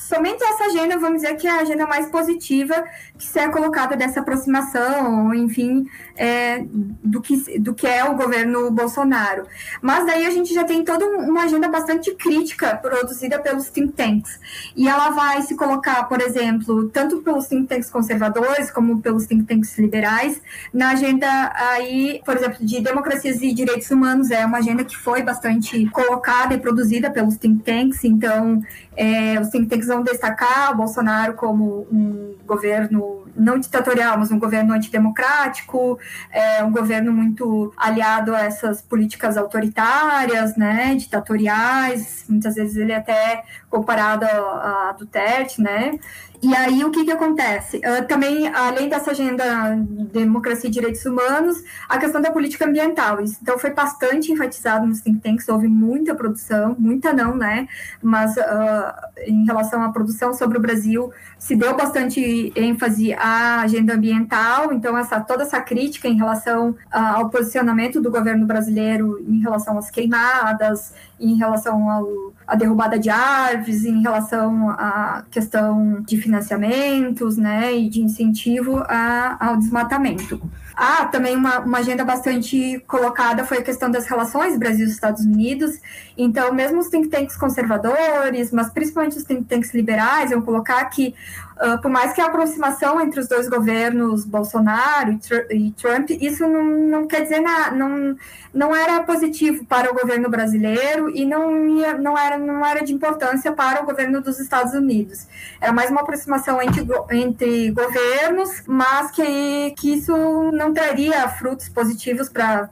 somente 0.07 0.41
essa 0.41 0.65
agenda, 0.65 0.97
vamos 0.97 1.21
dizer 1.21 1.35
que 1.35 1.45
é 1.45 1.51
a 1.51 1.59
agenda 1.59 1.85
mais 1.85 2.09
positiva 2.09 2.81
que 3.17 3.25
se 3.25 3.39
é 3.39 3.49
colocada 3.49 3.95
dessa 3.97 4.21
aproximação, 4.21 5.33
enfim, 5.33 5.85
é, 6.15 6.63
do, 7.03 7.19
que, 7.19 7.59
do 7.59 7.73
que 7.73 7.85
é 7.85 8.05
o 8.05 8.15
governo 8.15 8.71
Bolsonaro. 8.71 9.45
Mas 9.81 10.05
daí 10.05 10.25
a 10.25 10.29
gente 10.29 10.53
já 10.53 10.63
tem 10.63 10.83
toda 10.83 11.05
uma 11.05 11.43
agenda 11.43 11.67
bastante 11.67 12.15
crítica 12.15 12.77
produzida 12.77 13.37
pelos 13.39 13.69
think 13.69 13.93
tanks. 13.93 14.39
E 14.75 14.87
ela 14.87 15.09
vai 15.09 15.41
se 15.41 15.55
colocar, 15.55 16.03
por 16.05 16.21
exemplo, 16.21 16.87
tanto 16.89 17.17
pelos 17.17 17.47
think 17.47 17.67
tanks 17.67 17.89
conservadores 17.89 18.71
como 18.71 19.01
pelos 19.01 19.25
think 19.25 19.43
tanks 19.43 19.77
liberais, 19.77 20.41
na 20.73 20.91
agenda 20.91 21.51
aí, 21.53 22.21
por 22.23 22.37
exemplo, 22.37 22.65
de 22.65 22.79
democracias 22.79 23.41
e 23.41 23.53
direitos 23.53 23.91
humanos, 23.91 24.31
é 24.31 24.45
uma 24.45 24.59
agenda 24.59 24.85
que 24.85 24.95
foi 24.95 25.21
bastante 25.21 25.85
colocada 25.87 26.53
e 26.53 26.59
produzida 26.59 27.11
pelos 27.11 27.35
think 27.35 27.61
tanks, 27.63 28.05
então 28.05 28.61
é, 28.97 29.39
os 29.39 29.49
think 29.49 29.67
tanks 29.67 29.87
vão 29.87 30.03
destacar 30.03 30.71
o 30.71 30.75
Bolsonaro 30.75 31.33
como 31.33 31.87
um 31.91 32.35
governo 32.45 33.27
não 33.35 33.59
ditatorial, 33.59 34.17
mas 34.17 34.31
um 34.31 34.39
governo 34.39 34.73
antidemocrático, 34.73 35.99
é, 36.31 36.63
um 36.63 36.71
governo 36.71 37.11
muito 37.13 37.71
aliado 37.77 38.33
a 38.33 38.41
essas 38.41 38.81
políticas 38.81 39.37
autoritárias, 39.37 40.57
né, 40.57 40.95
ditatoriais, 40.95 42.25
muitas 42.27 42.55
vezes 42.55 42.75
ele 42.75 42.91
é 42.91 42.95
até 42.95 43.43
comparado 43.69 44.25
a, 44.25 44.89
a 44.89 44.95
Duterte, 44.97 45.61
né, 45.61 45.99
e 46.41 46.55
aí, 46.55 46.83
o 46.83 46.91
que, 46.91 47.03
que 47.03 47.11
acontece? 47.11 47.77
Uh, 47.77 48.07
também, 48.07 48.47
além 48.47 48.87
dessa 48.87 49.11
agenda 49.11 49.75
de 49.75 50.05
democracia 50.05 50.69
e 50.69 50.71
direitos 50.71 51.03
humanos, 51.05 51.63
a 51.89 51.97
questão 51.97 52.21
da 52.21 52.31
política 52.31 52.65
ambiental. 52.65 53.21
Isso, 53.21 53.37
então, 53.41 53.57
foi 53.57 53.71
bastante 53.71 54.31
enfatizado 54.31 54.85
nos 54.85 55.01
think 55.01 55.19
tanks, 55.19 55.49
houve 55.49 55.67
muita 55.67 56.13
produção, 56.13 56.75
muita 56.77 57.11
não, 57.11 57.35
né? 57.35 57.67
Mas 58.01 58.37
uh, 58.37 58.93
em 59.25 59.45
relação 59.45 59.81
à 59.81 59.89
produção 59.91 60.31
sobre 60.33 60.59
o 60.59 60.61
Brasil, 60.61 61.11
se 61.39 61.55
deu 61.55 61.75
bastante 61.75 62.51
ênfase 62.55 63.13
à 63.13 63.61
agenda 63.61 63.93
ambiental, 63.93 64.73
então, 64.73 64.97
essa, 64.97 65.19
toda 65.19 65.43
essa 65.43 65.61
crítica 65.61 66.07
em 66.07 66.15
relação 66.15 66.71
uh, 66.71 66.75
ao 66.91 67.29
posicionamento 67.29 68.01
do 68.01 68.11
governo 68.11 68.45
brasileiro 68.45 69.23
em 69.27 69.39
relação 69.39 69.77
às 69.77 69.89
queimadas, 69.89 70.93
em 71.19 71.35
relação 71.35 72.31
à 72.45 72.55
derrubada 72.55 72.99
de 72.99 73.09
árvores, 73.09 73.85
em 73.85 74.01
relação 74.01 74.69
à 74.71 75.23
questão 75.31 76.01
de 76.01 76.17
financiamentos 76.17 77.37
né, 77.37 77.75
e 77.75 77.89
de 77.89 78.01
incentivo 78.01 78.83
a, 78.87 79.37
ao 79.39 79.57
desmatamento. 79.57 80.41
Ah, 80.79 81.05
também 81.05 81.35
uma, 81.35 81.57
uma 81.61 81.79
agenda 81.79 82.05
bastante 82.05 82.79
colocada 82.85 83.43
foi 83.43 83.57
a 83.57 83.63
questão 83.63 83.89
das 83.89 84.05
relações 84.05 84.59
Brasil-Estados 84.59 85.25
Unidos. 85.25 85.71
Então, 86.15 86.53
mesmo 86.53 86.77
os 86.77 86.87
think 86.87 87.07
tanks 87.07 87.35
conservadores, 87.35 88.51
mas 88.51 88.69
principalmente 88.69 89.17
os 89.17 89.23
think 89.23 89.45
tanks 89.45 89.73
liberais, 89.73 90.29
vão 90.29 90.39
colocar 90.43 90.85
que, 90.85 91.15
uh, 91.57 91.81
por 91.81 91.89
mais 91.89 92.13
que 92.13 92.21
a 92.21 92.25
aproximação 92.25 92.99
entre 93.01 93.19
os 93.19 93.27
dois 93.27 93.47
governos, 93.49 94.25
Bolsonaro 94.25 95.11
e, 95.11 95.17
Tr 95.17 95.35
Trump, 95.75 96.09
isso 96.09 96.47
não, 96.47 96.63
não 96.63 97.07
quer 97.07 97.21
dizer 97.21 97.39
nada, 97.39 97.75
não, 97.75 98.15
não 98.53 98.75
era 98.75 99.03
positivo 99.03 99.65
para 99.65 99.91
o 99.91 99.93
governo 99.93 100.29
brasileiro 100.29 101.09
e 101.09 101.25
não, 101.25 101.67
ia, 101.77 101.97
não, 101.97 102.17
era, 102.17 102.37
não 102.37 102.65
era 102.65 102.83
de 102.83 102.93
importância 102.93 103.51
para 103.51 103.81
o 103.81 103.85
governo 103.85 104.21
dos 104.21 104.39
Estados 104.39 104.73
Unidos. 104.73 105.27
Era 105.59 105.73
mais 105.73 105.89
uma 105.89 106.01
aproximação 106.01 106.61
entre, 106.61 106.85
entre 107.11 107.71
governos, 107.71 108.63
mas 108.67 109.11
que, 109.11 109.71
que 109.77 109.93
isso 109.95 110.51
não 110.51 110.73
traria 110.73 111.27
frutos 111.29 111.69
positivos 111.69 112.29
para 112.29 112.69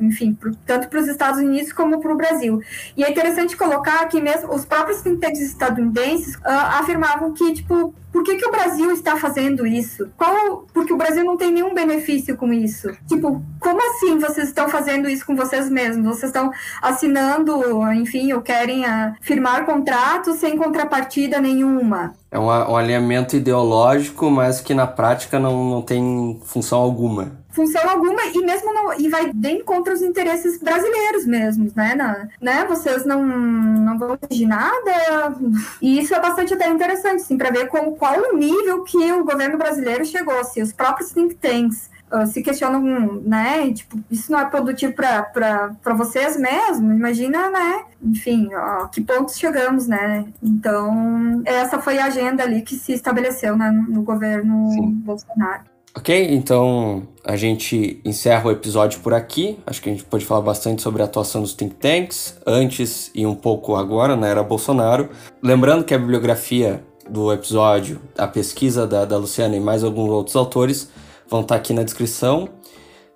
enfim, 0.00 0.36
tanto 0.66 0.88
para 0.88 1.00
os 1.00 1.08
Estados 1.08 1.40
Unidos 1.40 1.72
como 1.72 2.00
para 2.00 2.12
o 2.12 2.16
Brasil. 2.16 2.60
E 2.96 3.04
é 3.04 3.10
interessante 3.10 3.56
colocar 3.56 4.06
que 4.06 4.20
mesmo 4.20 4.54
os 4.54 4.64
próprios 4.64 5.02
tanks 5.02 5.40
estadunidenses 5.40 6.36
uh, 6.36 6.78
afirmavam 6.80 7.32
que, 7.32 7.52
tipo, 7.52 7.94
por 8.12 8.22
que, 8.22 8.36
que 8.36 8.46
o 8.46 8.50
Brasil 8.50 8.92
está 8.92 9.16
fazendo 9.16 9.66
isso? 9.66 10.10
Qual, 10.18 10.66
porque 10.74 10.92
o 10.92 10.96
Brasil 10.96 11.24
não 11.24 11.36
tem 11.36 11.50
nenhum 11.50 11.72
benefício 11.72 12.36
com 12.36 12.52
isso. 12.52 12.90
Tipo, 13.08 13.42
como 13.58 13.80
assim 13.90 14.18
vocês 14.18 14.48
estão 14.48 14.68
fazendo 14.68 15.08
isso 15.08 15.24
com 15.24 15.34
vocês 15.34 15.70
mesmos? 15.70 16.04
Vocês 16.04 16.30
estão 16.30 16.50
assinando, 16.82 17.62
enfim, 17.92 18.32
ou 18.34 18.42
querem 18.42 18.84
uh, 18.84 19.14
firmar 19.22 19.64
contratos 19.64 20.36
sem 20.36 20.58
contrapartida 20.58 21.40
nenhuma. 21.40 22.14
É 22.30 22.38
um, 22.38 22.46
um 22.46 22.76
alinhamento 22.76 23.34
ideológico, 23.34 24.30
mas 24.30 24.60
que 24.60 24.74
na 24.74 24.86
prática 24.86 25.38
não, 25.38 25.64
não 25.70 25.82
tem 25.82 26.40
função 26.44 26.80
alguma 26.80 27.41
função 27.52 27.88
alguma 27.88 28.24
e 28.26 28.38
mesmo 28.38 28.72
não, 28.72 28.98
e 28.98 29.08
vai 29.08 29.32
bem 29.32 29.62
contra 29.62 29.92
os 29.92 30.02
interesses 30.02 30.58
brasileiros 30.58 31.26
mesmos, 31.26 31.74
né? 31.74 31.94
Na, 31.94 32.28
né? 32.40 32.64
Vocês 32.64 33.04
não, 33.04 33.24
não 33.24 33.98
vão 33.98 34.18
exigir 34.22 34.48
nada. 34.48 35.36
E 35.80 36.00
isso 36.00 36.14
é 36.14 36.20
bastante 36.20 36.54
até 36.54 36.68
interessante, 36.68 37.22
assim, 37.22 37.38
para 37.38 37.50
ver 37.50 37.68
com, 37.68 37.92
qual 37.92 38.18
o 38.32 38.36
nível 38.36 38.82
que 38.84 39.12
o 39.12 39.24
governo 39.24 39.58
brasileiro 39.58 40.04
chegou, 40.04 40.42
se 40.44 40.62
os 40.62 40.72
próprios 40.72 41.12
think 41.12 41.34
tanks 41.36 41.90
uh, 42.12 42.26
se 42.26 42.42
questionam, 42.42 42.80
né? 43.24 43.72
Tipo, 43.72 43.98
isso 44.10 44.30
não 44.30 44.40
é 44.40 44.44
produtivo 44.44 44.92
para 44.92 45.94
vocês 45.94 46.36
mesmo? 46.36 46.92
Imagina, 46.92 47.50
né? 47.50 47.84
Enfim, 48.02 48.50
ó, 48.54 48.86
que 48.88 49.00
pontos 49.00 49.38
chegamos, 49.38 49.86
né? 49.86 50.26
Então, 50.42 51.42
essa 51.44 51.78
foi 51.78 51.98
a 51.98 52.06
agenda 52.06 52.42
ali 52.42 52.62
que 52.62 52.76
se 52.76 52.92
estabeleceu 52.92 53.56
né, 53.56 53.70
no 53.70 54.02
governo 54.02 54.70
Sim. 54.70 54.92
Bolsonaro. 55.04 55.71
Ok, 55.94 56.28
então 56.30 57.06
a 57.22 57.36
gente 57.36 58.00
encerra 58.04 58.48
o 58.48 58.50
episódio 58.50 59.00
por 59.00 59.12
aqui. 59.12 59.58
Acho 59.66 59.82
que 59.82 59.90
a 59.90 59.92
gente 59.92 60.04
pode 60.04 60.24
falar 60.24 60.40
bastante 60.40 60.80
sobre 60.80 61.02
a 61.02 61.04
atuação 61.04 61.42
dos 61.42 61.52
think 61.52 61.74
tanks, 61.74 62.38
antes 62.46 63.10
e 63.14 63.26
um 63.26 63.34
pouco 63.34 63.76
agora, 63.76 64.16
na 64.16 64.26
era 64.26 64.42
Bolsonaro. 64.42 65.10
Lembrando 65.42 65.84
que 65.84 65.94
a 65.94 65.98
bibliografia 65.98 66.82
do 67.08 67.30
episódio, 67.30 68.00
a 68.16 68.26
pesquisa 68.26 68.86
da, 68.86 69.04
da 69.04 69.18
Luciana 69.18 69.54
e 69.54 69.60
mais 69.60 69.84
alguns 69.84 70.08
outros 70.08 70.34
autores 70.34 70.88
vão 71.28 71.42
estar 71.42 71.56
aqui 71.56 71.74
na 71.74 71.82
descrição. 71.82 72.48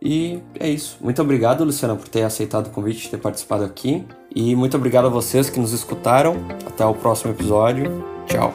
E 0.00 0.40
é 0.60 0.68
isso. 0.68 0.98
Muito 1.00 1.22
obrigado, 1.22 1.64
Luciana, 1.64 1.96
por 1.96 2.06
ter 2.08 2.22
aceitado 2.22 2.66
o 2.66 2.70
convite, 2.70 3.08
ter 3.08 3.18
participado 3.18 3.64
aqui. 3.64 4.04
E 4.34 4.54
muito 4.54 4.76
obrigado 4.76 5.06
a 5.06 5.10
vocês 5.10 5.48
que 5.48 5.58
nos 5.58 5.72
escutaram. 5.72 6.36
Até 6.66 6.84
o 6.84 6.94
próximo 6.94 7.32
episódio. 7.32 8.04
Tchau. 8.26 8.54